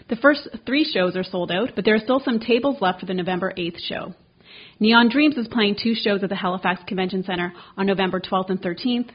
The 0.08 0.16
first 0.16 0.48
three 0.64 0.84
shows 0.84 1.16
are 1.16 1.24
sold 1.24 1.52
out, 1.52 1.72
but 1.76 1.84
there 1.84 1.94
are 1.94 2.00
still 2.00 2.20
some 2.20 2.40
tables 2.40 2.80
left 2.80 3.00
for 3.00 3.06
the 3.06 3.14
November 3.14 3.52
8th 3.56 3.78
show. 3.80 4.14
Neon 4.80 5.10
Dreams 5.10 5.36
is 5.36 5.48
playing 5.48 5.76
two 5.82 5.94
shows 5.94 6.22
at 6.22 6.30
the 6.30 6.36
Halifax 6.36 6.80
Convention 6.86 7.24
Center 7.24 7.52
on 7.76 7.86
November 7.86 8.20
12th 8.20 8.50
and 8.50 8.62
13th. 8.62 9.10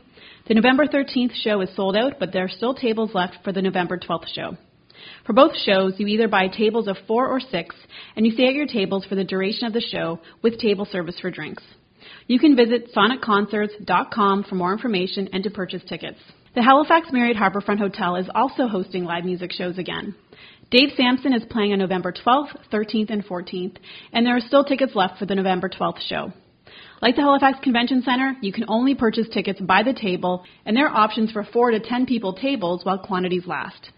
The 0.46 0.56
November 0.56 0.88
13th 0.88 1.36
show 1.36 1.62
is 1.62 1.74
sold 1.74 1.96
out, 1.96 2.16
but 2.20 2.34
there 2.34 2.44
are 2.44 2.50
still 2.50 2.74
tables 2.74 3.12
left 3.14 3.38
for 3.46 3.54
the 3.54 3.62
November 3.62 3.98
12th 3.98 4.28
show. 4.28 4.58
For 5.26 5.32
both 5.32 5.56
shows, 5.56 5.94
you 5.98 6.08
either 6.08 6.28
buy 6.28 6.50
tables 6.50 6.89
of 6.89 6.98
four 7.08 7.30
or 7.30 7.39
six, 7.39 7.74
and 8.18 8.26
you 8.26 8.34
stay 8.34 8.48
at 8.48 8.54
your 8.54 8.68
tables 8.68 9.06
for 9.06 9.16
the 9.16 9.24
duration 9.24 9.68
of 9.68 9.74
the 9.74 9.80
show 9.80 10.20
with 10.41 10.60
table 10.60 10.84
service 10.84 11.18
for 11.22 11.32
drinks. 11.32 11.64
You 12.28 12.39
can 12.39 12.58
visit 12.58 12.94
sonicconcerts.com 12.94 14.44
for 14.44 14.56
more 14.56 14.74
information 14.74 15.30
and 15.32 15.46
to 15.46 15.50
purchase 15.50 15.82
tickets. 15.88 16.20
The 16.56 16.62
Halifax 16.62 17.08
Marriott 17.14 17.38
Harbourfront 17.38 17.80
Hotel 17.80 18.18
is 18.18 18.28
also 18.36 18.68
hosting 18.68 19.06
live 19.06 19.24
music 19.24 19.54
shows 19.54 19.78
again. 19.78 20.14
Dave 20.72 20.89
Sampson 20.98 21.32
is 21.32 21.44
playing 21.50 21.72
on 21.72 21.80
November 21.80 22.12
12th, 22.12 22.58
13th, 22.70 23.12
and 23.12 23.26
14th, 23.26 23.78
and 24.12 24.26
there 24.26 24.36
are 24.36 24.41
still 24.41 24.66
tickets 24.66 24.94
left 24.94 25.20
for 25.20 25.26
the 25.26 25.36
November 25.36 25.70
12th 25.70 26.02
show. 26.02 26.34
Like 27.04 27.18
the 27.18 27.22
Halifax 27.22 27.60
Convention 27.62 28.01
Center, 28.01 28.38
you 28.39 28.54
can 28.54 28.64
only 28.70 28.95
purchase 28.95 29.28
tickets 29.28 29.60
by 29.60 29.84
the 29.84 29.91
table, 29.91 30.45
and 30.66 30.74
there 30.74 30.88
are 30.88 31.04
options 31.04 31.34
for 31.34 31.43
4 31.43 31.72
to 31.72 31.82
10 31.82 32.06
people 32.06 32.32
tables 32.32 32.86
while 32.86 32.97
quantities 32.97 33.45
last. 33.45 33.89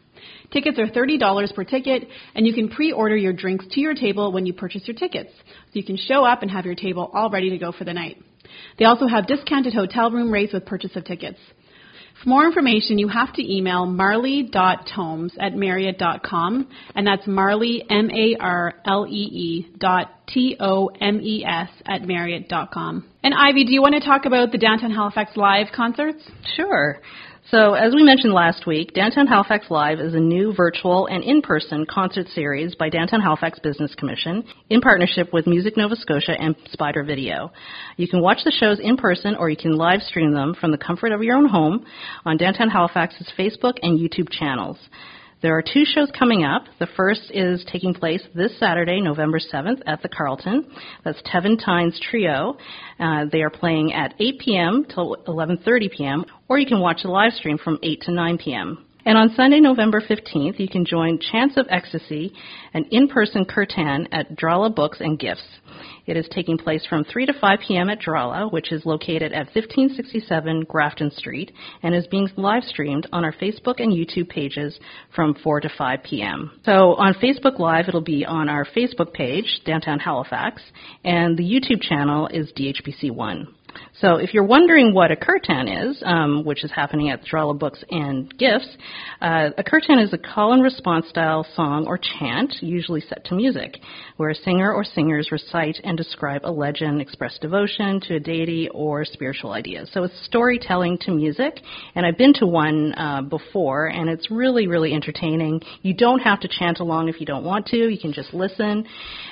Tickets 0.52 0.80
are 0.80 0.88
$30 0.88 1.54
per 1.54 1.64
ticket, 1.64 2.08
and 2.34 2.48
you 2.48 2.54
can 2.56 2.68
pre-order 2.68 3.16
your 3.16 3.32
drinks 3.32 3.68
to 3.74 3.80
your 3.80 3.94
table 3.94 4.32
when 4.32 4.48
you 4.48 4.54
purchase 4.54 4.88
your 4.88 4.98
tickets. 4.98 5.30
So 5.38 5.74
you 5.74 5.84
can 5.84 5.98
show 5.98 6.26
up 6.26 6.42
and 6.42 6.50
have 6.50 6.66
your 6.66 6.74
table 6.74 7.12
all 7.14 7.30
ready 7.30 7.52
to 7.52 7.60
go 7.60 7.72
for 7.72 7.84
the 7.84 7.94
night. 7.94 8.18
They 8.80 8.86
also 8.86 9.06
have 9.06 9.28
discounted 9.28 9.76
hotel 9.76 10.10
room 10.10 10.32
rates 10.32 10.54
with 10.54 10.66
purchase 10.66 10.96
of 10.96 11.06
tickets. 11.06 11.38
For 12.24 12.30
more 12.30 12.46
information, 12.46 12.98
you 12.98 13.08
have 13.10 13.34
to 13.34 13.54
email 13.54 13.86
marlee.tomes 13.86 15.34
at 15.40 15.54
marriott.com, 15.54 16.68
and 16.96 17.06
that's 17.06 17.28
marley, 17.28 17.84
M-A-R-L-E-E 17.90 19.68
dot 19.78 20.12
T-O-M-E-S 20.28 21.70
at 21.86 22.02
marriott.com. 22.04 23.06
And 23.24 23.34
Ivy, 23.34 23.66
do 23.66 23.74
you 23.74 23.82
want 23.82 23.96
to 23.96 24.00
talk 24.00 24.26
about 24.26 24.52
the 24.52 24.58
Downtown 24.58 24.92
Halifax 24.92 25.36
live 25.36 25.68
concerts? 25.76 26.24
Sure. 26.56 27.00
So, 27.52 27.76
as 27.76 27.94
we 27.94 28.02
mentioned 28.02 28.34
last 28.34 28.66
week, 28.66 28.96
Downtown 28.96 29.28
Halifax 29.28 29.70
Live 29.70 30.00
is 30.00 30.16
a 30.16 30.20
new 30.20 30.52
virtual 30.52 31.06
and 31.06 31.24
in 31.24 31.44
person 31.44 31.86
concert 31.86 32.28
series 32.30 32.74
by 32.74 32.90
Downtown 32.90 33.22
Halifax 33.22 33.60
Business 33.60 33.94
Commission 33.94 34.44
in 34.72 34.82
partnership 34.82 35.32
with 35.32 35.46
Music 35.46 35.78
Nova 35.78 35.96
Scotia 35.96 36.32
and 36.32 36.56
Spider 36.72 37.04
Video. 37.04 37.52
You 37.98 38.08
can 38.08 38.20
watch 38.24 38.40
the 38.44 38.52
shows 38.52 38.80
in 38.80 38.98
person 38.98 39.36
or 39.36 39.52
you 39.52 39.58
can 39.58 39.78
live 39.78 40.02
stream 40.02 40.34
them 40.34 40.56
from 40.60 40.72
the 40.72 40.78
comfort 40.80 41.12
of 41.12 41.22
your 41.22 41.38
own 41.38 41.48
home 41.48 41.86
on 42.26 42.38
Downtown 42.38 42.72
Halifax's 42.72 43.32
Facebook 43.38 43.76
and 43.84 44.00
YouTube 44.00 44.32
channels. 44.32 44.80
There 45.46 45.56
are 45.56 45.62
two 45.62 45.86
shows 45.86 46.10
coming 46.18 46.44
up. 46.44 46.64
The 46.80 46.88
first 46.98 47.30
is 47.30 47.64
taking 47.72 47.94
place 47.94 48.24
this 48.34 48.58
Saturday, 48.60 49.00
November 49.00 49.38
7th, 49.38 49.80
at 49.86 50.02
the 50.02 50.10
Carlton. 50.10 50.66
That's 51.04 51.22
Tevin 51.22 51.64
Tynes 51.64 52.00
Trio. 52.10 52.58
Uh, 53.00 53.26
they 53.32 53.44
are 53.44 53.52
playing 53.52 53.94
at 53.94 54.16
8 54.20 54.40
p.m. 54.40 54.86
till 54.92 55.16
11:30 55.28 55.92
p.m., 55.96 56.26
or 56.50 56.58
you 56.58 56.66
can 56.66 56.80
watch 56.80 57.04
the 57.04 57.10
live 57.10 57.34
stream 57.34 57.60
from 57.60 57.78
8 57.84 58.02
to 58.02 58.12
9 58.12 58.40
p.m. 58.40 58.88
And 59.06 59.20
on 59.20 59.36
Sunday, 59.36 59.60
November 59.60 60.02
15th, 60.02 60.60
you 60.60 60.68
can 60.68 60.84
join 60.84 61.20
Chance 61.20 61.58
of 61.58 61.68
Ecstasy, 61.70 62.34
an 62.74 62.86
in-person 62.90 63.46
kirtan 63.46 64.08
at 64.12 64.36
Drala 64.36 64.72
Books 64.72 64.98
and 65.00 65.20
Gifts. 65.20 65.46
It 66.08 66.18
is 66.18 66.28
taking 66.32 66.58
place 66.58 66.84
from 66.88 67.04
3 67.04 67.28
to 67.28 67.34
5 67.40 67.60
p.m. 67.68 67.90
at 67.92 68.00
Drala, 68.00 68.52
which 68.52 68.72
is 68.72 68.84
located 68.84 69.32
at 69.32 69.54
1567 69.54 70.62
Grafton 70.68 71.12
Street, 71.12 71.52
and 71.84 71.94
is 71.94 72.08
being 72.08 72.30
live 72.36 72.64
streamed 72.64 73.08
on 73.14 73.24
our 73.24 73.34
Facebook 73.34 73.80
and 73.80 73.94
YouTube 73.94 74.28
pages 74.28 74.80
from 75.16 75.36
4 75.36 75.62
to 75.62 75.70
5 75.78 76.00
p.m. 76.04 76.60
So 76.66 76.96
on 76.96 77.14
Facebook 77.14 77.60
Live, 77.60 77.86
it'll 77.88 78.02
be 78.02 78.26
on 78.26 78.50
our 78.50 78.66
Facebook 78.66 79.14
page, 79.14 79.62
Downtown 79.66 80.00
Halifax, 80.00 80.64
and 81.04 81.38
the 81.38 81.44
YouTube 81.44 81.82
channel 81.82 82.28
is 82.28 82.52
DHBC1. 82.54 83.46
So 84.02 84.18
if 84.18 84.34
you're 84.34 84.44
wondering 84.44 84.94
what 84.94 85.12
a 85.12 85.16
kirtan 85.16 85.70
is, 85.70 86.04
um, 86.06 86.44
which 86.44 86.66
is 86.66 86.72
happening 86.72 87.12
at 87.12 87.24
Drala 87.24 87.54
Books 87.58 87.82
and 87.90 88.30
Gifts, 88.38 88.68
uh, 89.22 89.52
a 89.58 89.64
kirtan 89.64 90.00
is 90.00 90.12
a 90.12 90.18
call 90.18 90.52
and 90.52 90.62
response 90.62 91.08
style 91.08 91.48
song 91.56 91.86
or 91.88 91.98
chant, 91.98 92.56
usually 92.60 93.00
set 93.00 93.24
to 93.26 93.36
music, 93.36 93.78
where 94.18 94.32
a 94.32 94.36
singer 94.36 94.74
or 94.74 94.84
singers 94.84 95.32
recite 95.32 95.80
and 95.86 95.96
describe 95.96 96.42
a 96.44 96.52
legend, 96.52 97.00
express 97.00 97.38
devotion 97.40 98.02
to 98.02 98.16
a 98.16 98.20
deity 98.20 98.68
or 98.74 99.06
spiritual 99.06 99.54
ideas. 99.54 99.90
So 99.94 100.04
it's 100.04 100.26
storytelling 100.26 100.98
to 101.02 101.12
music, 101.12 101.62
and 101.96 102.06
I've 102.06 102.18
been 102.18 102.34
to 102.36 102.46
one 102.46 102.94
uh, 102.98 103.22
before, 103.22 103.88
and 103.88 104.10
it's 104.10 104.30
really, 104.30 104.68
really 104.68 104.94
entertaining. 104.94 105.62
You 105.84 105.94
don't 105.94 106.20
have 106.20 106.42
to 106.42 106.50
chant 106.50 106.80
along 106.80 107.08
if 107.08 107.22
you 107.22 107.26
don't 107.26 107.46
want 107.46 107.68
to. 107.68 107.78
You 107.78 107.98
can 107.98 108.12
just 108.12 108.34
listen 108.34 108.86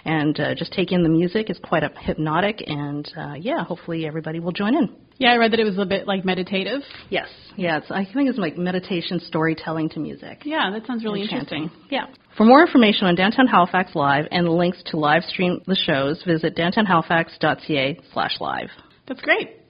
and 0.05 0.39
uh, 0.39 0.55
just 0.55 0.71
take 0.71 0.93
in 0.93 1.03
the 1.03 1.09
music. 1.09 1.49
It's 1.49 1.59
quite 1.59 1.83
hypnotic, 1.97 2.63
and 2.65 3.11
uh, 3.17 3.33
yeah, 3.33 3.65
hopefully 3.65 4.05
everybody 4.05 4.39
will 4.39 4.52
join 4.53 4.75
in. 4.75 4.95
Yeah, 5.17 5.31
I 5.31 5.35
read 5.37 5.53
that 5.53 5.59
it 5.59 5.63
was 5.63 5.77
a 5.77 5.85
bit 5.85 6.07
like 6.07 6.25
meditative. 6.25 6.81
Yes, 7.09 7.27
yeah, 7.55 7.77
it's, 7.77 7.91
I 7.91 8.03
think 8.03 8.29
it's 8.29 8.37
like 8.37 8.57
meditation 8.57 9.19
storytelling 9.19 9.89
to 9.89 9.99
music. 9.99 10.41
Yeah, 10.43 10.71
that 10.71 10.85
sounds 10.87 11.03
really 11.03 11.21
interesting. 11.21 11.69
Yeah. 11.89 12.07
For 12.35 12.45
more 12.45 12.61
information 12.61 13.07
on 13.07 13.15
Downtown 13.15 13.47
Halifax 13.47 13.95
Live 13.95 14.25
and 14.31 14.49
links 14.49 14.81
to 14.87 14.97
live 14.97 15.23
stream 15.23 15.61
the 15.67 15.75
shows, 15.75 16.23
visit 16.23 16.55
downtownhalifax.ca 16.55 17.99
slash 18.11 18.37
live. 18.39 18.69
That's 19.07 19.21
great. 19.21 19.62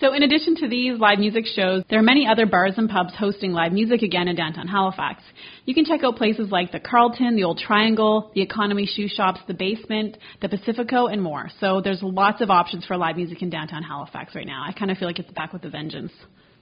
So, 0.00 0.12
in 0.14 0.22
addition 0.22 0.54
to 0.56 0.68
these 0.68 0.96
live 1.00 1.18
music 1.18 1.44
shows, 1.46 1.82
there 1.90 1.98
are 1.98 2.02
many 2.04 2.24
other 2.24 2.46
bars 2.46 2.74
and 2.76 2.88
pubs 2.88 3.14
hosting 3.18 3.50
live 3.52 3.72
music 3.72 4.02
again 4.02 4.28
in 4.28 4.36
downtown 4.36 4.68
Halifax. 4.68 5.22
You 5.64 5.74
can 5.74 5.84
check 5.84 6.04
out 6.04 6.14
places 6.14 6.52
like 6.52 6.70
the 6.70 6.78
Carlton, 6.78 7.34
the 7.34 7.42
Old 7.42 7.58
Triangle, 7.58 8.30
the 8.32 8.40
Economy 8.42 8.86
Shoe 8.86 9.08
Shops, 9.08 9.40
the 9.48 9.54
Basement, 9.54 10.16
the 10.40 10.48
Pacifico, 10.48 11.06
and 11.08 11.20
more. 11.20 11.50
So, 11.60 11.80
there's 11.80 12.00
lots 12.00 12.40
of 12.40 12.48
options 12.48 12.84
for 12.86 12.96
live 12.96 13.16
music 13.16 13.42
in 13.42 13.50
downtown 13.50 13.82
Halifax 13.82 14.36
right 14.36 14.46
now. 14.46 14.62
I 14.64 14.72
kind 14.72 14.92
of 14.92 14.98
feel 14.98 15.08
like 15.08 15.18
it's 15.18 15.32
back 15.32 15.52
with 15.52 15.64
a 15.64 15.68
vengeance. 15.70 16.12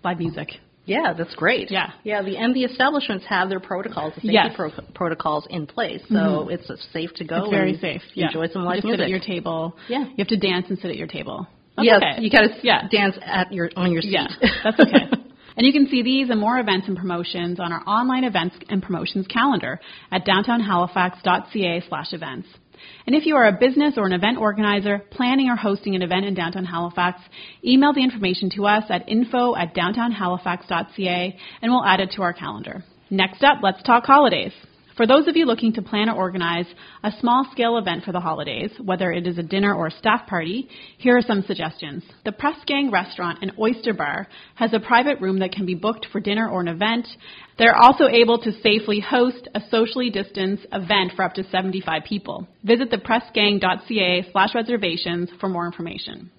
Live 0.03 0.19
music. 0.19 0.49
Yeah, 0.87 1.13
that's 1.19 1.35
great. 1.35 1.71
Yeah. 1.71 1.91
Yeah, 2.05 2.23
the, 2.23 2.37
and 2.39 2.55
the 2.55 2.63
establishments 2.63 3.27
have 3.29 3.49
their 3.51 3.61
protocols, 3.61 4.15
the 4.15 4.21
safety 4.21 4.35
Yes. 4.35 4.53
pro- 4.57 4.71
protocols 4.95 5.47
in 5.51 5.67
place, 5.67 6.01
so 6.09 6.15
Mhm. 6.49 6.53
it's 6.53 6.71
safe 6.93 7.13
to 7.15 7.25
go 7.25 7.43
It's 7.43 7.51
very 7.51 7.71
and 7.73 7.81
safe. 7.81 8.03
Yeah. 8.15 8.27
enjoy 8.29 8.47
some 8.49 8.63
You 8.63 8.69
live 8.69 8.77
just 8.77 8.85
music. 8.85 9.01
sit 9.01 9.05
at 9.05 9.11
your 9.11 9.19
table. 9.19 9.77
Yeah. 9.89 10.05
You 10.05 10.15
have 10.19 10.29
to 10.29 10.37
dance 10.37 10.69
and 10.71 10.79
sit 10.79 10.91
at 10.91 10.97
your 10.97 11.09
table. 11.09 11.49
That's 11.77 11.87
yes, 11.87 11.97
okay. 12.03 12.23
you 12.23 12.31
got 12.31 12.41
to 12.41 12.55
Yeah. 12.63 12.89
dance 12.91 13.17
at 13.25 13.53
your 13.53 13.71
on 13.77 13.93
your 13.93 14.03
seat. 14.03 14.13
Yeah, 14.13 14.29
that's 14.65 14.81
okay. 14.81 15.11
and 15.57 15.67
you 15.67 15.73
can 15.73 15.89
see 15.89 16.03
these 16.03 16.31
and 16.31 16.41
more 16.41 16.59
events 16.59 16.89
and 16.89 16.97
promotions 16.97 17.61
on 17.61 17.73
our 17.73 17.83
online 17.87 18.25
events 18.25 18.57
and 18.69 18.83
promotions 18.83 19.27
calendar 19.27 19.79
at 20.11 20.25
downtownhalifax.ca 20.27 21.83
slash 21.89 22.13
events. 22.13 22.49
And 23.07 23.17
if 23.17 23.25
you 23.25 23.37
are 23.37 23.47
a 23.47 23.53
business 23.59 23.95
or 23.97 24.07
an 24.07 24.13
event 24.13 24.37
organizer 24.39 25.03
planning 25.11 25.49
or 25.49 25.57
hosting 25.57 25.95
an 25.97 26.03
event 26.03 26.27
in 26.27 26.35
downtown 26.35 26.65
Halifax, 26.67 27.21
email 27.65 27.93
the 27.95 28.03
information 28.03 28.51
to 28.57 28.67
us 28.67 28.85
at 28.91 29.09
info 29.09 29.57
at 29.57 29.75
downtownhalifax.ca 29.75 31.37
and 31.63 31.73
we'll 31.73 31.85
add 31.85 32.01
it 32.01 32.11
to 32.17 32.23
our 32.23 32.33
calendar. 32.35 32.85
Next 33.11 33.43
up, 33.43 33.59
let's 33.63 33.83
talk 33.83 34.05
holidays. 34.05 34.53
For 34.97 35.07
those 35.07 35.29
of 35.29 35.37
you 35.37 35.45
looking 35.45 35.75
to 35.75 35.83
plan 35.83 36.09
or 36.09 36.17
organize 36.17 36.65
a 37.03 37.13
small 37.21 37.47
scale 37.53 37.77
event 37.77 38.05
for 38.05 38.13
the 38.13 38.21
holidays, 38.21 38.71
whether 38.83 39.13
it 39.13 39.27
is 39.27 39.37
a 39.37 39.43
dinner 39.43 39.75
or 39.75 39.89
a 39.89 39.91
staff 39.91 40.27
party, 40.27 40.71
here 40.97 41.19
are 41.19 41.23
some 41.23 41.43
suggestions. 41.47 42.03
The 42.25 42.33
Press 42.33 42.57
Gang 42.67 42.91
Restaurant 42.91 43.41
and 43.43 43.53
Oyster 43.59 43.93
Bar 43.93 44.27
has 44.55 44.73
a 44.73 44.81
private 44.81 45.21
room 45.21 45.41
that 45.41 45.53
can 45.53 45.67
be 45.67 45.75
booked 45.75 46.07
for 46.11 46.19
dinner 46.19 46.49
or 46.49 46.63
an 46.63 46.69
event. 46.69 47.07
They're 47.59 47.77
also 47.77 48.09
able 48.09 48.39
to 48.39 48.53
safely 48.63 49.01
host 49.01 49.49
a 49.55 49.61
socially 49.71 50.09
distanced 50.09 50.65
event 50.73 51.13
for 51.15 51.27
up 51.27 51.35
to 51.35 51.45
75 51.51 52.05
people. 52.05 52.49
Visit 52.65 52.91
thepressgang.ca 52.91 54.31
slash 54.33 54.55
reservations 54.55 55.29
for 55.39 55.51
more 55.51 55.67
information. 55.67 56.31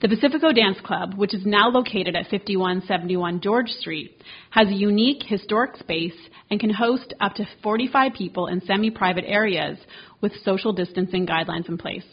The 0.00 0.08
Pacifico 0.08 0.52
Dance 0.52 0.78
Club, 0.84 1.14
which 1.14 1.34
is 1.34 1.46
now 1.46 1.70
located 1.70 2.16
at 2.16 2.28
5171 2.28 3.40
George 3.40 3.68
Street, 3.68 4.20
has 4.50 4.68
a 4.68 4.74
unique 4.74 5.22
historic 5.22 5.76
space 5.76 6.16
and 6.50 6.58
can 6.58 6.70
host 6.70 7.14
up 7.20 7.34
to 7.34 7.46
45 7.62 8.12
people 8.12 8.48
in 8.48 8.60
semi-private 8.62 9.24
areas 9.26 9.78
with 10.20 10.32
social 10.44 10.72
distancing 10.72 11.26
guidelines 11.26 11.68
in 11.68 11.78
place. 11.78 12.04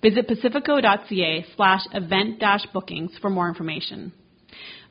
Visit 0.00 0.28
pacifico.ca 0.28 1.46
slash 1.56 1.82
event 1.92 2.42
bookings 2.72 3.18
for 3.20 3.28
more 3.28 3.48
information. 3.48 4.12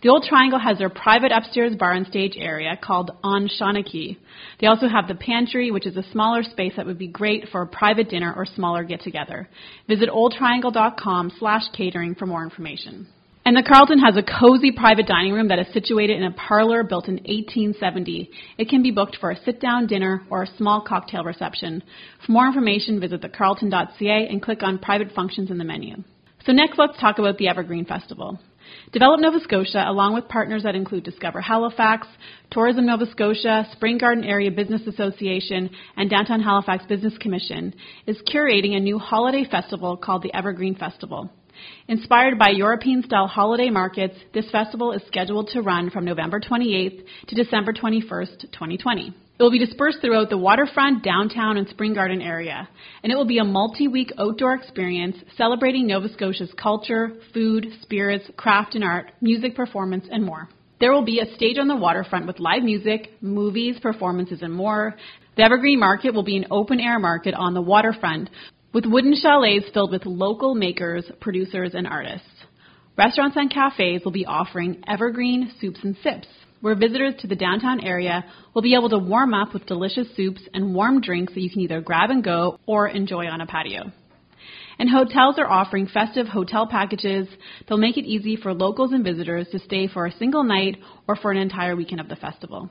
The 0.02 0.10
Old 0.10 0.26
Triangle 0.28 0.60
has 0.60 0.78
their 0.78 0.90
private 0.90 1.32
upstairs 1.32 1.76
bar 1.76 1.94
and 1.94 2.06
stage 2.08 2.34
area 2.38 2.78
called 2.82 3.12
On 3.24 3.48
Shawnee. 3.48 4.18
They 4.60 4.68
also 4.68 4.88
have 4.88 5.08
the 5.08 5.16
pantry, 5.16 5.72
which 5.72 5.88
is 5.88 5.98
a 5.98 6.12
smaller 6.12 6.44
space 6.44 6.74
that 6.78 6.86
would 6.86 7.00
be 7.00 7.08
great 7.08 7.48
for 7.52 7.62
a 7.62 7.68
private 7.68 8.10
dinner 8.10 8.34
or 8.36 8.46
smaller 8.46 8.84
get-together. 8.84 9.50
Visit 9.88 10.10
oldtriangle.com 10.10 11.32
slash 11.40 11.64
catering 11.76 12.16
for 12.16 12.26
more 12.26 12.44
information. 12.44 13.08
And 13.48 13.56
the 13.56 13.62
Carlton 13.62 14.00
has 14.00 14.18
a 14.18 14.24
cozy 14.24 14.72
private 14.72 15.06
dining 15.06 15.32
room 15.32 15.50
that 15.50 15.60
is 15.60 15.72
situated 15.72 16.18
in 16.18 16.24
a 16.24 16.32
parlor 16.32 16.84
built 16.84 17.08
in 17.08 17.16
1870. 17.16 18.32
It 18.58 18.70
can 18.70 18.82
be 18.82 18.90
booked 18.90 19.18
for 19.22 19.30
a 19.30 19.44
sit-down 19.44 19.86
dinner 19.86 20.24
or 20.32 20.44
a 20.44 20.58
small 20.58 20.82
cocktail 20.82 21.24
reception. 21.24 21.84
For 22.26 22.32
more 22.32 22.48
information, 22.48 23.00
visit 23.00 23.22
thecarlton.ca 23.22 24.28
and 24.30 24.42
click 24.42 24.64
on 24.64 24.80
private 24.80 25.12
functions 25.12 25.52
in 25.52 25.60
the 25.60 25.64
menu. 25.64 25.98
So 26.44 26.54
next, 26.54 26.80
let's 26.80 27.00
talk 27.00 27.20
about 27.20 27.38
the 27.38 27.48
Evergreen 27.48 27.86
Festival. 27.86 28.40
Develop 28.92 29.20
Nova 29.20 29.40
Scotia, 29.42 29.86
along 29.88 30.14
with 30.14 30.28
partners 30.28 30.64
that 30.64 30.76
include 30.76 31.04
Discover 31.04 31.42
Halifax, 31.42 32.08
Tourism 32.52 32.86
Nova 32.86 33.06
Scotia, 33.12 33.68
Spring 33.74 33.98
Garden 33.98 34.24
Area 34.24 34.52
Business 34.52 34.88
Association, 34.88 35.70
and 35.98 36.10
Downtown 36.10 36.42
Halifax 36.42 36.86
Business 36.86 37.18
Commission, 37.18 37.74
is 38.08 38.18
curating 38.34 38.76
a 38.76 38.80
new 38.80 38.98
holiday 38.98 39.44
festival 39.50 39.98
called 39.98 40.24
the 40.24 40.34
Evergreen 40.34 40.76
Festival. 40.76 41.30
Inspired 41.88 42.38
by 42.38 42.50
European 42.50 43.04
style 43.04 43.28
holiday 43.28 43.70
markets, 43.70 44.16
this 44.34 44.50
festival 44.52 44.92
is 44.92 45.02
scheduled 45.08 45.50
to 45.50 45.62
run 45.62 45.90
from 45.90 46.06
November 46.06 46.40
28th 46.40 47.04
to 47.28 47.36
December 47.36 47.74
21st, 47.74 48.52
2020. 48.52 49.14
It 49.38 49.44
will 49.44 49.52
be 49.52 49.60
dispersed 49.60 49.98
throughout 50.00 50.30
the 50.30 50.38
waterfront, 50.38 51.04
downtown, 51.04 51.58
and 51.58 51.68
Spring 51.68 51.94
Garden 51.94 52.22
area, 52.22 52.70
and 53.04 53.12
it 53.12 53.16
will 53.18 53.26
be 53.26 53.40
a 53.40 53.44
multi-week 53.44 54.14
outdoor 54.18 54.54
experience 54.54 55.18
celebrating 55.36 55.88
Nova 55.88 56.08
Scotia's 56.14 56.54
culture, 56.56 57.12
food, 57.34 57.68
spirits, 57.82 58.24
craft 58.38 58.76
and 58.76 58.84
art, 58.84 59.12
music 59.20 59.54
performance, 59.54 60.06
and 60.10 60.24
more. 60.24 60.48
There 60.80 60.94
will 60.94 61.04
be 61.04 61.20
a 61.20 61.36
stage 61.36 61.58
on 61.58 61.68
the 61.68 61.76
waterfront 61.76 62.28
with 62.28 62.40
live 62.40 62.64
music, 62.64 63.12
movies, 63.20 63.78
performances, 63.82 64.42
and 64.42 64.54
more. 64.54 64.96
The 65.36 65.44
Evergreen 65.44 65.82
Market 65.82 66.14
will 66.14 66.24
be 66.24 66.38
an 66.38 66.48
open 66.50 66.80
air 66.80 66.98
market 66.98 67.34
on 67.34 67.54
the 67.54 67.62
waterfront 67.62 68.30
with 68.74 68.86
wooden 68.86 69.16
chalets 69.22 69.66
filled 69.74 69.92
with 69.92 70.06
local 70.06 70.56
makers, 70.56 71.04
producers, 71.20 71.72
and 71.74 71.88
artists. 71.88 72.28
Restaurants 72.98 73.36
and 73.36 73.52
cafes 73.52 74.02
will 74.06 74.14
be 74.14 74.26
offering 74.26 74.82
evergreen 74.88 75.52
soups 75.60 75.80
and 75.84 75.98
sips, 76.02 76.28
where 76.62 76.76
visitors 76.76 77.14
to 77.20 77.28
the 77.28 77.36
downtown 77.36 77.80
area 77.80 78.26
will 78.54 78.62
be 78.62 78.76
able 78.76 78.90
to 78.90 78.98
warm 78.98 79.34
up 79.34 79.54
with 79.54 79.66
delicious 79.66 80.08
soups 80.16 80.42
and 80.54 80.74
warm 80.74 81.02
drinks 81.02 81.34
that 81.34 81.42
you 81.42 81.50
can 81.50 81.62
either 81.62 81.82
grab 81.82 82.10
and 82.10 82.24
go 82.24 82.60
or 82.66 82.88
enjoy 82.88 83.26
on 83.28 83.42
a 83.42 83.46
patio. 83.46 83.92
And 84.78 84.90
hotels 84.90 85.36
are 85.38 85.50
offering 85.50 85.88
festive 85.88 86.28
hotel 86.28 86.68
packages. 86.68 87.28
that'll 87.62 87.78
make 87.78 87.98
it 87.98 88.06
easy 88.06 88.36
for 88.36 88.54
locals 88.54 88.92
and 88.92 89.04
visitors 89.04 89.48
to 89.52 89.60
stay 89.60 89.88
for 89.88 90.06
a 90.06 90.12
single 90.18 90.44
night 90.44 90.78
or 91.08 91.16
for 91.16 91.32
an 91.32 91.38
entire 91.38 91.76
weekend 91.76 92.02
of 92.02 92.10
the 92.10 92.16
festival. 92.16 92.70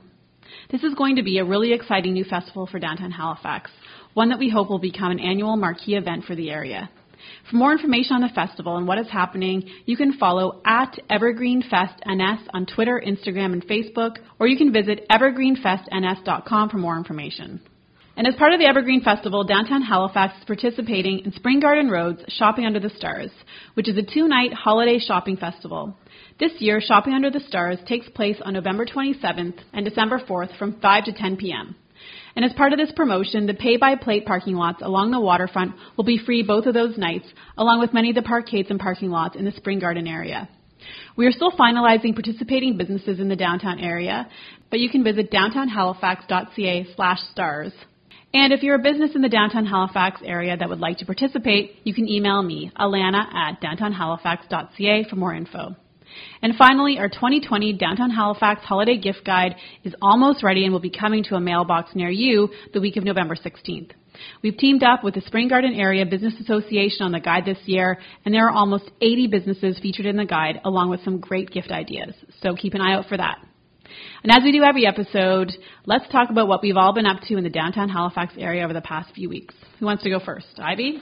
This 0.71 0.83
is 0.83 0.93
going 0.93 1.15
to 1.15 1.23
be 1.23 1.39
a 1.39 1.45
really 1.45 1.73
exciting 1.73 2.13
new 2.13 2.23
festival 2.23 2.67
for 2.67 2.79
downtown 2.79 3.11
Halifax, 3.11 3.71
one 4.13 4.29
that 4.29 4.39
we 4.39 4.49
hope 4.49 4.69
will 4.69 4.79
become 4.79 5.11
an 5.11 5.19
annual 5.19 5.57
marquee 5.57 5.95
event 5.95 6.25
for 6.25 6.35
the 6.35 6.51
area. 6.51 6.89
For 7.49 7.57
more 7.57 7.71
information 7.71 8.15
on 8.15 8.21
the 8.21 8.29
festival 8.29 8.77
and 8.77 8.87
what 8.87 8.97
is 8.97 9.09
happening, 9.09 9.69
you 9.85 9.97
can 9.97 10.13
follow 10.13 10.61
at 10.65 10.97
EvergreenFestNS 11.09 12.47
on 12.53 12.65
Twitter, 12.65 13.01
Instagram, 13.05 13.53
and 13.53 13.67
Facebook, 13.67 14.17
or 14.39 14.47
you 14.47 14.57
can 14.57 14.73
visit 14.73 15.05
evergreenfestns.com 15.09 16.69
for 16.69 16.77
more 16.77 16.97
information. 16.97 17.61
And 18.17 18.27
as 18.27 18.35
part 18.35 18.53
of 18.53 18.59
the 18.59 18.65
Evergreen 18.65 19.01
Festival, 19.01 19.43
downtown 19.43 19.81
Halifax 19.81 20.37
is 20.37 20.45
participating 20.45 21.19
in 21.19 21.33
Spring 21.33 21.59
Garden 21.59 21.89
Road's 21.89 22.23
Shopping 22.29 22.65
Under 22.65 22.79
the 22.79 22.89
Stars, 22.91 23.29
which 23.73 23.89
is 23.89 23.97
a 23.97 24.03
two 24.03 24.27
night 24.27 24.53
holiday 24.53 24.99
shopping 24.99 25.35
festival. 25.35 25.97
This 26.39 26.53
year, 26.59 26.79
Shopping 26.79 27.13
Under 27.13 27.29
the 27.29 27.41
Stars 27.41 27.77
takes 27.87 28.07
place 28.09 28.37
on 28.43 28.53
November 28.53 28.85
27th 28.85 29.59
and 29.73 29.85
December 29.85 30.19
4th 30.19 30.57
from 30.57 30.79
5 30.79 31.05
to 31.05 31.13
10 31.13 31.37
p.m. 31.37 31.75
And 32.35 32.43
as 32.43 32.53
part 32.53 32.73
of 32.73 32.79
this 32.79 32.91
promotion, 32.95 33.45
the 33.45 33.53
pay 33.53 33.77
by 33.77 33.95
plate 33.95 34.25
parking 34.25 34.55
lots 34.55 34.81
along 34.81 35.11
the 35.11 35.19
waterfront 35.19 35.73
will 35.95 36.03
be 36.03 36.17
free 36.17 36.43
both 36.43 36.65
of 36.65 36.73
those 36.73 36.97
nights, 36.97 37.27
along 37.57 37.79
with 37.79 37.93
many 37.93 38.09
of 38.09 38.15
the 38.15 38.21
parkades 38.21 38.69
and 38.69 38.79
parking 38.79 39.09
lots 39.09 39.35
in 39.35 39.45
the 39.45 39.51
Spring 39.53 39.79
Garden 39.79 40.07
area. 40.07 40.49
We 41.15 41.25
are 41.25 41.31
still 41.31 41.51
finalizing 41.51 42.13
participating 42.13 42.77
businesses 42.77 43.19
in 43.19 43.29
the 43.29 43.35
downtown 43.35 43.79
area, 43.79 44.27
but 44.69 44.79
you 44.79 44.89
can 44.89 45.03
visit 45.03 45.31
downtownhalifax.ca 45.31 46.87
slash 46.95 47.19
stars. 47.31 47.71
And 48.33 48.51
if 48.51 48.63
you're 48.63 48.75
a 48.75 48.79
business 48.79 49.15
in 49.15 49.21
the 49.21 49.29
downtown 49.29 49.65
Halifax 49.65 50.19
area 50.25 50.57
that 50.57 50.67
would 50.67 50.79
like 50.79 50.97
to 50.97 51.05
participate, 51.05 51.77
you 51.85 51.93
can 51.93 52.09
email 52.09 52.41
me, 52.43 52.69
alana 52.77 53.33
at 53.33 53.61
downtownhalifax.ca 53.61 55.05
for 55.09 55.15
more 55.15 55.33
info. 55.33 55.75
And 56.41 56.53
finally, 56.57 56.97
our 56.97 57.09
2020 57.09 57.73
Downtown 57.73 58.09
Halifax 58.09 58.61
Holiday 58.63 58.97
Gift 58.97 59.23
Guide 59.25 59.55
is 59.83 59.93
almost 60.01 60.43
ready 60.43 60.63
and 60.63 60.73
will 60.73 60.79
be 60.79 60.89
coming 60.89 61.23
to 61.25 61.35
a 61.35 61.39
mailbox 61.39 61.95
near 61.95 62.09
you 62.09 62.49
the 62.73 62.81
week 62.81 62.97
of 62.97 63.03
November 63.03 63.35
16th. 63.35 63.91
We've 64.41 64.57
teamed 64.57 64.83
up 64.83 65.03
with 65.03 65.13
the 65.13 65.21
Spring 65.21 65.47
Garden 65.47 65.73
Area 65.73 66.05
Business 66.05 66.33
Association 66.39 67.01
on 67.01 67.11
the 67.11 67.19
guide 67.19 67.45
this 67.45 67.57
year, 67.65 67.97
and 68.23 68.33
there 68.33 68.47
are 68.47 68.51
almost 68.51 68.89
80 69.01 69.27
businesses 69.27 69.79
featured 69.79 70.05
in 70.05 70.15
the 70.15 70.25
guide, 70.25 70.61
along 70.63 70.89
with 70.89 71.03
some 71.03 71.19
great 71.19 71.51
gift 71.51 71.71
ideas. 71.71 72.13
So 72.41 72.55
keep 72.55 72.73
an 72.73 72.81
eye 72.81 72.93
out 72.93 73.07
for 73.07 73.17
that. 73.17 73.39
And 74.23 74.31
as 74.31 74.43
we 74.43 74.51
do 74.51 74.63
every 74.63 74.85
episode, 74.85 75.51
let's 75.85 76.07
talk 76.11 76.29
about 76.29 76.47
what 76.47 76.61
we've 76.61 76.77
all 76.77 76.93
been 76.93 77.05
up 77.05 77.21
to 77.27 77.37
in 77.37 77.43
the 77.43 77.49
downtown 77.49 77.89
Halifax 77.89 78.33
area 78.37 78.63
over 78.63 78.73
the 78.73 78.81
past 78.81 79.13
few 79.13 79.29
weeks. 79.29 79.53
Who 79.79 79.85
wants 79.85 80.03
to 80.03 80.09
go 80.09 80.19
first? 80.19 80.47
Ivy? 80.57 81.01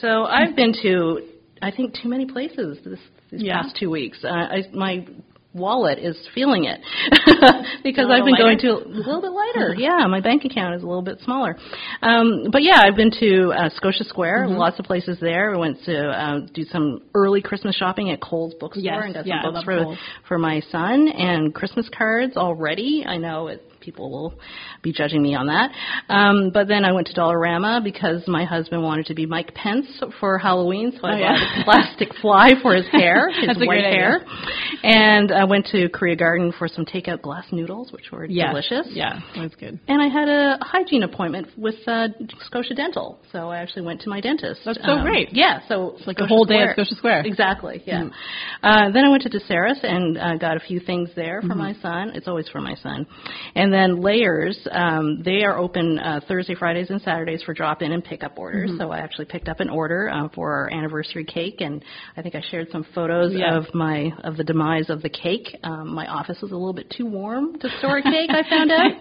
So 0.00 0.24
I've 0.24 0.56
been 0.56 0.72
to, 0.82 1.20
I 1.62 1.70
think, 1.70 1.94
too 2.02 2.08
many 2.08 2.26
places 2.26 2.78
this, 2.84 2.98
these 3.30 3.42
Yeah. 3.42 3.62
past 3.62 3.76
two 3.78 3.88
weeks. 3.90 4.18
Uh, 4.24 4.28
I, 4.28 4.62
my 4.74 5.06
wallet 5.54 5.98
is 5.98 6.16
feeling 6.34 6.64
it 6.64 6.80
because 7.84 8.06
I've 8.10 8.24
been 8.24 8.32
little 8.32 8.36
going 8.38 8.58
to 8.60 8.68
a 8.70 8.88
little 8.88 9.20
bit 9.20 9.32
lighter. 9.32 9.74
yeah, 9.76 10.06
my 10.06 10.20
bank 10.20 10.44
account 10.46 10.74
is 10.76 10.82
a 10.82 10.86
little 10.86 11.02
bit 11.02 11.20
smaller. 11.20 11.58
Um, 12.00 12.46
but 12.50 12.62
yeah, 12.62 12.80
I've 12.82 12.96
been 12.96 13.10
to 13.20 13.52
uh, 13.52 13.68
Scotia 13.76 14.04
Square, 14.04 14.46
Mm-hmm. 14.48 14.56
lots 14.56 14.78
of 14.78 14.86
places 14.86 15.18
there. 15.20 15.54
I 15.54 15.58
went 15.58 15.78
to 15.84 16.08
uh, 16.08 16.40
do 16.54 16.64
some 16.64 17.02
early 17.14 17.42
Christmas 17.42 17.76
shopping 17.76 18.10
at 18.10 18.20
Coles 18.22 18.54
Bookstore 18.58 18.82
Yes, 18.82 19.02
and 19.04 19.14
got 19.14 19.26
yeah, 19.26 19.42
some 19.42 19.52
books 19.52 19.64
for 19.64 19.84
Kohl's. 19.84 19.98
for 20.26 20.38
my 20.38 20.60
son 20.70 21.08
and 21.08 21.54
Christmas 21.54 21.88
cards 21.96 22.36
already. 22.36 23.04
I 23.06 23.18
know 23.18 23.48
it, 23.48 23.62
people 23.82 24.10
will 24.10 24.34
be 24.82 24.92
judging 24.92 25.22
me 25.22 25.34
on 25.34 25.46
that. 25.48 25.70
Um, 26.08 26.50
but 26.54 26.68
then 26.68 26.84
I 26.84 26.92
went 26.92 27.08
to 27.08 27.14
Dollarama 27.14 27.82
because 27.84 28.26
my 28.26 28.44
husband 28.44 28.82
wanted 28.82 29.06
to 29.06 29.14
be 29.14 29.26
Mike 29.26 29.52
Pence 29.54 29.86
for 30.20 30.38
Halloween, 30.38 30.92
so 30.98 31.06
I 31.06 31.12
Oh, 31.12 31.18
bought 31.18 31.20
yeah. 31.20 31.60
a 31.60 31.64
plastic 31.64 32.08
fly 32.20 32.52
for 32.62 32.74
his 32.74 32.86
hair, 32.92 33.28
his 33.30 33.58
white 33.58 33.84
hair. 33.84 34.24
And 34.82 35.32
I 35.32 35.44
went 35.44 35.66
to 35.72 35.88
Korea 35.90 36.16
Garden 36.16 36.52
for 36.58 36.68
some 36.68 36.84
takeout 36.84 37.22
glass 37.22 37.44
noodles, 37.52 37.92
which 37.92 38.10
were 38.12 38.24
Yes. 38.24 38.50
delicious. 38.50 38.86
Yeah, 38.90 39.20
that's 39.36 39.54
good. 39.56 39.78
And 39.88 40.00
I 40.00 40.08
had 40.08 40.28
a 40.28 40.58
hygiene 40.62 41.02
appointment 41.02 41.48
with 41.56 41.74
uh, 41.86 42.08
Scotia 42.40 42.74
Dental, 42.74 43.18
so 43.32 43.50
I 43.50 43.58
actually 43.58 43.82
went 43.82 44.00
to 44.02 44.08
my 44.08 44.20
dentist. 44.20 44.60
That's 44.64 44.78
so 44.84 44.92
Um, 44.92 45.02
great. 45.04 45.30
Yeah, 45.32 45.60
so 45.68 45.94
It's 45.98 46.06
like 46.06 46.18
a 46.20 46.26
whole 46.26 46.44
day 46.44 46.60
at 46.62 46.72
Scotia 46.74 46.94
Square. 46.94 47.22
Exactly. 47.26 47.82
Yeah. 47.86 48.02
Mm. 48.04 48.10
Uh, 48.62 48.90
then 48.92 49.04
I 49.04 49.08
went 49.08 49.22
to 49.24 49.30
DeSerres 49.30 49.82
and 49.82 50.18
uh, 50.18 50.36
got 50.36 50.56
a 50.56 50.60
few 50.60 50.80
things 50.80 51.10
there 51.16 51.40
for 51.42 51.48
Mm-hmm. 51.48 51.58
my 51.58 51.74
son. 51.82 52.12
It's 52.14 52.28
always 52.28 52.48
for 52.48 52.60
my 52.60 52.74
son. 52.76 53.06
And 53.54 53.71
then 53.72 54.00
Layers, 54.00 54.58
um, 54.70 55.22
they 55.24 55.42
are 55.44 55.56
open 55.58 55.98
uh, 55.98 56.20
Thursday, 56.28 56.54
Fridays, 56.54 56.90
and 56.90 57.00
Saturdays 57.02 57.42
for 57.42 57.54
drop-in 57.54 57.92
and 57.92 58.04
pickup 58.04 58.38
orders. 58.38 58.70
Mm-hmm. 58.70 58.80
So 58.80 58.90
I 58.90 58.98
actually 58.98 59.26
picked 59.26 59.48
up 59.48 59.60
an 59.60 59.68
order 59.70 60.08
uh, 60.08 60.28
for 60.34 60.52
our 60.52 60.72
anniversary 60.72 61.24
cake, 61.24 61.60
and 61.60 61.84
I 62.16 62.22
think 62.22 62.34
I 62.34 62.42
shared 62.50 62.68
some 62.70 62.84
photos 62.94 63.32
Yeah. 63.34 63.56
of 63.56 63.72
my 63.74 64.12
of 64.24 64.36
the 64.36 64.44
demise 64.44 64.90
of 64.90 65.02
the 65.02 65.08
cake. 65.10 65.56
Um, 65.62 65.94
my 65.94 66.06
office 66.06 66.38
was 66.42 66.50
a 66.50 66.54
little 66.56 66.72
bit 66.72 66.90
too 66.90 67.06
warm 67.06 67.58
to 67.58 67.68
store 67.78 67.98
a 67.98 68.02
cake. 68.14 68.30
I 68.30 68.48
found 68.48 68.70
out, 68.72 68.92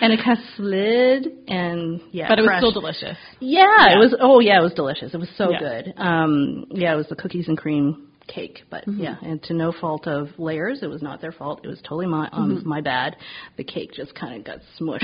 and 0.00 0.12
it 0.12 0.20
kind 0.24 0.38
of 0.38 0.44
slid 0.56 1.26
and 1.48 2.00
yeah, 2.12 2.28
But 2.28 2.38
it 2.38 2.42
was 2.42 2.54
still 2.58 2.72
delicious. 2.72 3.16
Yeah, 3.40 3.62
Yeah. 3.88 3.94
it 3.94 3.98
was. 3.98 4.14
Oh, 4.20 4.40
yeah, 4.40 4.58
it 4.58 4.62
was 4.62 4.72
delicious. 4.74 5.14
It 5.14 5.18
was 5.18 5.30
so 5.36 5.50
Yeah. 5.50 5.58
good. 5.58 5.94
Um, 5.96 6.66
yeah, 6.70 6.92
it 6.92 6.96
was 6.96 7.06
the 7.08 7.16
cookies 7.16 7.48
and 7.48 7.56
cream 7.58 8.08
cake, 8.26 8.60
but 8.70 8.82
Mm-hmm. 8.86 9.00
yeah, 9.00 9.16
and 9.22 9.42
to 9.44 9.54
no 9.54 9.72
fault 9.80 10.06
of 10.06 10.28
layers, 10.38 10.82
it 10.82 10.86
was 10.88 11.02
not 11.02 11.20
their 11.20 11.32
fault. 11.32 11.60
It 11.64 11.68
was 11.68 11.78
totally 11.82 12.06
my 12.06 12.28
um, 12.32 12.56
Mm-hmm. 12.58 12.68
my 12.68 12.80
bad. 12.80 13.16
The 13.56 13.64
cake 13.64 13.92
just 13.94 14.14
kind 14.14 14.34
of 14.38 14.44
got 14.44 14.58
smushed. 14.78 15.00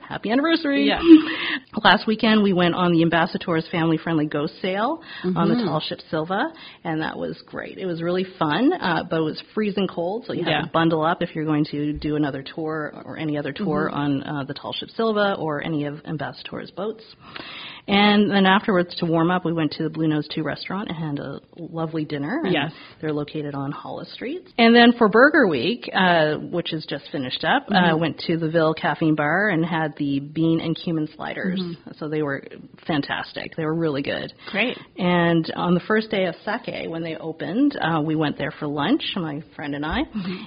Happy 0.08 0.30
anniversary! 0.30 0.86
Yeah. 0.86 1.00
Last 1.82 2.06
weekend 2.06 2.42
we 2.42 2.52
went 2.52 2.74
on 2.74 2.92
the 2.92 3.02
Ambassatours 3.02 3.70
Family 3.70 3.98
Friendly 3.98 4.26
Ghost 4.26 4.54
Sail 4.62 5.02
on 5.24 5.34
Mm-hmm. 5.34 5.58
the 5.58 5.64
Tall 5.64 5.80
Ship 5.80 5.98
Silva, 6.10 6.52
and 6.84 7.00
that 7.02 7.16
was 7.18 7.40
great. 7.46 7.78
It 7.78 7.86
was 7.86 8.02
really 8.02 8.24
fun, 8.38 8.72
uh, 8.72 9.04
but 9.08 9.16
it 9.20 9.24
was 9.24 9.42
freezing 9.54 9.88
cold, 9.88 10.24
so 10.26 10.32
you 10.32 10.44
Yeah. 10.46 10.56
have 10.60 10.64
to 10.66 10.70
bundle 10.72 11.04
up 11.04 11.22
if 11.22 11.34
you're 11.34 11.44
going 11.44 11.64
to 11.66 11.92
do 11.94 12.16
another 12.16 12.42
tour 12.42 12.92
or 13.04 13.16
any 13.16 13.36
other 13.38 13.52
tour 13.52 13.88
Mm-hmm. 13.92 13.96
on 13.98 14.22
uh, 14.22 14.44
the 14.44 14.54
Tall 14.54 14.72
Ship 14.72 14.88
Silva 14.90 15.36
or 15.38 15.62
any 15.62 15.84
of 15.86 15.94
Ambassatours' 16.04 16.74
boats. 16.74 17.02
And 17.88 18.30
then 18.30 18.46
afterwards, 18.46 18.94
to 18.98 19.06
warm 19.06 19.30
up, 19.32 19.44
we 19.44 19.52
went 19.52 19.72
to 19.72 19.82
the 19.82 19.88
Bluenose 19.88 20.28
2 20.32 20.44
restaurant 20.44 20.88
and 20.88 20.96
had 20.96 21.18
a 21.18 21.40
lovely 21.56 22.01
dinner. 22.04 22.40
And 22.44 22.52
Yes. 22.52 22.72
They're 23.00 23.12
located 23.12 23.54
on 23.54 23.72
Hollis 23.72 24.12
Street. 24.12 24.46
And 24.58 24.74
then 24.74 24.92
for 24.98 25.08
Burger 25.08 25.46
Week, 25.48 25.88
uh, 25.94 26.34
which 26.36 26.72
is 26.72 26.84
just 26.88 27.04
finished 27.10 27.44
up, 27.44 27.66
uh, 27.70 27.96
went 27.96 28.18
to 28.26 28.36
the 28.36 28.48
Ville 28.48 28.74
Caffeine 28.74 29.14
Bar 29.14 29.48
and 29.48 29.64
had 29.64 29.94
the 29.96 30.20
bean 30.20 30.60
and 30.60 30.76
cumin 30.76 31.08
sliders. 31.16 31.60
So 31.98 32.08
they 32.08 32.22
were 32.22 32.44
fantastic. 32.86 33.56
They 33.56 33.64
were 33.64 33.74
really 33.74 34.02
good. 34.02 34.32
Great. 34.50 34.76
And 34.98 35.50
on 35.56 35.74
the 35.74 35.80
first 35.80 36.10
day 36.10 36.26
of 36.26 36.34
sake, 36.44 36.88
when 36.88 37.02
they 37.02 37.16
opened, 37.16 37.76
uh, 37.80 38.00
we 38.00 38.14
went 38.14 38.38
there 38.38 38.52
for 38.58 38.66
lunch, 38.66 39.02
my 39.16 39.42
friend 39.56 39.74
and 39.74 39.84
I, 39.84 40.00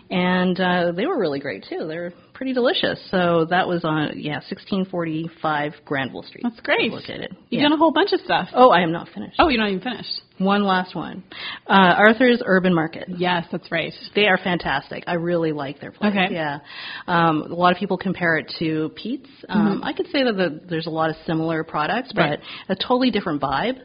and 0.10 0.60
uh, 0.60 0.92
they 0.92 1.06
were 1.06 1.20
really 1.20 1.40
great 1.40 1.66
too. 1.70 1.86
They 1.88 1.98
were 1.98 2.14
pretty 2.36 2.54
delicious. 2.54 3.00
So 3.10 3.46
that 3.50 3.68
was 3.68 3.84
on 3.84 4.20
yeah, 4.20 4.36
1645 4.48 5.74
Granville 5.86 6.24
Street. 6.24 6.44
That's 6.44 6.60
great. 6.60 6.92
Located. 6.92 7.36
You've 7.50 7.62
Yeah. 7.62 7.70
done 7.70 7.74
a 7.74 7.78
whole 7.78 7.92
bunch 7.92 8.12
of 8.14 8.20
stuff. 8.22 8.50
Oh, 8.54 8.70
I 8.70 8.82
am 8.82 8.92
not 8.92 9.10
finished. 9.10 9.36
Oh, 9.40 9.50
you're 9.50 9.60
not 9.62 9.70
even 9.70 9.82
finished. 9.82 10.22
One 10.38 10.66
last 10.66 10.96
one. 10.96 11.24
Uh, 11.66 11.72
Arthur's 11.98 12.42
Urban 12.46 12.74
Market. 12.74 13.06
Yes, 13.08 13.46
that's 13.54 13.72
right. 13.72 13.94
They 14.16 14.26
are 14.28 14.38
fantastic. 14.38 15.06
I 15.08 15.14
really 15.14 15.54
like 15.54 15.80
their 15.80 15.92
place. 15.94 16.12
Okay. 16.12 16.34
Yeah. 16.34 16.60
Um, 17.08 17.44
a 17.44 17.56
lot 17.56 17.72
of 17.72 17.78
people 17.78 17.98
compare 17.98 18.36
it 18.38 18.52
to 18.60 18.90
Pete's. 19.02 19.30
Um, 19.48 19.82
I 19.82 19.94
could 19.94 20.08
say 20.08 20.24
that 20.26 20.34
the, 20.36 20.60
there's 20.70 20.88
a 20.88 20.90
lot 20.90 21.10
of 21.10 21.16
similar 21.26 21.64
products, 21.64 22.12
but 22.14 22.22
Mm-hmm. 22.26 22.32
Right. 22.32 22.40
Mm-hmm. 22.40 22.72
a 22.72 22.76
totally 22.76 23.12
different 23.12 23.42
vibe 23.42 23.78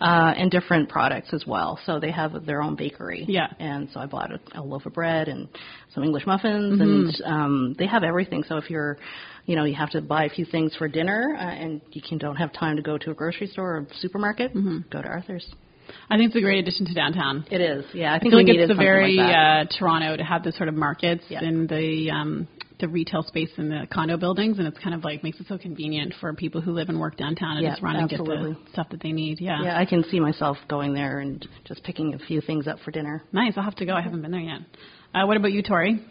uh, 0.00 0.32
and 0.38 0.50
different 0.50 0.88
products 0.88 1.28
as 1.34 1.44
well. 1.46 1.78
So 1.84 2.00
they 2.00 2.10
have 2.10 2.46
their 2.46 2.62
own 2.62 2.74
bakery. 2.74 3.26
Yeah. 3.28 3.48
And 3.58 3.88
so 3.92 4.00
I 4.00 4.06
bought 4.06 4.30
a, 4.32 4.40
a 4.54 4.62
loaf 4.62 4.86
of 4.86 4.94
bread 4.94 5.28
and 5.28 5.48
some 5.94 6.04
English 6.04 6.26
muffins, 6.26 6.80
Mm-hmm. 6.80 6.82
and 6.82 7.22
um, 7.24 7.74
they 7.78 7.86
have 7.86 7.97
everything. 8.04 8.44
So 8.48 8.56
if 8.56 8.70
you're 8.70 8.98
you 9.48 9.56
know, 9.56 9.64
you 9.64 9.74
have 9.74 9.90
to 9.90 10.02
buy 10.02 10.24
a 10.24 10.28
few 10.28 10.44
things 10.44 10.76
for 10.76 10.88
dinner, 10.88 11.34
uh, 11.34 11.42
and 11.42 11.80
you 11.92 12.02
can 12.06 12.18
don't 12.18 12.36
have 12.36 12.52
time 12.52 12.76
to 12.76 12.82
go 12.82 12.98
to 12.98 13.10
a 13.10 13.14
grocery 13.14 13.46
store 13.46 13.78
or 13.78 13.86
supermarket. 13.98 14.54
Mm-hmm. 14.54 14.90
Go 14.90 15.00
to 15.00 15.08
Arthur's. 15.08 15.46
I 16.10 16.18
think 16.18 16.28
it's 16.28 16.36
a 16.36 16.42
great 16.42 16.58
addition 16.58 16.84
to 16.84 16.92
downtown. 16.92 17.46
It 17.50 17.62
is, 17.62 17.82
yeah. 17.94 18.12
I 18.12 18.16
I 18.16 18.18
think 18.18 18.32
feel 18.32 18.40
like 18.40 18.48
it's 18.48 18.70
a 18.70 18.74
very 18.74 19.14
like 19.14 19.34
uh, 19.34 19.78
Toronto 19.78 20.18
to 20.18 20.22
have 20.22 20.44
those 20.44 20.54
sort 20.56 20.68
of 20.68 20.74
markets 20.74 21.24
Yeah. 21.30 21.42
in 21.42 21.66
the 21.66 22.10
um, 22.10 22.46
the 22.78 22.88
retail 22.88 23.22
space 23.22 23.48
in 23.56 23.70
the 23.70 23.86
condo 23.90 24.18
buildings, 24.18 24.58
and 24.58 24.68
it's 24.68 24.78
kind 24.78 24.94
of 24.94 25.02
like 25.02 25.24
makes 25.24 25.40
it 25.40 25.46
so 25.48 25.56
convenient 25.56 26.12
for 26.20 26.32
people 26.34 26.60
who 26.60 26.72
live 26.72 26.90
and 26.90 27.00
work 27.00 27.16
downtown 27.16 27.56
and 27.56 27.64
Yeah, 27.64 27.70
just 27.70 27.82
run 27.82 27.96
and 27.96 28.08
get 28.08 28.18
the 28.18 28.54
stuff 28.72 28.88
that 28.90 29.00
they 29.00 29.12
need. 29.12 29.40
Yeah. 29.40 29.62
Yeah, 29.62 29.78
I 29.78 29.86
can 29.86 30.04
see 30.04 30.20
myself 30.20 30.58
going 30.68 30.92
there 30.92 31.20
and 31.20 31.46
just 31.64 31.82
picking 31.84 32.12
a 32.12 32.18
few 32.18 32.42
things 32.42 32.68
up 32.68 32.78
for 32.84 32.90
dinner. 32.90 33.22
Nice. 33.32 33.54
I'll 33.56 33.64
have 33.64 33.76
to 33.76 33.86
go. 33.86 33.94
I 33.94 34.02
haven't 34.02 34.20
been 34.20 34.30
there 34.30 34.40
yet. 34.40 34.60
Uh, 35.14 35.26
what 35.26 35.38
about 35.38 35.52
you, 35.52 35.62
Tori? 35.62 36.04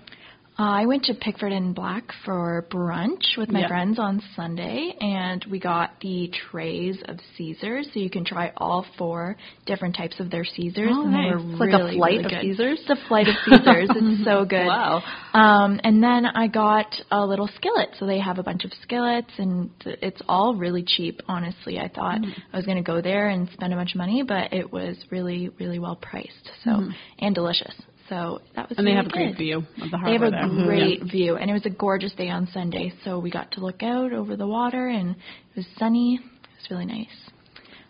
Uh, 0.60 0.64
I 0.64 0.86
went 0.88 1.04
to 1.04 1.14
Pickford 1.14 1.52
and 1.52 1.76
Black 1.76 2.12
for 2.26 2.66
brunch 2.72 3.38
with 3.38 3.52
my 3.52 3.60
Yeah. 3.60 3.68
friends 3.68 4.00
on 4.00 4.22
Sunday, 4.36 4.96
and 5.00 5.46
we 5.52 5.60
got 5.60 6.00
the 6.00 6.30
trays 6.30 7.00
of 7.04 7.20
Caesars, 7.36 7.88
so 7.94 8.00
you 8.00 8.10
can 8.10 8.26
try 8.26 8.52
all 8.58 8.82
four 8.98 9.38
different 9.68 9.96
types 9.96 10.20
of 10.20 10.32
their 10.32 10.44
Caesars. 10.44 10.90
Oh, 10.92 11.04
and 11.06 11.14
they 11.14 11.30
nice. 11.30 11.34
were 11.36 11.52
It's 11.52 11.60
like 11.60 11.74
a 11.74 11.94
flight 11.94 12.12
really 12.14 12.24
of 12.24 12.32
good. 12.32 12.42
Caesars? 12.42 12.80
It's 12.82 12.90
a 12.90 13.08
flight 13.08 13.28
of 13.28 13.36
Caesars. 13.46 13.90
it's 13.94 14.24
so 14.24 14.46
good. 14.50 14.66
Wow. 14.66 15.04
Um, 15.36 15.80
and 15.84 16.02
then 16.02 16.26
I 16.26 16.48
got 16.48 16.88
a 17.12 17.24
little 17.24 17.48
skillet, 17.56 17.90
so 18.00 18.08
they 18.08 18.18
have 18.18 18.40
a 18.40 18.44
bunch 18.44 18.66
of 18.66 18.74
skillets, 18.82 19.30
and 19.38 19.70
it's 19.86 20.24
all 20.28 20.56
really 20.56 20.82
cheap. 20.82 21.22
Honestly, 21.28 21.78
I 21.80 21.88
thought 21.88 22.18
Mm. 22.22 22.34
I 22.52 22.58
was 22.58 22.66
going 22.66 22.78
to 22.78 22.84
go 22.84 23.00
there 23.00 23.28
and 23.30 23.48
spend 23.52 23.74
a 23.74 23.76
bunch 23.76 23.94
of 23.94 24.00
money, 24.00 24.24
but 24.24 24.52
it 24.54 24.74
was 24.74 24.98
really, 25.12 25.50
really 25.60 25.78
well 25.78 25.96
priced. 25.98 26.50
So 26.64 26.90
and 27.20 27.36
delicious. 27.36 27.76
So 28.10 28.42
that 28.56 28.70
was 28.70 28.78
Mm-hmm. 28.78 28.80
And 28.80 28.88
they 28.88 28.92
really 28.92 28.96
have 28.96 29.06
a 29.06 29.10
great 29.10 29.38
view 29.38 29.58
of 29.58 29.92
the 29.92 29.98
harbor. 29.98 30.08
They 30.08 30.14
have 30.14 30.22
a 30.22 30.32
there. 30.32 30.44
Mm-hmm. 30.44 30.66
great 30.66 31.04
view, 31.04 31.36
and 31.36 31.50
it 31.50 31.54
was 31.54 31.66
a 31.66 31.70
gorgeous 31.70 32.14
day 32.14 32.30
on 32.30 32.48
Sunday. 32.54 32.94
So 33.04 33.20
we 33.20 33.32
got 33.32 33.52
to 33.54 33.62
look 33.62 33.84
out 33.84 34.14
over 34.14 34.36
the 34.36 34.48
water, 34.48 34.88
and 34.88 35.12
it 35.12 35.56
was 35.56 35.66
sunny. 35.78 36.16
It 36.16 36.48
was 36.62 36.72
really 36.72 36.86
nice. 36.86 37.08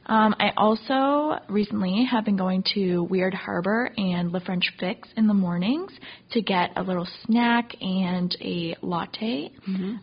Um, 0.09 0.35
I 0.39 0.51
also 0.55 1.37
recently 1.49 2.07
have 2.09 2.23
been 2.23 2.37
going 2.37 2.63
to 2.73 3.03
Weird 3.03 3.33
Harbor 3.33 3.91
and 3.97 4.31
Le 4.31 4.39
French 4.39 4.71
Fix 4.79 5.09
in 5.17 5.27
the 5.27 5.33
mornings 5.33 5.91
to 6.31 6.41
get 6.41 6.71
a 6.77 6.81
little 6.81 7.05
snack 7.25 7.75
and 7.81 8.33
a 8.39 8.77
latte. 8.81 9.51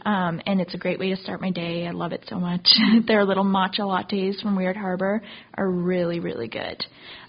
Um, 0.05 0.43
and 0.47 0.61
it's 0.61 0.75
a 0.75 0.79
great 0.79 0.99
way 0.99 1.09
to 1.09 1.17
start 1.17 1.41
my 1.41 1.51
day. 1.51 1.87
I 1.87 1.93
love 1.93 2.13
it 2.13 2.23
so 2.29 2.39
much. 2.39 2.69
Their 3.07 3.25
little 3.25 3.45
matcha 3.45 3.81
lattes 3.81 4.43
from 4.43 4.57
Weird 4.57 4.77
Harbor 4.77 5.23
are 5.55 5.71
really, 5.71 6.21
really 6.21 6.49
good. 6.49 6.85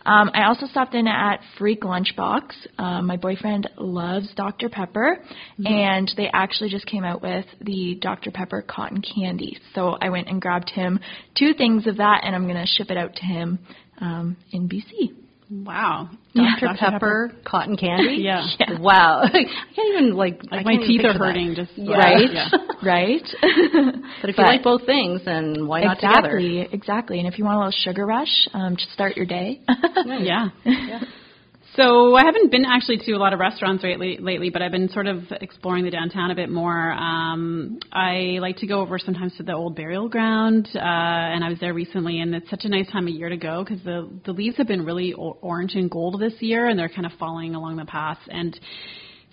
Um, 0.06 0.30
I 0.34 0.45
also 0.45 0.68
stopped 0.68 0.93
in 0.93 1.08
at 1.08 1.41
Freak 1.58 1.82
Lunchbox. 1.82 2.51
Uh, 2.78 3.01
my 3.01 3.18
boyfriend 3.18 3.70
loves 3.78 4.32
Dr. 4.36 4.70
Pepper, 4.70 5.18
and 5.64 6.12
they 6.16 6.30
actually 6.32 6.70
just 6.70 6.86
came 6.86 7.03
out 7.03 7.24
with 7.24 7.45
the 7.62 7.97
Dr. 7.99 8.30
Pepper 8.32 8.62
cotton 8.62 9.01
candy. 9.01 9.58
So 9.74 9.97
I 9.99 10.10
went 10.10 10.28
and 10.28 10.39
grabbed 10.39 10.70
him 10.70 10.99
two 11.38 11.53
things 11.53 11.88
of 11.88 11.97
that, 11.97 12.22
and 12.24 12.36
I'm 12.36 12.43
going 12.43 12.56
to 12.56 12.68
ship 12.68 12.91
it 12.91 12.97
out 12.97 13.16
to 13.16 13.24
him 13.24 13.60
um, 13.99 14.38
in 14.51 14.70
BC. 14.70 15.24
Wow. 15.49 16.09
Dr. 16.33 16.75
Pepper, 16.77 17.31
cotton 17.45 17.77
candy. 17.77 18.17
Yeah. 18.25 18.45
Yeah. 18.59 18.79
Wow. 18.79 19.21
I 19.23 19.29
can't 19.75 19.89
even 19.93 20.15
like. 20.15 20.41
Like 20.49 20.65
my 20.65 20.77
teeth 20.77 21.01
are 21.01 21.13
picture 21.13 21.13
that. 21.13 21.25
hurting 21.25 21.55
just 21.55 21.71
Right? 21.77 22.31
Yeah. 22.31 22.49
right? 22.83 23.21
But 24.21 24.29
if 24.29 24.37
you 24.37 24.43
like 24.43 24.63
both 24.63 24.85
things, 24.85 25.21
then 25.25 25.67
why 25.67 25.83
not 25.83 25.95
together? 25.95 26.37
exactly, 26.37 26.69
exactly. 26.71 27.19
And 27.19 27.27
if 27.27 27.37
you 27.37 27.45
want 27.45 27.55
a 27.55 27.59
little 27.59 27.79
sugar 27.83 28.05
rush, 28.05 28.47
um, 28.53 28.75
just 28.75 28.91
start 28.91 29.15
your 29.15 29.25
day. 29.25 29.61
Yeah. 30.05 30.49
So 31.76 32.15
I 32.15 32.23
haven't 32.23 32.51
been 32.51 32.63
actually 32.63 32.99
to 32.99 33.11
a 33.13 33.17
lot 33.17 33.34
of 33.34 33.39
restaurants 33.39 33.84
lately, 33.84 34.17
lately, 34.21 34.49
but 34.49 34.61
I've 34.61 34.71
been 34.71 34.88
sort 34.88 35.07
of 35.07 35.23
exploring 35.41 35.84
the 35.84 35.91
downtown 35.91 36.32
a 36.32 36.36
bit 36.36 36.49
more. 36.49 36.93
Um, 36.93 37.80
I 37.91 38.38
like 38.39 38.55
to 38.57 38.67
go 38.67 38.80
over 38.80 38.97
sometimes 38.97 39.36
to 39.38 39.43
the 39.43 39.51
old 39.51 39.76
burial 39.76 40.07
ground, 40.07 40.69
uh, 40.73 40.80
and 40.80 41.43
I 41.43 41.49
was 41.49 41.59
there 41.59 41.73
recently, 41.73 42.21
and 42.21 42.34
it's 42.34 42.49
such 42.49 42.63
a 42.63 42.69
nice 42.69 42.89
time 42.91 43.09
of 43.09 43.13
year 43.13 43.28
to 43.28 43.36
go 43.36 43.65
because 43.65 43.84
the 43.84 44.09
the 44.26 44.32
leaves 44.32 44.55
have 44.55 44.67
been 44.67 44.86
really 44.86 45.13
orange 45.13 45.76
and 45.76 45.91
gold 45.91 46.17
this 46.21 46.34
year, 46.39 46.69
and 46.69 46.80
they're 46.80 46.88
kind 46.88 47.05
of 47.05 47.11
falling 47.19 47.55
along 47.55 47.76
the 47.76 47.86
paths 47.86 48.21
and. 48.30 48.57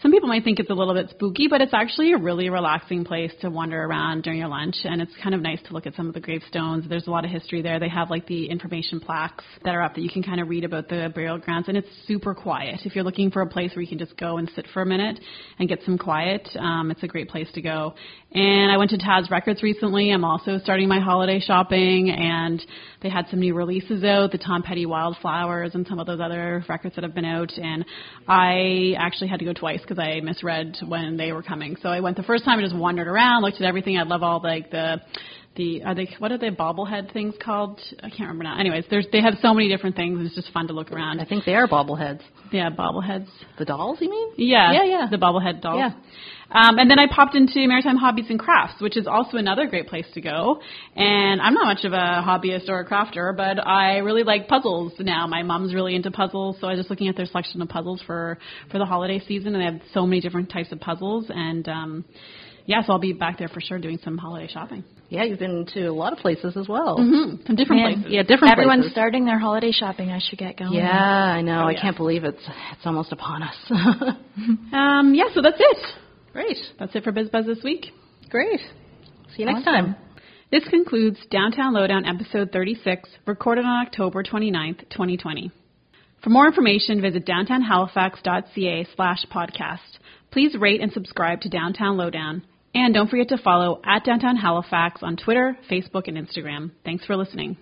Some 0.02 0.10
people 0.10 0.28
might 0.28 0.42
think 0.42 0.58
it's 0.58 0.68
a 0.68 0.74
little 0.74 0.94
bit 0.94 1.10
spooky, 1.10 1.46
but 1.48 1.60
it's 1.60 1.72
actually 1.72 2.12
a 2.12 2.18
really 2.18 2.50
relaxing 2.50 3.04
place 3.04 3.30
to 3.40 3.50
wander 3.50 3.80
around 3.84 4.24
during 4.24 4.40
your 4.40 4.48
lunch, 4.48 4.74
and 4.82 5.00
it's 5.00 5.12
kind 5.22 5.32
of 5.32 5.40
nice 5.40 5.60
to 5.68 5.72
look 5.72 5.86
at 5.86 5.94
some 5.94 6.08
of 6.08 6.14
the 6.14 6.18
gravestones. 6.18 6.88
There's 6.88 7.06
a 7.06 7.10
lot 7.10 7.24
of 7.24 7.30
history 7.30 7.62
there. 7.62 7.78
They 7.78 7.88
have 7.88 8.10
like 8.10 8.26
the 8.26 8.46
information 8.46 8.98
plaques 8.98 9.44
that 9.64 9.76
are 9.76 9.80
up 9.80 9.94
that 9.94 10.00
you 10.00 10.10
can 10.10 10.24
kind 10.24 10.40
of 10.40 10.48
read 10.48 10.64
about 10.64 10.88
the 10.88 11.12
burial 11.14 11.38
grounds, 11.38 11.68
and 11.68 11.76
it's 11.76 11.86
super 12.08 12.34
quiet. 12.34 12.80
If 12.84 12.96
you're 12.96 13.04
looking 13.04 13.30
for 13.30 13.42
a 13.42 13.46
place 13.46 13.76
where 13.76 13.82
you 13.82 13.88
can 13.88 13.98
just 13.98 14.16
go 14.16 14.38
and 14.38 14.50
sit 14.56 14.66
for 14.74 14.82
a 14.82 14.86
minute 14.86 15.20
and 15.60 15.68
get 15.68 15.78
some 15.86 15.96
quiet, 15.96 16.48
um, 16.58 16.90
it's 16.90 17.04
a 17.04 17.06
great 17.08 17.28
place 17.28 17.46
to 17.54 17.62
go. 17.62 17.94
And 18.32 18.72
I 18.72 18.78
went 18.78 18.90
to 18.90 18.98
Taz 18.98 19.30
Records 19.30 19.62
recently. 19.62 20.10
I'm 20.10 20.24
also 20.24 20.58
starting 20.58 20.88
my 20.88 20.98
holiday 20.98 21.38
shopping, 21.38 22.10
and 22.10 22.60
they 23.02 23.08
had 23.08 23.26
some 23.30 23.38
new 23.38 23.54
releases 23.54 24.02
out, 24.02 24.32
the 24.32 24.38
Tom 24.38 24.64
Petty 24.64 24.84
Wildflowers, 24.84 25.76
and 25.76 25.86
some 25.86 26.00
of 26.00 26.08
those 26.08 26.18
other 26.20 26.64
records 26.68 26.96
that 26.96 27.04
have 27.04 27.14
been 27.14 27.24
out. 27.24 27.52
And 27.56 27.84
I 28.26 28.94
actually 28.98 29.28
had 29.28 29.38
to 29.38 29.44
go 29.44 29.52
twice 29.52 29.80
because 29.92 30.02
I 30.02 30.20
misread 30.20 30.76
when 30.86 31.16
they 31.16 31.32
were 31.32 31.42
coming. 31.42 31.76
So 31.82 31.88
I 31.88 32.00
went 32.00 32.16
the 32.16 32.22
first 32.22 32.44
time 32.44 32.58
and 32.58 32.68
just 32.68 32.78
wandered 32.78 33.06
around, 33.06 33.42
looked 33.42 33.56
at 33.56 33.66
everything. 33.66 33.98
I 33.98 34.02
love 34.04 34.22
all 34.22 34.40
like 34.42 34.70
the 34.70 35.00
the 35.54 35.82
are 35.84 35.94
they 35.94 36.08
what 36.18 36.32
are 36.32 36.38
they 36.38 36.50
bobblehead 36.50 37.12
things 37.12 37.34
called? 37.42 37.78
I 37.98 38.08
can't 38.08 38.20
remember 38.20 38.44
now. 38.44 38.58
Anyways, 38.58 38.84
there's 38.90 39.06
they 39.12 39.20
have 39.20 39.34
so 39.42 39.52
many 39.52 39.68
different 39.68 39.96
things. 39.96 40.16
and 40.18 40.26
It's 40.26 40.34
just 40.34 40.50
fun 40.52 40.66
to 40.68 40.72
look 40.72 40.90
around. 40.92 41.20
I 41.20 41.26
think 41.26 41.44
they 41.44 41.54
are 41.54 41.68
bobbleheads. 41.68 42.20
Yeah, 42.50 42.70
bobbleheads. 42.70 43.28
The 43.58 43.64
dolls, 43.64 43.98
you 44.00 44.10
mean? 44.10 44.32
Yeah, 44.36 44.72
Yeah, 44.72 44.84
yeah. 44.84 45.06
The 45.10 45.18
bobblehead 45.18 45.60
dolls. 45.60 45.78
Yeah. 45.78 45.90
Um, 46.52 46.78
and 46.78 46.90
then 46.90 46.98
I 46.98 47.06
popped 47.06 47.34
into 47.34 47.66
Maritime 47.66 47.96
Hobbies 47.96 48.26
and 48.28 48.38
Crafts, 48.38 48.80
which 48.80 48.96
is 48.96 49.06
also 49.06 49.36
another 49.38 49.66
great 49.66 49.86
place 49.88 50.06
to 50.14 50.20
go. 50.20 50.60
And 50.94 51.40
I'm 51.40 51.54
not 51.54 51.66
much 51.66 51.84
of 51.84 51.92
a 51.92 52.22
hobbyist 52.24 52.68
or 52.68 52.80
a 52.80 52.88
crafter, 52.88 53.36
but 53.36 53.66
I 53.66 53.98
really 53.98 54.22
like 54.22 54.48
puzzles 54.48 54.92
now. 54.98 55.26
My 55.26 55.42
mom's 55.42 55.74
really 55.74 55.94
into 55.94 56.10
puzzles, 56.10 56.56
so 56.60 56.66
I 56.66 56.70
was 56.70 56.80
just 56.80 56.90
looking 56.90 57.08
at 57.08 57.16
their 57.16 57.26
selection 57.26 57.62
of 57.62 57.68
puzzles 57.68 58.02
for 58.06 58.38
for 58.70 58.78
the 58.78 58.84
holiday 58.84 59.20
season, 59.26 59.54
and 59.54 59.60
they 59.60 59.64
have 59.78 59.80
so 59.94 60.06
many 60.06 60.20
different 60.20 60.50
types 60.50 60.72
of 60.72 60.80
puzzles. 60.80 61.26
And 61.28 61.66
um, 61.68 62.04
yeah, 62.66 62.82
so 62.82 62.92
I'll 62.92 62.98
be 62.98 63.12
back 63.12 63.38
there 63.38 63.48
for 63.48 63.60
sure 63.60 63.78
doing 63.78 63.98
some 64.04 64.18
holiday 64.18 64.48
shopping. 64.52 64.84
Yeah, 65.08 65.24
you've 65.24 65.38
been 65.38 65.66
to 65.74 65.86
a 65.86 65.92
lot 65.92 66.12
of 66.12 66.20
places 66.20 66.56
as 66.56 66.68
well. 66.68 66.96
Mm-hmm. 66.98 67.46
Some 67.46 67.56
different 67.56 67.82
Man, 67.82 67.94
places. 67.94 68.12
Yeah, 68.12 68.22
different 68.22 68.52
Everyone's 68.52 68.82
places. 68.82 68.92
starting 68.92 69.24
their 69.26 69.38
holiday 69.38 69.70
shopping. 69.70 70.10
I 70.10 70.20
should 70.20 70.38
get 70.38 70.56
going. 70.56 70.72
Yeah, 70.72 70.88
I 70.88 71.42
know. 71.42 71.64
Oh, 71.64 71.66
I 71.68 71.72
yeah. 71.72 71.80
can't 71.82 71.96
believe 71.96 72.24
it's 72.24 72.42
it's 72.72 72.86
almost 72.86 73.12
upon 73.12 73.42
us. 73.42 73.56
Um, 74.72 75.12
yeah, 75.14 75.24
so 75.34 75.42
that's 75.42 75.58
it. 75.60 76.01
Great. 76.32 76.56
That's 76.78 76.94
it 76.94 77.04
for 77.04 77.12
BizBuzz 77.12 77.46
this 77.46 77.62
week. 77.62 77.86
Great. 78.30 78.60
See 79.34 79.42
you 79.42 79.46
next 79.46 79.66
Awesome. 79.66 79.94
time. 79.94 79.96
This 80.50 80.64
concludes 80.68 81.18
Downtown 81.30 81.72
Lowdown 81.72 82.04
episode 82.04 82.52
36, 82.52 83.08
recorded 83.26 83.64
on 83.64 83.86
October 83.86 84.22
29th, 84.22 84.80
2020. 84.90 85.50
For 86.22 86.30
more 86.30 86.46
information, 86.46 87.00
visit 87.00 87.26
downtownhalifax.ca 87.26 88.86
slash 88.94 89.24
podcast. 89.34 89.98
Please 90.30 90.54
rate 90.58 90.80
and 90.80 90.92
subscribe 90.92 91.40
to 91.42 91.48
Downtown 91.48 91.96
Lowdown. 91.96 92.42
And 92.74 92.94
don't 92.94 93.08
forget 93.10 93.28
to 93.30 93.38
follow 93.38 93.80
at 93.84 94.04
Downtown 94.04 94.36
Halifax 94.36 95.02
on 95.02 95.16
Twitter, 95.16 95.56
Facebook, 95.70 96.06
and 96.08 96.16
Instagram. 96.16 96.70
Thanks 96.84 97.04
for 97.04 97.16
listening. 97.16 97.56